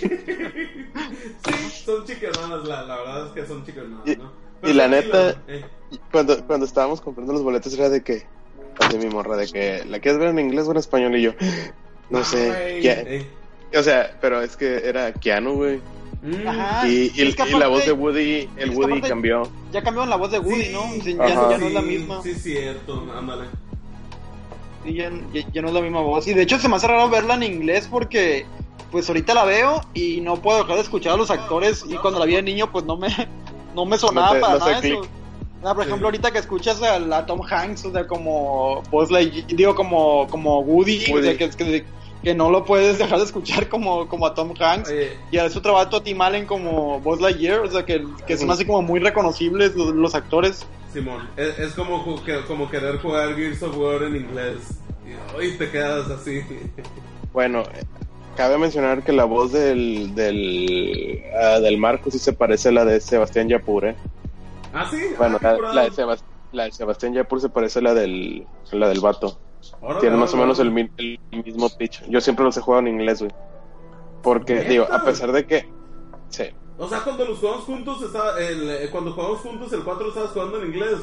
[1.48, 4.18] Sí, son chiqueronas, la, la verdad es que son chiqueronas, Y-
[4.64, 5.66] y la neta- eh.
[5.92, 8.26] Y Cuando, cuando estábamos comprando los boletos era de que,
[8.80, 11.16] así mi morra, de que, ¿la quieres ver en inglés o en español?
[11.16, 11.32] Y yo,
[12.10, 13.28] no sé, Ay, Kia- eh.
[13.78, 15.80] o sea, pero es que era Keanu, güey.
[16.24, 16.88] Mm, Ajá.
[16.88, 19.44] Y, y- es que y la voz de Woody, el Woody aparte- cambió.
[19.72, 20.82] Ya cambiaron la voz de Woody, sí, ¿no?
[21.04, 22.22] Sí, ya, ya no es la sí, misma.
[22.24, 23.46] Sí, cierto, ándale.
[24.84, 26.28] Sí, ya, ya- ya no es la misma voz.
[26.28, 28.46] Y de hecho se me hace raro verla en inglés porque
[28.92, 32.20] pues ahorita la veo y no puedo dejar de escuchar a los actores y cuando
[32.20, 33.08] la vi de niño pues no me,
[33.78, 35.02] no me sonaba No te- para no hace nada eso.
[35.64, 35.88] Ah, por Sí.
[35.90, 40.28] ejemplo, ahorita que escuchas a, a Tom Hanks, o sea, como Buzz Lightyear, digo, como,
[40.28, 41.12] como Woody, Woody.
[41.20, 41.86] o sea, que, que,
[42.24, 44.90] que no lo puedes dejar de escuchar como, como a Tom Hanks.
[44.90, 48.38] Oye, Y a eso trabajo a Tim Allen como Buzz Lightyear, o sea, que, que
[48.38, 50.66] se me hace como muy reconocibles los, los actores.
[50.94, 52.04] Simón, es, es como,
[52.48, 54.58] como querer jugar Gears of War en inglés.
[55.06, 56.42] Y hoy te quedas así.
[57.34, 57.64] Bueno,
[58.38, 62.86] cabe mencionar que la voz del, del, ah, del Marco sí se parece a la
[62.86, 63.96] de Sebastián Yapur, ¿eh?
[64.74, 64.98] ¿Ah, sí?
[65.18, 68.46] Bueno, Ah, qué la, de Sebas- la de Sebastián Yapur se parece a la del,
[68.72, 69.40] la del vato.
[70.00, 70.90] Tiene más o menos el, órale.
[70.98, 72.04] mi- el mismo pitch.
[72.08, 73.32] Yo siempre los he jugado en inglés, güey.
[74.24, 74.70] Porque, ¿Neta?
[74.70, 75.68] digo, a pesar de que...
[76.30, 76.44] Sí.
[76.78, 77.98] O sea, cuando los jugamos juntos,
[78.40, 81.00] el, eh, cuando jugamos juntos el 4 estabas jugando en inglés.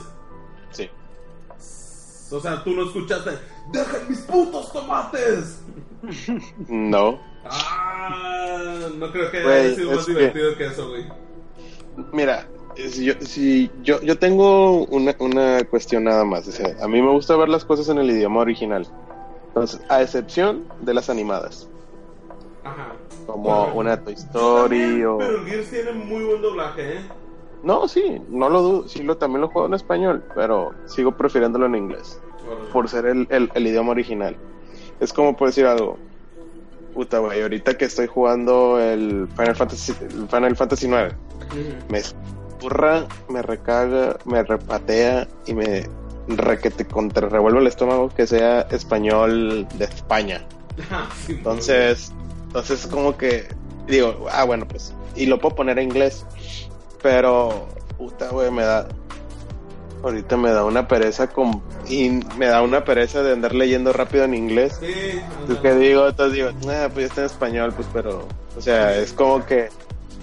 [0.70, 0.88] Sí.
[2.30, 3.30] O sea, tú no escuchaste,
[3.72, 5.60] ¡dejen mis putos tomates!
[6.68, 7.18] No.
[7.44, 11.04] Ah, no creo que haya sido más que- divertido que eso, güey.
[12.12, 12.46] Mira,
[12.76, 16.48] si yo, si yo, yo tengo una, una cuestión nada más.
[16.48, 18.86] o sea, a mí me gusta ver las cosas en el idioma original.
[19.48, 21.68] Entonces, a excepción de las animadas.
[22.64, 22.92] Ajá.
[23.26, 25.18] Como una Toy Story también, o...
[25.18, 27.00] Pero el Gears tiene muy buen doblaje, ¿eh?
[27.64, 28.88] No, sí, no lo dudo.
[28.88, 32.20] Sí, lo, también lo juego en español, pero sigo prefiriéndolo en inglés.
[32.72, 34.36] Por ser el, el, el idioma original.
[35.00, 35.98] Es como por decir algo.
[36.92, 41.16] Puta, güey, ahorita que estoy jugando el Final Fantasy, el Final Fantasy 9,
[41.50, 41.58] Ujú.
[41.88, 42.02] me
[42.60, 45.88] burra, me recaga, me repatea y me
[46.28, 50.46] requete contra revuelvo el estómago que sea español de España.
[51.28, 52.12] Entonces,
[52.46, 53.48] entonces como que
[53.88, 56.24] digo, ah, bueno, pues, y lo puedo poner en inglés,
[57.04, 57.66] pero
[57.98, 58.88] puta, güey, me da
[60.02, 64.24] ahorita me da una pereza con y me da una pereza de andar leyendo rápido
[64.24, 64.78] en inglés.
[64.80, 68.26] Sí, Entonces, que digo, entonces digo, ah, pues ya está en español, pues, pero,
[68.56, 69.68] o sea, es como que,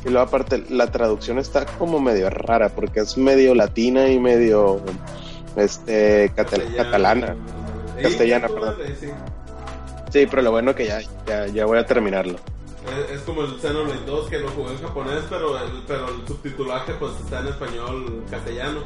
[0.04, 4.82] y luego aparte, la traducción está como medio rara, porque es medio latina y medio,
[5.56, 7.36] este, catal- catalana.
[8.02, 8.76] Castellana, sí, perdón.
[9.00, 9.08] sí.
[10.12, 12.38] Sí, pero lo bueno que ya, ya, ya voy a terminarlo.
[12.88, 16.28] Es, es como el Xenoblade 2 que lo jugué en japonés, pero el, pero el
[16.28, 18.80] subtitulaje pues está en español castellano.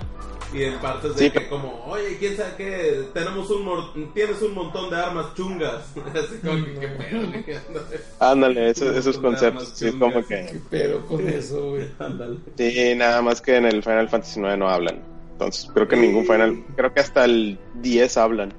[0.54, 3.93] Y en partes de Sí, que pero- como, oye, quién sabe qué, tenemos un mor-
[4.14, 5.84] tienes un montón de armas chungas.
[6.14, 7.82] Así como que, qué pedo,
[8.20, 9.70] Ándale, esos, Un esos conceptos.
[9.74, 10.14] Sí, chungas.
[10.14, 10.60] como que.
[10.70, 11.89] Pero con eso, güey.
[12.00, 12.38] Ándale.
[12.58, 15.02] Sí, nada más que en el Final Fantasy IX no hablan.
[15.34, 16.02] Entonces, creo que Sí.
[16.04, 16.64] ningún Final.
[16.78, 18.54] Creo que hasta el 10 hablan.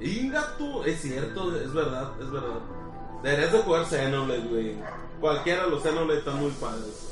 [0.00, 2.58] Inga tú, es cierto, es verdad, es verdad.
[3.22, 4.74] Deberías de jugar Xenoblade, güey.
[5.20, 7.08] Cualquiera de los Xenoblade están muy padres.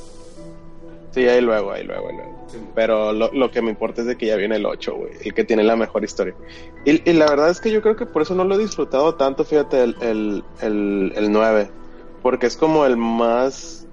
[1.12, 2.44] Sí, ahí luego, ahí luego, ahí luego.
[2.48, 2.58] Sí.
[2.74, 5.12] Pero lo, lo que me importa es de que ya viene el 8, güey.
[5.24, 6.34] El que tiene la mejor historia.
[6.84, 9.14] Y, y la verdad es que yo creo que por eso no lo he disfrutado
[9.16, 11.70] tanto, fíjate, el, el, el, el 9.
[12.22, 13.86] Porque es como el más.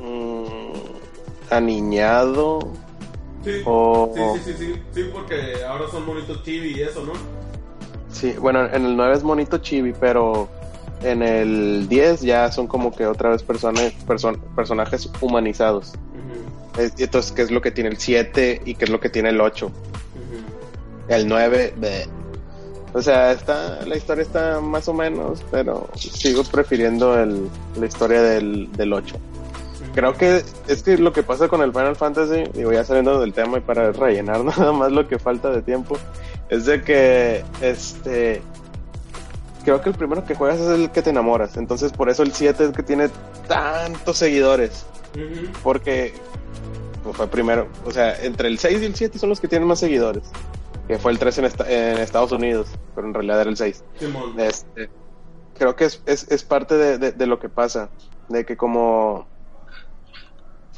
[0.00, 0.44] mm,
[1.50, 2.58] aniñado.
[3.44, 3.62] Sí.
[3.64, 7.12] O- sí, sí, sí, sí, sí, porque ahora son monitos chibi y eso, ¿no?
[8.10, 10.48] Sí, bueno, en el 9 es bonito chibi, pero
[11.02, 15.92] en el 10 ya son como que otra vez personas, person- personajes humanizados.
[16.98, 19.40] Entonces, ¿qué es lo que tiene el 7 y qué es lo que tiene el
[19.40, 19.66] 8?
[19.66, 19.72] ujú.
[21.08, 22.06] El 9, bleh.
[22.92, 28.22] o sea, está, la historia está más o menos, pero sigo prefiriendo el, la historia
[28.22, 29.16] del, del 8.
[29.94, 33.32] Creo que es que lo que pasa con el Final Fantasy, digo ya saliendo del
[33.32, 35.96] tema y para rellenar nada más lo que falta de tiempo,
[36.50, 38.40] es de que este
[39.68, 42.32] creo que el primero que juegas es el que te enamoras, entonces por eso el
[42.32, 43.10] 7 es que tiene
[43.46, 44.86] tantos seguidores,
[45.62, 46.14] porque
[47.04, 49.68] pues, fue primero, o sea, entre el 6 y el 7 son los que tienen
[49.68, 50.22] más seguidores,
[50.86, 53.84] que fue el 3 en, esta- en Estados Unidos, pero en realidad era el 6.
[53.98, 54.40] Simón.
[54.40, 54.88] Este,
[55.58, 57.90] creo que es, es, es parte de, de- de lo que pasa,
[58.28, 59.26] de que como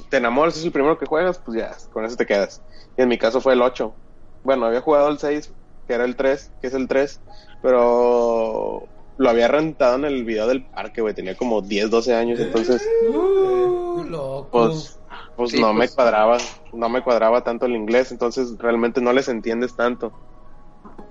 [0.09, 2.61] te enamoras, es el primero que juegas, pues ya, con eso te quedas.
[2.99, 3.95] Y en mi caso fue el 8.
[4.43, 5.53] Bueno, había jugado el 6,
[5.86, 7.20] que era el 3, que es el 3,
[7.62, 8.88] pero
[9.18, 12.82] lo había rentado en el video del parque, güey, tenía como 10, 12 años, entonces
[13.02, 14.48] Uh, loco.
[14.50, 14.98] pues,
[15.36, 15.94] pues Sí, no me pues.
[15.94, 16.38] cuadraba,
[16.72, 20.12] no me cuadraba tanto el inglés, entonces realmente no les entiendes tanto.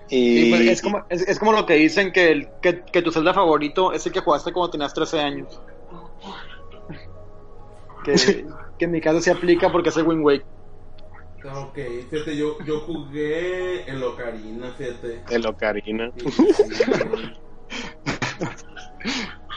[0.09, 3.01] Y Sí, pues, es, como, es, es como lo que dicen que, el, que, que
[3.03, 5.61] tu Zelda favorito es el que jugaste cuando tenías 13 años.
[8.03, 8.13] Que,
[8.79, 10.45] que en mi caso se aplica porque es el Wind Wake.
[11.45, 11.77] Ok,
[12.09, 15.23] fíjate, yo, yo jugué en Locarina, fíjate.
[15.29, 16.11] el Ocarina.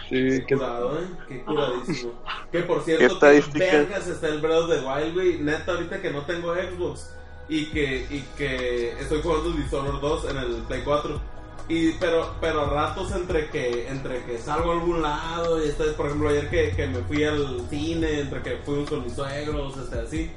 [0.09, 1.07] Qué curado, ¿eh?
[1.27, 2.13] Qué curadísimo.
[2.51, 5.39] Que por ¿Qué cierto, que vergas está el Breath of the Wild, güey.
[5.39, 7.15] Neta, ahorita que no tengo Xbox
[7.49, 11.21] y que, y que estoy jugando Dishonored 2 en el Play 4.
[11.69, 15.85] Y, pero, pero a ratos entre que, entre que salgo a algún lado y este,
[15.93, 19.77] por ejemplo, ayer que, que me fui al cine, entre que fuimos con mis suegros,
[19.79, 20.31] este, así.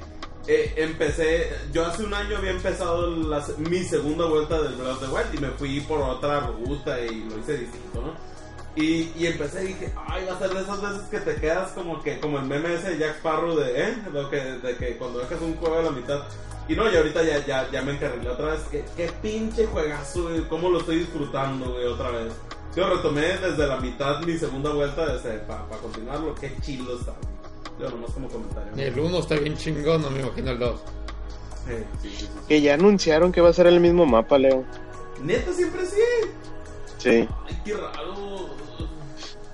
[0.48, 5.00] Eh, empecé, yo hace un año había empezado la- mi segunda vuelta del Breath of
[5.00, 8.14] the Wild y me fui por otra ruta y lo hice distinto, ¿no?
[8.76, 11.70] Y, y empecé y dije, ay, va a ser de esas veces que te quedas
[11.72, 13.98] como que, como el meme ese de Jack Sparrow de, ¿eh?
[14.12, 16.22] Lo que, de que cuando dejas un juego a la mitad.
[16.68, 18.60] Y no, y ahorita ya, ya, ya me encarrilé otra vez.
[18.70, 20.42] Qué, qué pinche juegazo, güey.
[20.48, 22.32] Cómo lo estoy disfrutando, güey, otra vez.
[22.76, 25.06] Yo retomé desde la mitad mi segunda vuelta
[25.48, 26.34] para continuarlo.
[26.34, 27.14] Qué chido está.
[27.78, 28.72] Yo nomás como comentario.
[28.76, 30.80] El 1 está bien chingón, no me imagino el 2.
[31.66, 31.72] Sí,
[32.02, 32.28] sí, sí, sí.
[32.48, 34.64] Que ya anunciaron que va a ser el mismo mapa, Leo.
[35.22, 36.00] Neta, siempre sí.
[36.98, 37.28] Sí.
[37.46, 38.14] Ay, qué raro.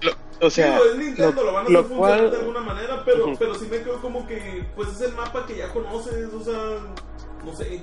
[0.02, 3.32] Lo- o sea, Digo, es Nintendo, lo, van a hacer cual- de alguna manera, pero,
[3.38, 6.54] pero sí me quedo como que, pues es el mapa que ya conoces, o sea,
[7.44, 7.82] no sé.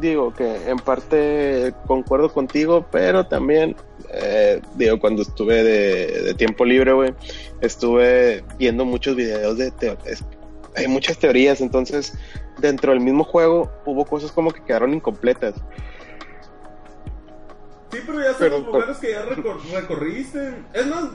[0.00, 3.76] digo que en parte concuerdo contigo, pero también,
[4.12, 7.14] eh, digo, cuando estuve de, de tiempo libre, güey,
[7.60, 9.72] estuve viendo muchos videos de...
[10.04, 10.24] es-
[10.76, 12.12] hay muchas teorías, entonces
[12.58, 15.54] dentro del mismo juego hubo cosas como que quedaron incompletas.
[17.90, 20.54] Sí, pero ya son los lugares que ya recor- recorriste.
[20.72, 21.06] Es más,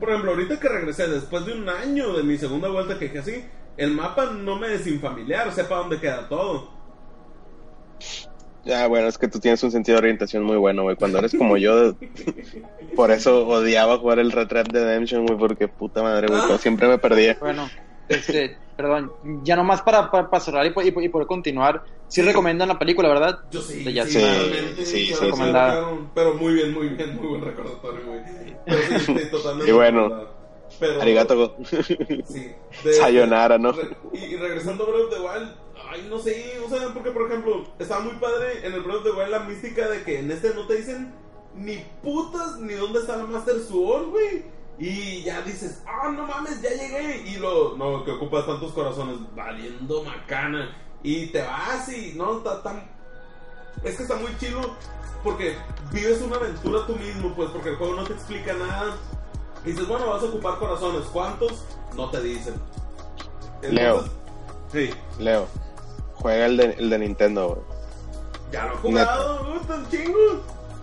[0.00, 3.18] por ejemplo, ahorita que regresé después de un año de mi segunda vuelta que dije
[3.18, 3.44] así,
[3.76, 6.70] el mapa no me es infamiliar, sepa dónde queda todo.
[8.64, 10.94] Ya, bueno, es que tú tienes un sentido de orientación muy bueno, güey.
[10.96, 11.94] Cuando eres como yo,
[12.94, 16.58] por eso odiaba jugar el Red Dead Redemption, güey, porque puta madre, güey, Ah.
[16.58, 17.36] siempre me perdía.
[17.40, 17.68] Bueno,
[18.08, 22.68] este, perdón, ya nomás para, para, para cerrar y, y y poder continuar, sí recomiendan
[22.68, 23.40] la película, ¿verdad?
[23.50, 24.20] Yo sí, Ya sí,
[24.76, 28.20] sí, sí, sí, claro, Pero muy bien, muy bien, muy buen recordatorio, güey.
[28.64, 29.70] Pero sí, sí, totalmente.
[29.70, 30.42] Y bueno.
[30.80, 31.56] Pero, Arigato.
[31.64, 31.76] Sí.
[32.84, 33.72] de- Sayonara, ¿no?
[33.72, 35.54] Re- y regresando a Breath of the Wild,
[35.92, 39.04] ay, no sé, o sea, porque por ejemplo, estaba muy padre en el Breath of
[39.04, 41.12] the Wild la mística de que en este no te dicen
[41.54, 44.44] ni putas ni dónde está la Master Sword, güey.
[44.78, 47.22] Y ya dices, ah, no mames, ya llegué.
[47.28, 50.74] Y lo, no, que ocupas tantos corazones, valiendo macana.
[51.02, 52.90] Y te vas y, no, está tan.
[53.84, 54.60] Es que está muy chido
[55.22, 55.56] porque
[55.92, 58.96] vives una aventura tú mismo, pues, porque el juego no te explica nada.
[59.64, 61.04] Y dices, bueno, vas a ocupar corazones.
[61.12, 61.64] ¿Cuántos?
[61.94, 62.54] No te dicen.
[63.62, 64.04] Leo.
[64.72, 64.90] Sí.
[65.18, 65.46] Leo,
[66.22, 67.60] Juega el de, el de Nintendo, güey.
[68.52, 70.18] Ya lo he jugado, me gusta un chingo.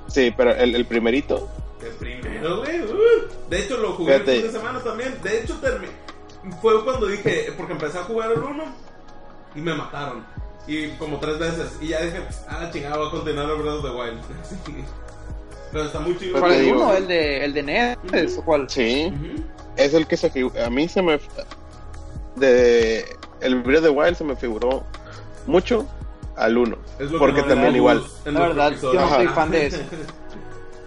[0.07, 1.47] Sí, pero el, el primerito.
[1.81, 2.81] El primero, güey.
[2.81, 3.49] uh.
[3.49, 4.37] De hecho, lo jugué el Fíjate.
[4.41, 5.15] fin de semana también.
[5.23, 5.55] De hecho,
[6.61, 8.63] fue cuando dije, porque empecé a jugar el 1
[9.55, 10.25] y me mataron.
[10.67, 11.77] Y como tres veces.
[11.81, 14.19] Y ya dije, pues, a la chingada, voy a continuar el Breath of the Wild.
[15.71, 16.31] Pero está muy chido.
[16.33, 16.77] Pues ¿Cuál te el digo.
[16.83, 16.93] uno?
[16.93, 17.63] ¿El de, el de
[18.11, 18.69] NES o cuál?
[18.69, 19.13] Sí.
[19.77, 20.65] Es el que se figura.
[20.65, 21.19] A mí se me.
[22.35, 23.05] De.
[23.41, 24.83] El Breath of the Wild se me figuró
[25.47, 25.85] mucho
[26.35, 26.77] al 1.
[26.99, 28.01] Es lo que Porque no también igual.
[28.25, 28.99] en La verdad, episodio.
[28.99, 29.81] yo no soy fan de eso.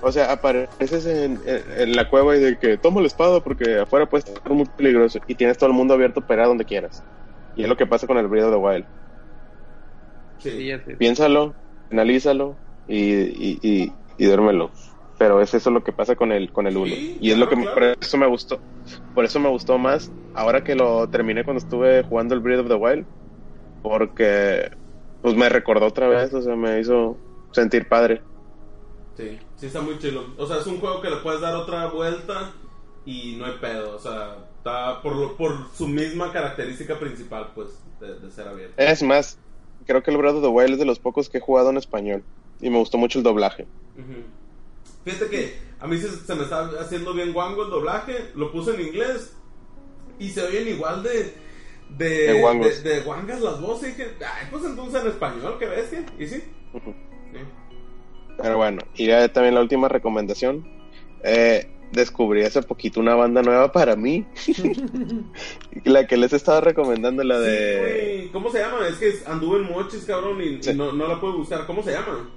[0.05, 3.79] O sea, apareces en, en- en la cueva y de que toma la espada porque
[3.79, 7.05] afuera puede estar muy peligroso y tienes todo el mundo abierto para donde quieras.
[7.55, 8.85] Y es lo que pasa con el Breath of the Wild.
[10.39, 10.73] Sí.
[10.99, 11.55] Piénsalo,
[11.93, 12.57] analízalo
[12.89, 14.73] y, y, y, y duérmelo.
[15.19, 16.87] Pero es eso lo que pasa con el con el 1.
[16.87, 17.75] Sí, y es lo que me- claro.
[17.95, 18.59] por eso me gustó.
[19.15, 22.69] Por eso me gustó más ahora que lo terminé cuando estuve jugando el Breath of
[22.69, 23.07] the Wild.
[23.83, 24.71] Porque
[25.21, 27.17] pues me recordó otra vez, o sea, me hizo
[27.53, 28.23] sentir padre.
[29.17, 30.25] Sí, sí está muy chido.
[30.37, 32.53] O sea, es un juego que le puedes dar otra vuelta
[33.05, 33.95] y no hay pedo.
[33.95, 37.69] O sea, está por, por su misma característica principal, pues,
[38.01, 38.75] de, de ser abierto.
[38.77, 39.39] Es más,
[39.87, 41.77] creo que el Breath of the Wild es de los pocos que he jugado en
[41.77, 42.23] español.
[42.61, 43.67] Y me gustó mucho el doblaje.
[45.05, 48.31] Fíjate que a mí se, se me está haciendo bien guango el doblaje.
[48.35, 49.35] Lo puse en inglés
[50.19, 51.35] y se oyen igual de.
[51.99, 53.91] De, De de- de guangas las voces.
[53.91, 55.89] Y dije, ay, pues entonces en español, ¿qué ves?
[55.89, 56.25] que?
[56.25, 56.43] ¿Y sí?
[56.73, 57.39] Sí.
[58.41, 60.67] Pero bueno, y ya también la última recomendación.
[61.23, 64.27] Eh, descubrí hace poquito una banda nueva para mí.
[65.85, 68.33] la que les estaba recomendando, la Sí, de güey.
[68.33, 68.89] ¿Cómo se llama?
[68.89, 70.75] Es que anduve en mochis, cabrón, y, y Sí.
[70.75, 71.67] no, no la puedo buscar.
[71.67, 72.31] ¿Cómo se llama?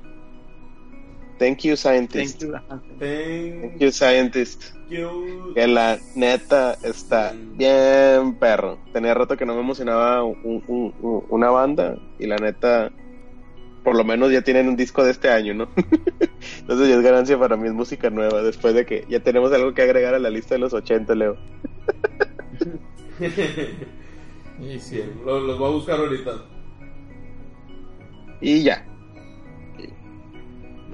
[1.39, 2.41] Thank You Scientist.
[2.43, 2.53] You.
[2.99, 4.74] Thank You Scientist.
[5.53, 8.79] Que la neta está bien perro.
[8.93, 12.91] Tenía rato que no me emocionaba un- un- un- una banda y la neta,
[13.83, 15.69] por lo menos ya tienen un disco de este año, ¿no?
[16.59, 19.73] Entonces ya es ganancia para mí, es música nueva, después de que ya tenemos algo
[19.73, 21.37] que agregar a la lista de los 80, Leo.
[24.59, 24.95] Y sí.
[24.95, 26.31] Bien, lo- los voy a buscar ahorita.
[28.41, 28.85] Y ya,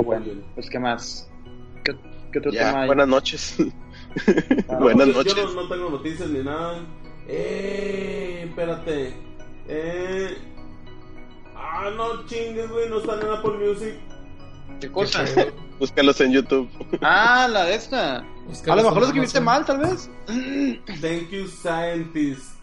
[0.04, 0.26] Bueno,
[0.56, 1.31] pues ¿qué más?
[2.32, 2.88] ¿Qué, qué otro ya, tema hay?
[2.88, 3.58] buenas noches.
[4.68, 5.34] Ah, buenas noches.
[5.36, 6.84] Yo no, no tengo noticias ni nada.
[7.30, 9.14] Eh, espérate.
[9.70, 10.38] Eh.
[11.56, 13.94] Ah, no chingues, güey, no están en Apple Music.
[14.82, 15.24] ¿Qué cosa?
[15.80, 16.70] Búscalos en YouTube.
[17.02, 18.26] Ah, la de esta.
[18.46, 20.10] Búscalos A lo mejor en lo escribiste mal, tal vez.
[20.26, 22.56] Thank you, scientist.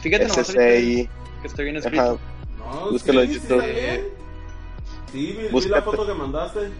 [0.00, 1.08] Fíjate nomás que
[1.42, 2.00] estoy bien escrito.
[2.00, 2.16] Ajá.
[2.58, 3.64] No, Búscalo en sí, sí, YouTube.
[5.10, 6.70] Sí, vi, vi la foto que mandaste.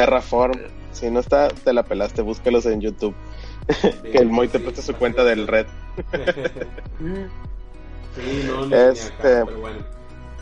[0.00, 0.58] Terraform.
[0.92, 2.20] Si no está, te la pelaste.
[2.22, 3.14] Búscalos en YouTube.
[4.12, 5.66] que el Moy te Sí, preste su sí, cuenta del Red.
[8.16, 9.78] Sí, no, ni, Este- acá, pero bueno.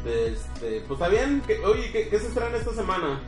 [0.07, 1.43] Este, pues está bien.
[1.45, 3.21] que- oye, ¿qué, ¿qué se estrena esta semana?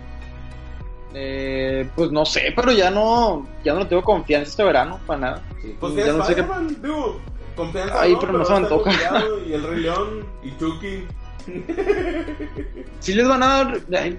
[1.15, 5.19] Eh, pues no sé, pero ya no, ya no le tengo confianza este verano, para
[5.21, 5.43] nada.
[5.81, 6.45] Pues Ya no sé qué-
[6.81, 7.19] digo,
[7.57, 8.01] confianza.
[8.01, 8.93] Ay, pero no se me antoja.
[9.47, 11.05] Y el Rey León, y Chucky.
[13.01, 13.81] Sí les van a dar...
[14.01, 14.19] ay,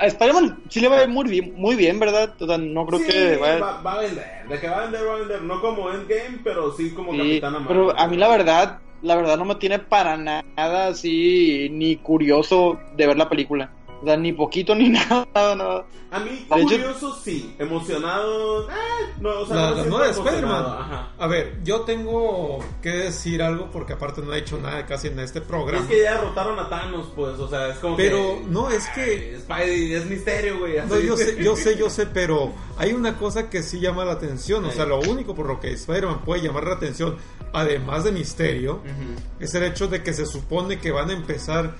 [0.00, 2.34] A Spider-Man sí le va a ir muy bien, muy bien, ¿verdad?
[2.40, 3.58] O sea, no creo Sí, que vaya...
[3.58, 4.24] va, va a vender.
[4.48, 5.42] De que va a vender, va a vender.
[5.42, 7.68] No como Endgame, pero sí como Sí, Capitana Marvel.
[7.68, 12.78] pero a mí la verdad, la verdad no me tiene para nada así ni curioso
[12.96, 13.72] de ver la película.
[14.00, 15.84] O sea, ni poquito ni nada, nada.
[16.12, 17.54] A mí, De hecho- curioso, sí.
[17.58, 18.68] Emocionado.
[18.68, 18.72] Eh,
[19.20, 20.64] no, o sea, La, no Spider-Man.
[20.66, 21.12] Ajá.
[21.18, 25.20] A ver, yo tengo que decir algo porque aparte no he hecho nada casi en
[25.20, 25.84] este programa.
[25.84, 28.44] Es que ya derrotaron a Thanos, pues, o sea, es como Pero que...
[28.48, 29.38] no, es que...
[29.40, 30.78] Spidey es misterio, güey.
[30.88, 34.12] No, yo sé, yo sé, yo sé, pero hay una cosa que sí llama la
[34.12, 34.64] atención.
[34.64, 37.16] O sea, lo único por lo que Spider-Man puede llamar la atención,
[37.52, 39.20] además de misterio, Ujú.
[39.44, 41.76] es el hecho de que se supone que van a empezar.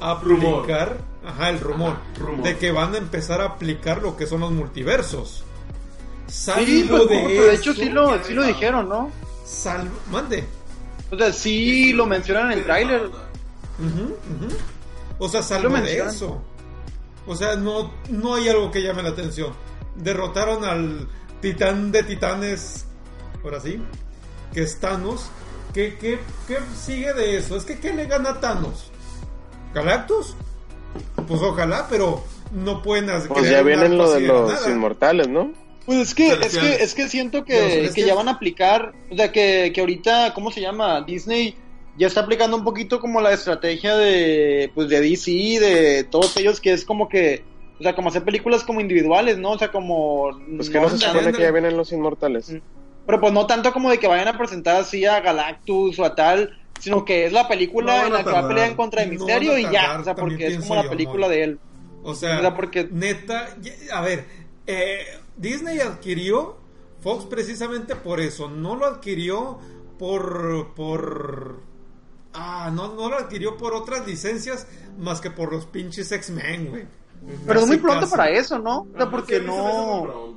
[0.00, 2.42] Aplicar, ajá, el rumor, Ajá, rumor.
[2.42, 5.44] de que van a empezar a aplicar lo que son los multiversos.
[6.26, 9.10] Sí, Salvo pues, de que de hecho sí lo, sí lo dijeron, ¿no?
[9.44, 10.44] salvo, mande.
[11.10, 13.10] O sea, sí lo mencionan en el tráiler.
[15.18, 16.40] O sea, salvo de eso.
[17.26, 19.52] O sea, no, no hay algo que llame la atención.
[19.96, 21.08] Derrotaron al
[21.40, 22.86] titán de titanes,
[23.42, 23.82] ahora sí,
[24.52, 25.30] que es Thanos.
[25.74, 27.56] ¿Qué, qué, qué sigue de eso?
[27.56, 28.89] Es que ¿qué le gana a Thanos?
[29.74, 30.36] ¿Galactus?
[31.28, 34.70] Pues ojalá, pero no pueden hacer Pues ya vienen lo de los nada.
[34.70, 35.52] inmortales, ¿no?
[35.86, 39.16] Pues es que, es que, es que siento que, que ya van a aplicar, o
[39.16, 41.02] sea, que, que ahorita, ¿cómo se llama?
[41.02, 41.56] Disney
[41.96, 46.60] ya está aplicando un poquito como la estrategia de, pues de DC, de todos ellos,
[46.60, 47.44] que es como que,
[47.78, 49.52] o sea, como hacer películas como individuales, ¿no?
[49.52, 50.30] O sea, como...
[50.56, 52.54] Pues que no se ándale, supone que ya vienen los inmortales.
[53.06, 56.14] Pero pues no tanto como de que vayan a presentar así a Galactus o a
[56.14, 58.48] tal, sino que es la película No en la que va a tardar.
[58.48, 61.28] pelear en contra de No Misterio y ya, o sea, porque es como la película
[61.28, 61.60] de él.
[62.02, 63.54] O sea, O sea, porque- neta,
[63.92, 64.24] a ver,
[64.66, 65.04] eh,
[65.36, 66.56] Disney adquirió
[67.00, 68.48] Fox precisamente por eso.
[68.48, 69.58] No lo adquirió
[69.98, 70.74] por.
[70.74, 71.60] por.
[72.32, 74.66] Ah, no, no lo adquirió por otras licencias
[74.98, 76.84] más que por los pinches X-Men, güey.
[77.46, 78.86] Pero es muy pronto para eso, ¿no?
[78.94, 80.34] O sea, porque no...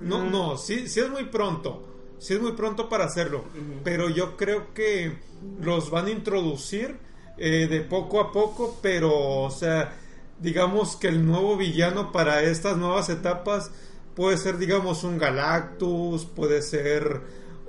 [0.00, 1.84] No, no, sí, sí es muy pronto.
[2.18, 3.44] Sí es muy pronto para hacerlo.
[3.84, 5.18] Pero yo creo que
[5.60, 6.96] los van a introducir
[7.36, 9.94] eh, de poco a poco, pero, o sea,
[10.40, 13.70] digamos que el nuevo villano para estas nuevas etapas
[14.16, 17.20] puede ser, digamos, un Galactus, puede ser,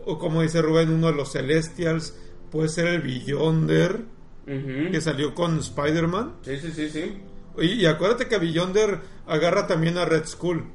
[0.06, 2.16] o como dice Rubén, uno de los Celestials,
[2.52, 4.02] puede ser el Beyonder,
[4.46, 6.38] que salió con Spider-Man.
[6.42, 7.22] Sí, sí, sí, sí.
[7.60, 10.66] Y, y acuérdate que Beyonder agarra también a Red Skull.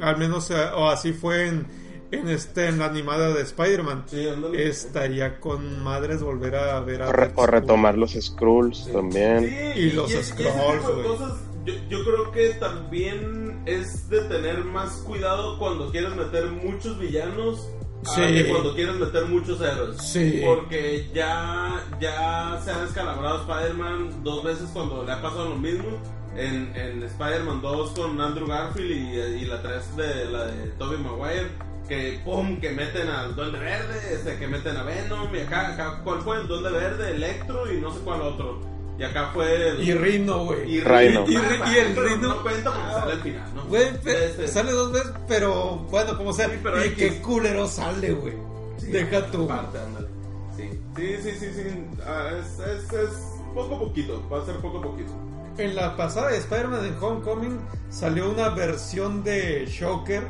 [0.00, 1.66] Al menos, eh, o así fue en,
[2.10, 4.04] en, este, en la animada de Spider-Man.
[4.06, 4.28] Sí.
[4.54, 9.40] Estaría con madres volver a ver a O, re- retomar los Skrulls también.
[9.74, 11.32] Sí, Y los ese Skrulls, cosas,
[11.64, 17.68] yo, yo creo que también es de tener más cuidado cuando quieres meter muchos villanos
[18.14, 19.96] que cuando quieres meter muchos héroes.
[20.00, 20.40] Sí.
[20.44, 25.88] Porque ya, ya se ha descalabrado Spider-Man dos veces cuando le ha pasado lo mismo.
[26.36, 30.98] En, en Spider-Man 2 con Andrew Garfield y, y la 3 de la de Tobey
[30.98, 31.48] Maguire.
[31.88, 35.32] Que pum, que meten al Duende Verde, este, que meten a Venom.
[35.34, 36.38] Y acá, acá, ¿cuál fue?
[36.40, 38.60] El Duende Verde, Electro y no sé cuál otro.
[38.98, 39.82] Y acá fue el.
[39.88, 40.76] Y Rino, güey.
[40.76, 41.24] y, Rhino.
[41.28, 41.36] Y- y
[41.76, 43.64] el pero Rhino- No cuenta porque sale al final, ¿no?
[43.66, 46.48] Güey, pe- Este, sale dos veces, pero bueno, como sea.
[46.48, 48.34] Sí, pero y qué culero sale, güey.
[48.78, 49.46] sí, Deja tú.
[49.46, 50.08] Parte, ándale.
[50.56, 51.52] Sí, sí, sí, sí.
[51.54, 51.84] sí.
[52.06, 53.10] Ah, es, es, es
[53.54, 54.26] poco a poquito.
[54.32, 55.12] Va a ser poco a poquito.
[55.58, 57.60] En la pasada de Spider-Man en Homecoming
[57.90, 60.26] salió una versión de Shocker.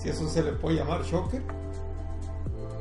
[0.00, 1.42] Si eso se le puede llamar Shocker.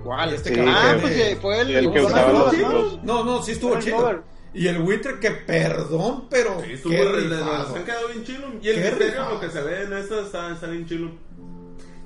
[0.03, 0.33] ¿Cuál?
[0.33, 1.75] Este Sí, cabrón Ah, que- pues fue el...
[1.75, 4.23] El que usaba los, los- No, no, sí estuvo chido.
[4.53, 8.47] Y el buitre que perdón, pero Sí, estuvo han quedado bien chilo.
[8.61, 11.11] Y el misterio, lo que se ve en esta, está, está bien chilo.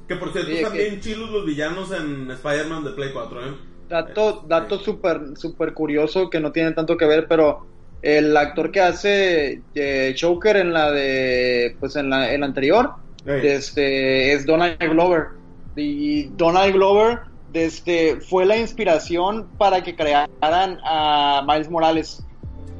[0.08, 3.42] Que por cierto, Sí, están que- bien chilos los villanos en Spider-Man de Play 4,
[3.48, 3.54] ¿eh?
[3.88, 7.66] Dato, dato súper super curioso que no tiene tanto que ver, pero
[8.02, 12.92] el actor que hace eh, Joker en la de, pues en la, en la anterior,
[13.26, 13.48] Ey.
[13.48, 15.28] este, es Donald Glover.
[15.76, 17.20] Y Donald Glover
[17.52, 22.26] desde, fue la inspiración para que crearan a Miles Morales.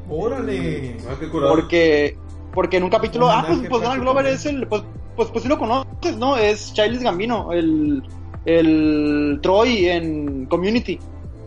[0.10, 0.98] Órale.
[1.08, 1.16] Ah.
[1.32, 2.18] Porque,
[2.54, 4.84] porque en un capítulo, ah, pues, pues Donald Glover es el, pues,
[5.16, 6.38] pues, pues sí lo conoces, ¿no?
[6.38, 8.04] Es Childish Gambino, el,
[8.46, 11.00] el Troy en Community.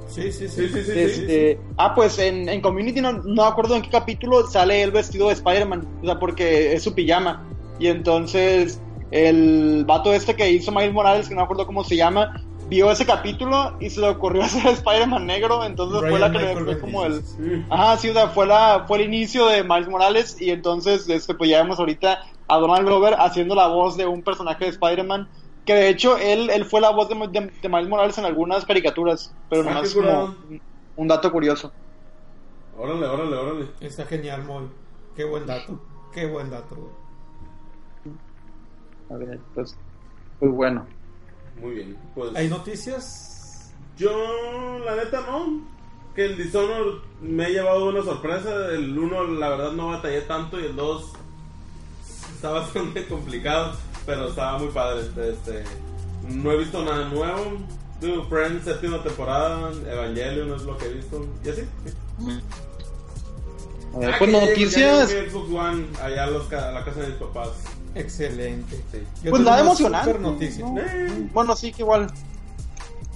[0.09, 0.69] Sí, sí, sí.
[0.69, 0.93] Sí, sí, sí.
[0.93, 4.93] sí, Este, Ah, pues en, en Community no, no acuerdo en qué capítulo sale el
[4.93, 7.43] vestido de Spider-Man, o sea, porque es su pijama.
[7.79, 8.81] Y entonces
[9.11, 12.33] el vato este que hizo Miles Morales, que no me acuerdo cómo se llama,
[12.69, 16.53] vio ese capítulo y se le ocurrió hacer Spider-Man negro, entonces fue la que le
[16.65, 17.23] fue como el...
[17.23, 17.65] Sí.
[17.71, 21.35] Ajá, sí, o sea, fue, la, fue el inicio de Miles Morales y entonces este,
[21.35, 25.29] pues ya vemos ahorita a Donald Glover haciendo la voz de un personaje de Spider-Man,
[25.65, 28.65] que de hecho él, él fue la voz de, de- de Miles Morales en algunas
[28.65, 30.63] caricaturas, pero Ah, nomás como un-
[30.97, 31.73] un dato curioso.
[32.77, 33.67] Órale, órale, órale.
[33.81, 34.65] Está genial, Moy.
[35.17, 35.81] Qué buen dato.
[36.13, 37.04] Qué buen dato, güey.
[39.11, 39.77] A ver, pues,
[40.41, 40.87] pues bueno.
[41.61, 41.97] Muy bien.
[42.15, 43.73] Pues ¿Hay noticias?
[43.97, 44.11] yo,
[44.85, 45.63] la neta, no.
[46.15, 48.71] Que el Dishonored me ha llevado una sorpresa.
[48.73, 50.59] El 1, la verdad, no batallé tanto.
[50.61, 51.13] Y el 2
[52.35, 53.77] está bastante complicado.
[54.07, 55.03] Pero estaba muy padre.
[55.31, 55.65] Este,
[56.29, 57.53] no he visto nada nuevo.
[58.01, 59.71] Digo, Friends, séptima temporada.
[59.91, 61.27] Evangelion es lo que he visto.
[61.45, 61.63] Y así.
[63.95, 65.09] A ver, Ah, pues noticias.
[65.11, 67.51] Xbox One allá a, los ca- a la casa de mis papás.
[67.95, 68.77] Excelente.
[68.93, 68.99] Sí.
[69.23, 70.07] Yo Pues una emocionante.
[70.11, 70.65] super noticia.
[70.67, 70.81] ¿no?
[70.81, 71.29] Eh.
[71.33, 72.07] Bueno, sí, que igual.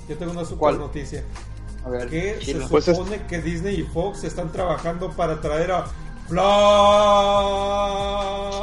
[0.09, 0.78] Yo tengo una super ¿Cuál?
[0.78, 1.22] noticia.
[1.84, 2.55] A ver, Que se.
[2.68, 5.84] Pues es- supone que Disney y Fox están trabajando para traer a
[6.28, 6.42] Flash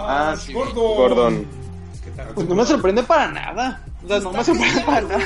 [0.08, 0.54] Ah, sí.
[0.54, 0.96] Gordon.
[0.96, 1.48] Gordon.
[2.34, 3.82] Pues no me sorprende para nada.
[4.04, 5.20] O sea, no me sorprende para nada.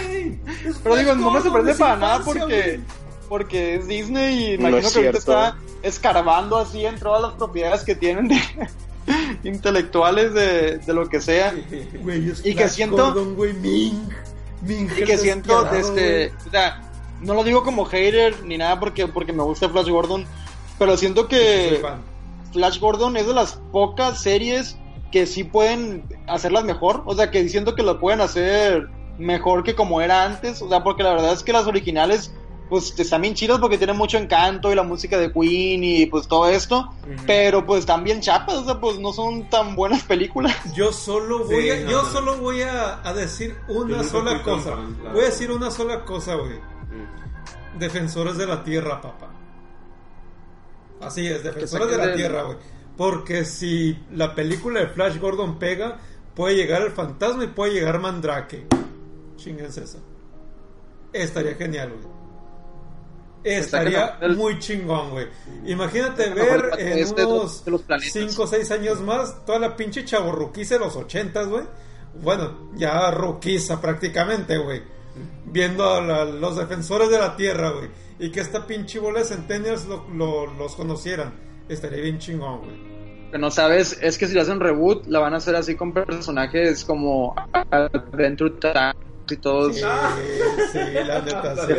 [0.84, 2.80] Pero digo, no me sorprende para nada porque
[3.28, 7.34] porque es Disney y No imagino es que ahorita está escarbando así en todas las
[7.34, 8.42] propiedades que tienen de
[9.44, 11.54] intelectuales de, de lo que sea.
[12.02, 14.10] Güey, Y que siento- Gordon, güey, Ming.
[14.62, 16.82] Ming Y que siento, este, o sea,
[17.22, 20.26] no lo digo como hater ni nada porque, porque me gusta Flash Gordon,
[20.78, 21.82] pero siento que.
[22.52, 24.76] Flash Gordon es de las pocas series
[25.12, 28.88] que sí pueden hacerlas mejor, o sea, que siento que lo pueden hacer
[29.18, 32.34] mejor que como era antes, o sea, porque la verdad es que las originales
[32.70, 36.28] pues están bien chidas porque tienen mucho encanto y la música de Queen y pues
[36.28, 36.94] todo esto,
[37.26, 40.56] pero pues están bien chapas, o sea, pues no son tan buenas películas.
[40.76, 42.10] Yo solo Sí, voy a, no, yo no.
[42.10, 44.76] solo voy a, a decir una sola tan cosa.
[45.12, 46.58] Voy a decir una sola cosa, güey.
[46.60, 47.80] Mm.
[47.80, 49.32] Defensores de la Tierra, papá.
[51.02, 52.58] Así es, Defensores de la Tierra, güey.
[52.98, 55.98] Porque si la película de Flash Gordon pega,
[56.36, 58.68] puede llegar el fantasma y puede llegar Mandrake.
[59.38, 60.00] Chinguense eso.
[61.14, 62.19] Estaría genial, güey.
[63.44, 65.28] Estaría el- muy chingón, güey.
[65.66, 68.12] Imagínate ver en este unos de los planetas.
[68.14, 71.64] 5 o 6 años más toda la pinche chavorruquiza de los 80, güey.
[72.22, 74.82] Bueno, ya ruquiza prácticamente, güey.
[75.46, 77.90] Viendo a la- los defensores de la tierra, güey.
[78.20, 81.34] Y que esta pinche bola de Centennials lo- lo- los conocieran.
[81.70, 82.90] Estaría bien chingón, güey.
[83.32, 85.94] que no sabes es que si le hacen reboot la van a hacer así con
[85.94, 87.36] personajes como
[87.70, 88.96] Adventure Time
[89.34, 89.82] y todos Sí,
[90.72, 91.74] sí, la neta, sí.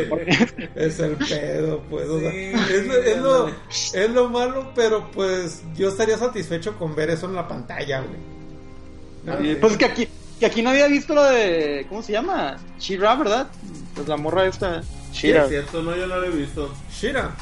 [0.75, 2.09] Es el pedo, pues.
[2.09, 3.57] o sea, Sí, es, lo, es, lo, ándale.
[3.95, 9.51] es lo malo, pero pues yo estaría satisfecho con ver eso en la pantalla, güey.
[9.53, 10.09] Y, pues que aquí
[10.39, 12.57] que aquí no había visto lo de ¿cómo se llama?
[12.79, 13.49] Shira, ¿verdad?
[13.95, 14.83] Pues la morra esta
[15.13, 16.73] Sí, es cierto, no, yo no lo he visto.
[16.91, 17.35] Shira.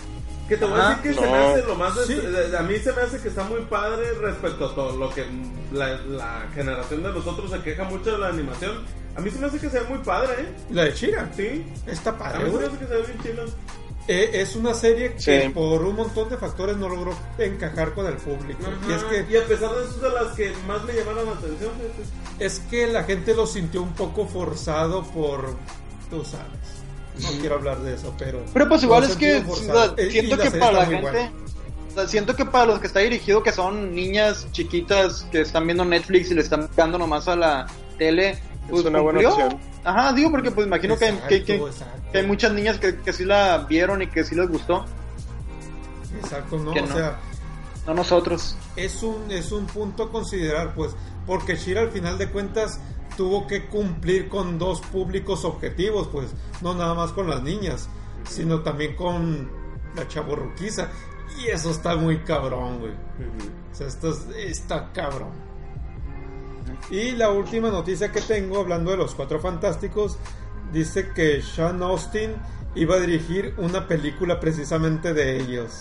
[0.49, 1.95] Que te voy a decir que se me hace lo más.
[2.07, 2.19] Sí.
[2.59, 5.27] a mí se me hace que está muy padre respecto a todo lo que
[5.73, 8.83] la, la generación de nosotros se queja mucho de la animación.
[9.17, 10.55] A mí se me hace que se ve muy padre, ¿eh?
[10.71, 11.29] La de Shira.
[11.37, 11.67] Sí.
[11.87, 13.43] Está A padre, mí se me hace que se ve bien chilo.
[14.11, 15.49] Eh, es una serie que Sí.
[15.51, 18.63] por un montón de factores no logró encajar con el público.
[18.89, 21.27] Y es que y a pesar de eso es de las que más me llamaron
[21.27, 21.71] la atención.
[22.39, 25.55] es que la gente lo sintió un poco forzado por
[26.09, 26.78] tú sabes.
[27.23, 29.95] No quiero hablar de eso, pero Pero pues igual es que forzado.
[29.97, 31.31] Eh, siento que para la gente
[32.07, 36.31] siento que para los que está dirigido que son niñas chiquitas que están viendo Netflix
[36.31, 37.67] y le están dando nomás a la
[37.99, 38.39] tele
[38.71, 39.59] pues, una buena opción.
[39.83, 42.13] Ajá, digo porque pues imagino que, Exacto, que- que- exacto.
[42.13, 44.85] que hay muchas niñas que, que sí la vieron y que sí les gustó,
[46.23, 46.95] Exacto, no, que o no.
[46.95, 47.17] sea,
[47.87, 48.57] no nosotros.
[48.77, 50.93] es un es un punto a considerar, pues,
[51.27, 52.81] porque Shira al final de cuentas
[53.19, 56.29] tuvo que cumplir con dos públicos objetivos, pues,
[56.63, 57.89] no nada más con las niñas,
[58.25, 59.51] sino también con
[59.97, 60.89] la chaborruquiza.
[61.43, 62.93] Y eso está muy cabrón, güey.
[62.93, 65.33] O sea, esto es- está cabrón.
[66.91, 70.17] Y la última noticia que tengo, hablando de los cuatro fantásticos,
[70.73, 72.35] dice que Sean Austin
[72.77, 75.81] iba a dirigir una película precisamente de ellos.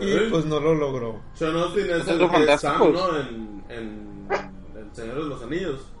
[0.00, 1.20] Y pues no lo logró.
[1.34, 2.58] Sean Austin es el que.
[2.58, 3.16] Sam, ¿no?
[3.16, 4.28] En, en
[4.76, 5.91] El Señor de los Anillos.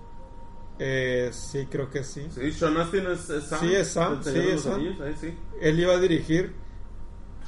[0.84, 2.26] Eh, sí, creo que sí.
[2.34, 3.60] Sí, Sean Austin es, es Sam.
[3.60, 4.74] Sí, es Sam, sí, es Sam.
[4.74, 5.34] Anillos, ahí sí.
[5.60, 6.52] Él iba a dirigir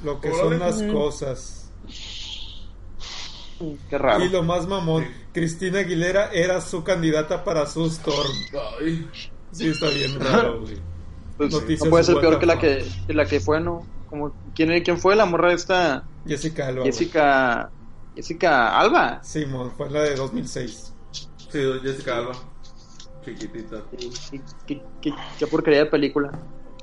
[0.05, 1.69] lo que son las cosas.
[3.89, 4.23] Qué raro.
[4.23, 8.31] Y lo más mamón, Cristina Aguilera era su candidata para su Storm.
[8.79, 9.05] Ay,
[9.51, 10.77] Sí, está bien raro, güey.
[11.37, 13.85] Pues, no puede ser peor que la que, que la que fue, ¿no?
[14.09, 16.05] Como, ¿quién, ¿Quién fue la morra esta?
[16.25, 16.85] Jessica Alba.
[16.85, 17.69] Jessica
[18.15, 19.21] Jessica Alba.
[19.21, 20.93] Simón, fue la de 2006.
[21.11, 22.31] sí, Jessica Alba.
[23.25, 23.81] Chiquitita.
[23.97, 26.31] Qué, qué- qué- qué porquería de película.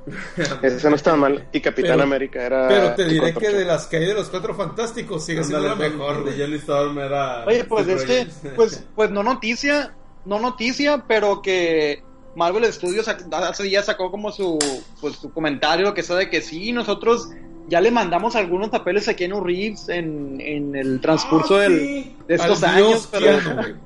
[0.62, 1.46] Esa no estaba mal.
[1.52, 2.68] Y Capitán Pero- América era.
[2.68, 5.72] Pero te diré que de las que hay de los cuatro fantásticos sigue siendo la
[5.74, 6.32] Ándale, mejor, de.
[6.32, 7.44] Jenny Storm era.
[7.46, 9.94] Oye, pues es que, pues, pues no noticia,
[10.24, 12.02] no noticia, pero que
[12.34, 14.58] Marvel Studios hace días sacó como su,
[15.00, 17.28] pues su comentario que sea de que sí, nosotros
[17.68, 22.34] ya le mandamos algunos papeles a Keanu Reeves en, en el transcurso Ah, del, de
[22.34, 23.78] estos Al dios años, pero, Keanu.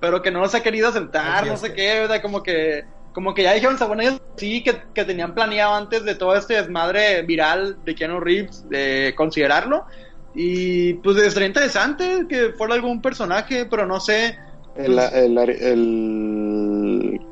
[0.00, 2.22] Pero que no los ha querido aceptar, Al no sé qué, ¿verdad?
[2.22, 5.74] Como que, como que ya dijeron, o sea, bueno, ellos sí que, que tenían planeado
[5.74, 9.84] antes de todo este desmadre viral de Keanu Reeves, de considerarlo.
[10.32, 14.36] Y pues estaría interesante que fuera algún personaje, pero no sé.
[14.74, 17.28] El, el, el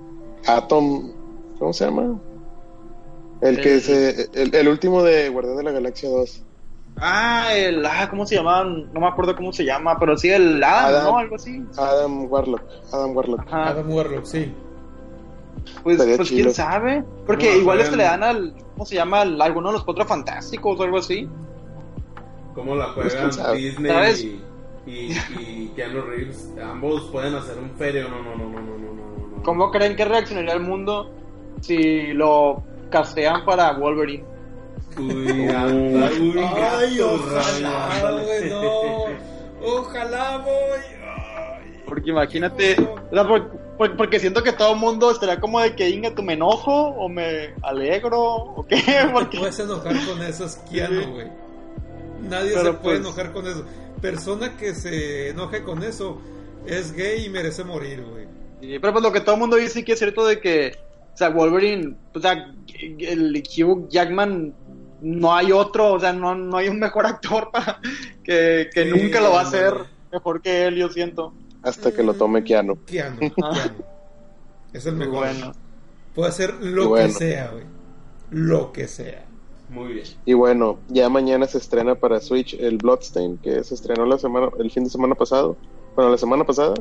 [0.46, 1.14] Atom,
[1.58, 2.20] ¿cómo se llama?
[3.40, 6.45] El que El- se, el, el último de Guardián de la Galaxia 2.
[6.98, 8.64] Ah, el, ah, ¿cómo se llama?
[8.64, 11.04] No me acuerdo cómo se llama, pero sí, el Adam, Adam.
[11.04, 11.18] ¿no?
[11.18, 11.62] Algo así.
[11.76, 12.62] Adam Warlock.
[12.92, 13.40] Adam Warlock.
[13.46, 13.68] Ajá.
[13.68, 14.52] Adam Warlock, sí.
[15.82, 16.42] Pues, Estaría pues chido.
[16.44, 17.04] quién sabe.
[17.26, 19.20] Porque No, igual pero- es que le dan al, ¿cómo se llama?
[19.22, 21.28] Al- alguno de los cuatro fantásticos o algo así.
[22.54, 23.56] ¿Cómo la Pues, juegan.
[23.56, 24.24] Disney ¿Sabes?
[24.24, 24.40] y,
[24.86, 26.50] y, y Keanu Reeves?
[26.62, 28.08] Ambos pueden hacer un ferio.
[28.08, 29.42] No, no, no, no, no, no, no, no.
[29.42, 31.10] ¿Cómo creen que reaccionaría el mundo
[31.60, 34.24] si lo castean para Wolverine?
[34.98, 39.26] Uy, anda, uy, Ay, gato, ojalá, güey, no.
[39.66, 40.52] Ojalá, voy.
[41.04, 41.82] Ay.
[41.86, 42.76] Porque imagínate,
[43.10, 43.26] o sea,
[43.96, 47.08] porque siento que todo el mundo estaría como de que, Inga, ¿tú me enojo o
[47.08, 48.76] me alegro o qué?
[48.86, 51.26] te Porque, puedes enojar con eso, es Keanu, güey.
[52.22, 53.64] Nadie Pero se puede pues- enojar con eso.
[54.00, 56.20] Persona que se enoje con eso
[56.66, 58.26] es gay y merece morir, güey.
[58.60, 60.76] Sí, pero pues lo que todo el mundo dice que es cierto de que,
[61.14, 62.52] o sea, Wolverine, o sea,
[62.98, 64.54] el Hugh Jackman,
[65.00, 67.80] no hay otro, o sea, no, no hay un mejor actor para
[68.22, 69.74] que, que Sí, nunca lo va a hacer
[70.12, 71.32] mejor que él, yo siento.
[71.62, 72.78] Hasta que lo tome Keanu.
[72.84, 73.84] Keanu, Keanu.
[74.72, 75.14] Es el mejor.
[75.14, 75.52] bueno.
[76.14, 77.06] Puede hacer lo Y bueno.
[77.08, 77.64] que sea, güey.
[78.30, 79.24] Lo que sea.
[79.68, 80.06] Muy bien.
[80.24, 84.48] Y bueno, ya mañana se estrena para Switch el Bloodstain, que se estrenó la semana,
[84.58, 85.56] el fin de semana pasado.
[85.94, 86.74] Bueno, la semana pasada.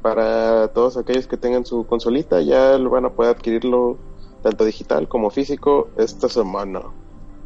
[0.00, 3.98] Para todos aquellos que tengan su consolita, ya lo van a poder adquirirlo
[4.42, 6.82] tanto digital como físico esta semana.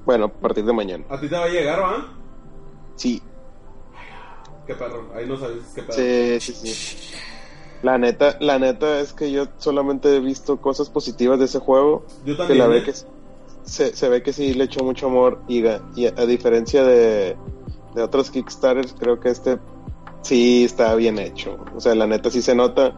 [0.06, 1.04] Bueno, a partir de mañana.
[1.10, 2.06] ¿A ti te va a llegar, ¿va?
[2.94, 3.22] Sí,
[4.66, 5.08] Qué perro.
[5.14, 5.92] Ahí nos avisas qué perro.
[5.92, 7.14] sí, sí, sí.
[7.82, 12.04] La neta, la neta es que yo solamente he visto cosas positivas de ese juego.
[12.24, 12.58] Yo que también.
[12.58, 12.82] la ve ¿eh?
[12.84, 12.92] que
[13.64, 15.80] se, se ve que sí le echó mucho amor y a,
[16.16, 17.36] a diferencia de,
[17.94, 19.58] de otros Kickstarters creo que este
[20.22, 22.94] sí está bien hecho o sea la neta sí se nota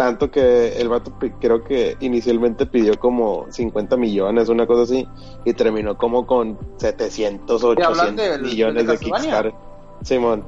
[0.00, 1.12] tanto que el vato
[1.42, 5.06] creo que inicialmente pidió como 50 millones una cosa así
[5.44, 8.98] y terminó como con 700 ¿Y hablan 800 del- millones de de?
[8.98, 9.52] Kickstarter
[10.02, 10.42] Simón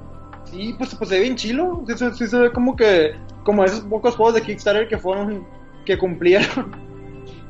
[0.44, 1.82] Sí, pues, pues se ve bien chilo.
[1.86, 3.12] Sí, se- sí se ve como que.
[3.44, 5.46] Como esos pocos juegos de Kickstarter que fueron.
[5.84, 6.72] que cumplieron.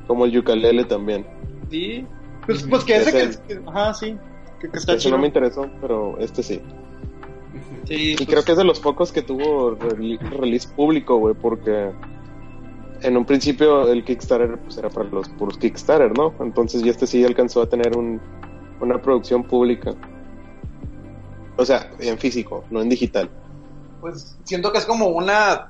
[0.08, 1.24] como el ukulele también
[1.70, 2.04] Sí.
[2.46, 4.16] Pues, pues que ese Ese- que, que- Ajá, sí.
[4.60, 6.60] Que, que está ese no me interesó pero este sí
[7.96, 11.34] Sí, Y pues, creo que es de los pocos que tuvo rele- release público, güey,
[11.34, 11.90] porque
[13.02, 16.32] en un principio el Kickstarter pues era para los puros Kickstarter, ¿no?
[16.40, 18.20] Entonces este sí alcanzó a tener un,
[18.80, 19.94] una producción pública.
[21.56, 23.28] O sea, en físico, no en digital.
[24.00, 25.68] pues siento que es como una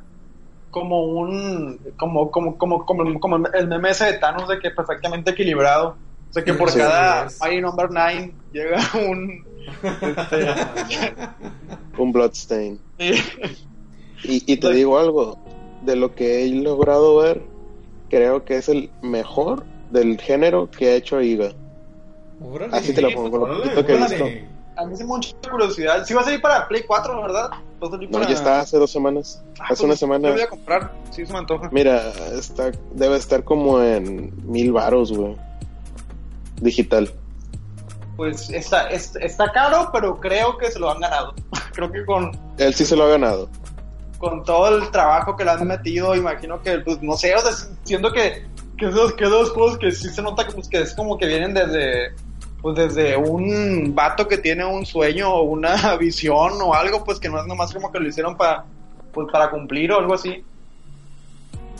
[0.70, 5.32] como un como como como como, como el meme ese de Thanos de que perfectamente
[5.32, 5.88] equilibrado
[6.30, 7.26] o sea que por Sí, cada.
[7.42, 9.44] Mighty Number 9 llega un
[11.98, 12.78] Un Bloodstain.
[12.98, 15.38] Y, y te digo algo,
[15.84, 17.42] de lo que he logrado ver,
[18.08, 21.52] creo que es el mejor del género que ha hecho Iga.
[22.40, 22.76] Órale.
[22.76, 24.24] Así te lo pongo, lo Órale, poquito que he visto.
[24.76, 27.50] a mí se me mucha curiosidad sí va a salir para Play 4 ¿verdad?
[27.82, 29.42] Va a salir No, para- ya está hace dos semanas.
[29.60, 30.30] Ah, Hace pues, una Yo semana.
[30.32, 35.12] voy a comprar sí se me antoja Mira, está, debe estar como en mil varos,
[35.16, 35.36] güey.
[36.60, 37.12] Digital.
[38.22, 41.34] Pues está, es- está caro pero creo que se lo han ganado
[41.72, 43.48] creo que con Él sí se lo ha ganado.
[44.18, 47.50] con todo el trabajo que le han metido, imagino que, pues, no sé, o sea,
[47.82, 48.46] siento que,
[48.78, 51.26] que esos, que esos juegos que sí se nota que, pues, que es como que
[51.26, 52.14] vienen desde,
[52.60, 57.28] pues, desde un vato que tiene un sueño o una visión o algo, pues, que
[57.28, 58.64] no es nomás como que lo hicieron para,
[59.12, 60.44] pues, para cumplir o algo así.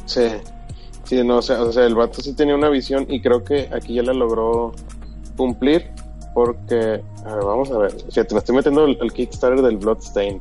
[0.06, 0.26] Sí.
[1.04, 3.68] Sí, no, o sea, o sea, el vato sí tenía una visión y creo que
[3.72, 4.72] aquí ya la logró
[5.36, 5.90] cumplir
[6.34, 10.40] porque, a ver, vamos a ver, fíjate, me estoy metiendo el, Kickstarter del Bloodstain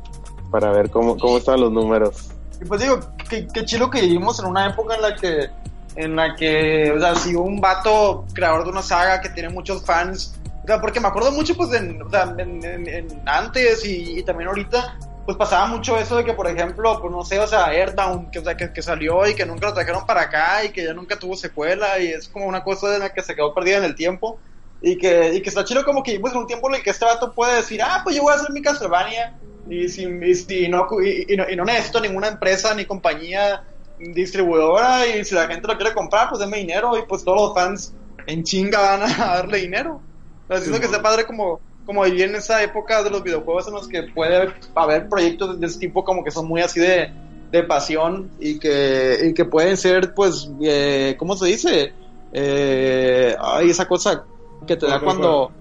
[0.50, 2.30] para ver cómo, cómo están los números.
[2.60, 5.50] Y pues digo, qué, qué chido que vivimos en una época en la que,
[5.96, 9.84] en la que, o sea, si un vato creador de una saga que tiene muchos
[9.84, 14.48] fans, o sea, porque me acuerdo mucho, pues, en, o sea, en, antes y, también
[14.48, 18.30] ahorita, pues pasaba mucho eso de que, por ejemplo, pues no sé, o sea, Airdown,
[18.30, 20.84] que, o sea, que, que salió y que nunca lo trajeron para acá y que
[20.84, 23.78] ya nunca tuvo secuela y es como una cosa en la que se quedó perdida
[23.78, 24.38] en el tiempo.
[24.82, 26.90] Y que, y que está chido como que vivimos en un tiempo en el que
[26.90, 29.38] este vato puede decir, ah, pues yo voy a hacer mi Castlevania
[29.68, 33.62] y, si, y, si no, y, no, y no necesito ninguna empresa ni compañía
[33.98, 37.54] distribuidora y si la gente lo quiere comprar, pues denme dinero y pues todos los
[37.54, 37.94] fans
[38.26, 39.06] en chinga van a
[39.36, 40.00] darle dinero.
[40.48, 43.74] Pero siento que está padre como, como vivir en esa época de los videojuegos en
[43.74, 47.12] los que puede haber proyectos de ese tipo como que son muy así de,
[47.52, 51.92] de pasión y que, y que pueden ser pues, eh, ¿cómo se dice?
[52.32, 54.24] Eh, ay, esa cosa
[54.66, 55.52] que te da ¿Cuál, cuál, cuando...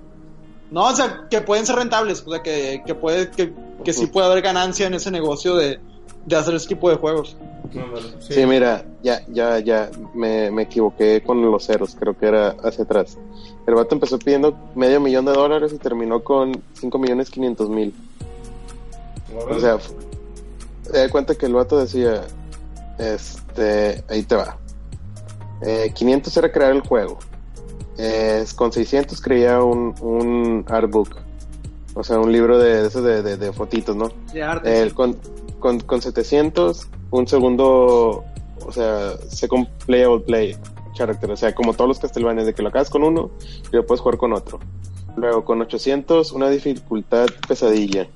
[0.72, 3.53] No, o sea, que pueden ser rentables, o sea, que, que puede, que,
[3.84, 5.80] que sí puede haber ganancia en ese negocio de,
[6.26, 7.36] de hacer ese tipo de juegos.
[8.19, 12.84] Sí, mira, ya, ya, ya, me, me equivoqué con los ceros, creo que era hacia
[12.84, 13.18] atrás.
[13.65, 17.94] El vato empezó pidiendo medio millón de dólares y terminó con 5 millones 500 mil.
[19.49, 19.78] O sea,
[20.91, 22.23] te das cuenta que el vato decía,
[22.98, 24.57] este, ahí te va.
[25.61, 27.19] Eh, 500 era crear el juego.
[28.03, 31.15] Eh, con 600 creía un, un artbook.
[31.94, 34.11] O sea, un libro de, de de, de, de fotitos, ¿no?
[34.34, 34.82] De arte.
[34.82, 35.18] El, con,
[35.60, 38.23] con, con 700, un segundo,
[38.65, 40.56] o sea, second playable play
[40.94, 41.30] character.
[41.32, 43.30] O sea, como todos los Castlevania, de que lo acabas con uno
[43.72, 44.60] y lo puedes jugar con otro.
[45.18, 48.07] Luego, con 800, una dificultad pesadilla.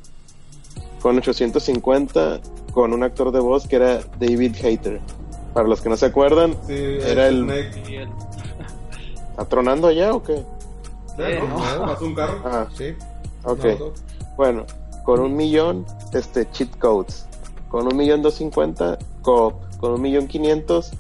[1.02, 2.40] Con 850,
[2.74, 5.00] con un actor de voz que era David Hater.
[5.54, 8.08] Para los que no se acuerdan, Sí, Era el- Snake.
[9.36, 10.44] ¿Está tronando allá o qué?
[11.18, 11.78] Eh, ¿no?
[11.78, 11.86] no.
[11.86, 12.42] Pasó un carro.
[12.46, 12.96] Ah, Sí.
[13.44, 13.66] ok.
[13.66, 13.92] No, no.
[14.38, 14.66] Bueno,
[15.04, 17.26] con un millón, este, cheat codes.
[17.70, 19.56] Con un millón doscientos cincuenta, coop.
[19.80, 20.92] Con un millón quinientos,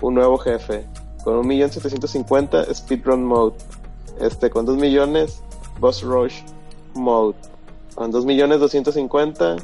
[0.00, 0.84] un nuevo jefe.
[1.22, 3.54] Con un millón setecientos cincuenta, speedrun mode.
[4.20, 5.42] Este, con dos millones,
[5.80, 6.42] boss rush
[6.94, 7.36] mode.
[7.94, 9.56] Con dos millones doscientos cincuenta,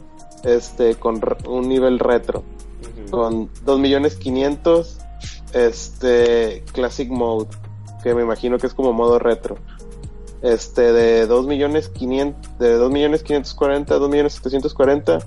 [0.44, 2.44] este, con un nivel retro.
[3.10, 4.98] Con dos millones quinientos,
[5.52, 7.48] este, classic mode.
[8.02, 9.56] Que me imagino que es como modo retro.
[10.42, 15.18] este de 2 millones 500 de 2 millones 540 2 millones 740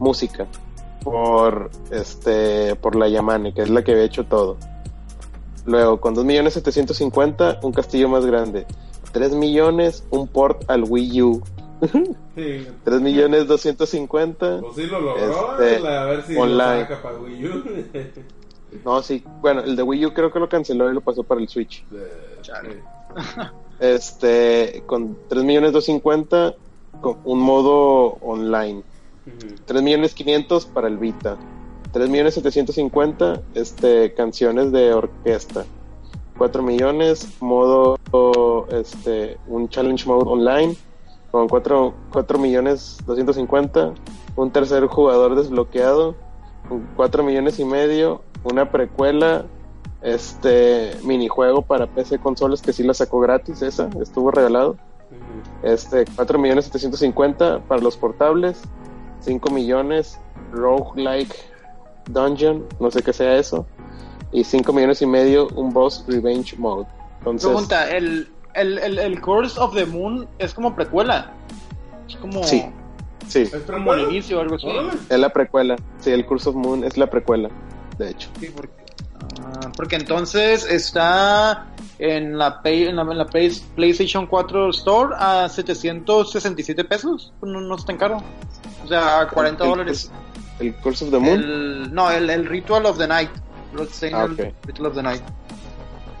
[0.00, 0.46] música
[1.04, 4.56] por este por la Yamane que es la que había hecho todo
[5.66, 8.66] luego con 2 millones 750 un castillo más grande
[9.12, 11.42] 3 millones un port al Wii U
[12.34, 12.66] Sí.
[12.84, 15.62] 3 millones 250 Pues sí lo logró.
[15.62, 16.80] Este, a ver si online.
[16.80, 17.64] lo saca para Wii U.
[18.84, 21.40] no sí bueno el de Wii U creo que lo canceló y lo pasó para
[21.40, 21.84] el Switch.
[22.42, 22.82] Chale.
[23.80, 26.54] este con 3 millones 250
[27.00, 28.82] con un modo online.
[29.66, 31.36] 3 millones 500 para el Vita.
[31.92, 35.64] 3 millones 750 este canciones de orquesta.
[36.38, 37.98] 4 millones modo
[38.70, 40.76] este un challenge mode online.
[41.30, 43.94] Con 4, 4 millones 250
[44.36, 46.14] un tercer jugador desbloqueado.
[46.96, 49.44] 4 millones y medio una precuela
[50.02, 54.76] este minijuego para PC consolas que sí la sacó gratis esa estuvo regalado
[55.62, 58.60] este 4 millones 750 para los portables
[59.20, 60.18] 5 millones
[60.52, 61.34] roguelike
[62.10, 63.66] dungeon no sé qué sea eso
[64.32, 66.86] y 5 millones y medio un boss revenge mode
[67.18, 71.32] entonces Pregunta, ¿el, el, el, el Curse of the Moon es como precuela?
[72.08, 72.64] Es como, Sí.
[73.26, 74.68] sí ¿Es como el inicio o algo así.
[75.08, 77.48] Es la precuela sí el Curse of Moon es la precuela
[77.98, 78.72] de hecho Sí, porque,
[79.40, 81.66] ah, porque entonces está
[81.98, 87.32] en la, Play- en la, en la Play- PlayStation 4 Store a 767 pesos.
[87.42, 88.18] No, no es tan caro.
[88.84, 90.10] O sea, a 40 El- el dólares.
[90.60, 93.30] el Curse of the Moon El, no, el, el Ritual of the Night.
[94.12, 94.26] Ah.
[94.64, 95.22] Ritual of the Night.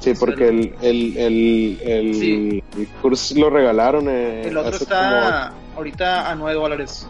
[0.00, 2.62] sí porque el el el, el, Sí.
[2.76, 7.06] el Curse lo regalaron eh, El otro está ahorita a 9 dólares.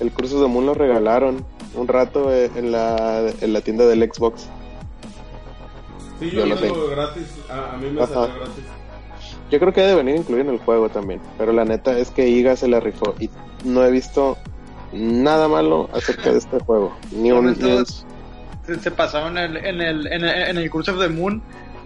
[0.00, 3.84] el Curse of the Moon lo regalaron un rato eh, en la en la tienda
[3.86, 4.48] del Xbox
[6.20, 7.26] Sí, yo Yo lo tengo gratis.
[7.48, 8.64] A, a mí me salió gratis.
[9.50, 11.20] Yo creo que debe venir incluido en el juego también.
[11.38, 13.14] Pero la neta es que Iga se la rifó.
[13.20, 13.30] Y
[13.64, 14.36] no he visto
[14.92, 16.92] nada malo acerca de este juego.
[17.12, 17.36] Ni un.
[17.44, 20.90] Momento- ni un- Se, se pasaron en el, en el, en el, en el Curse
[20.90, 21.40] of the Moon.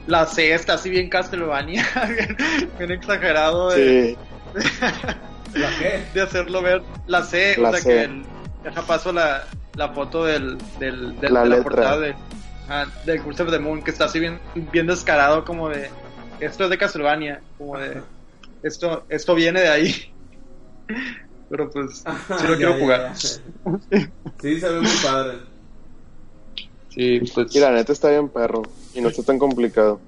[0.07, 2.37] La C está así bien Castlevania, bien,
[2.79, 4.17] bien exagerado de,
[4.55, 4.59] Sí,
[5.59, 6.05] ¿La qué?
[6.15, 6.83] de hacerlo ver.
[7.07, 7.89] La C, La o sea C.
[7.89, 8.25] que el,
[8.65, 9.45] deja paso la,
[9.77, 11.63] la foto del, del, del- La de la letra.
[11.65, 12.15] portada de,
[12.69, 14.39] ah, del Curse of the Moon, que está así bien,
[14.73, 15.89] bien descarado como de
[16.41, 18.03] esto es de Castlevania, como de
[18.63, 19.95] esto, esto viene de ahí.
[21.49, 22.03] Pero pues,
[22.39, 23.13] sí lo Ya, quiero ya, jugar.
[23.15, 23.19] ya.
[24.41, 25.39] Sí, se ve muy padre.
[26.89, 27.55] Sí, pues.
[27.55, 28.63] y la neta está bien perro.
[28.95, 30.01] Y no está tan complicado.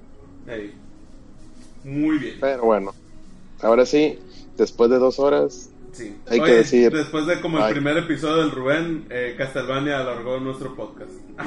[1.83, 2.37] Muy bien.
[2.41, 2.93] Pero bueno.
[3.61, 4.19] Ahora sí,
[4.57, 5.69] después de dos horas.
[5.95, 6.13] Sí.
[6.27, 7.71] Hay que Oye, decir- Después de como el Ay.
[7.73, 11.11] primer episodio del Rubén, eh, Castlevania alargó nuestro podcast.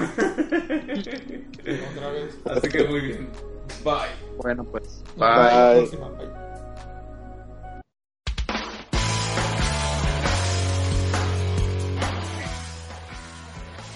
[1.92, 2.38] Otra vez.
[2.46, 3.28] Así que muy bien.
[3.84, 3.92] Bye.
[4.38, 5.04] Bueno, pues.
[5.18, 5.86] Bye.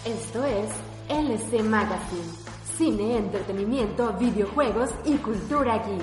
[0.05, 0.69] Esto es
[1.09, 2.23] LC Magazine.
[2.77, 6.03] Cine, entretenimiento, videojuegos y cultura geek.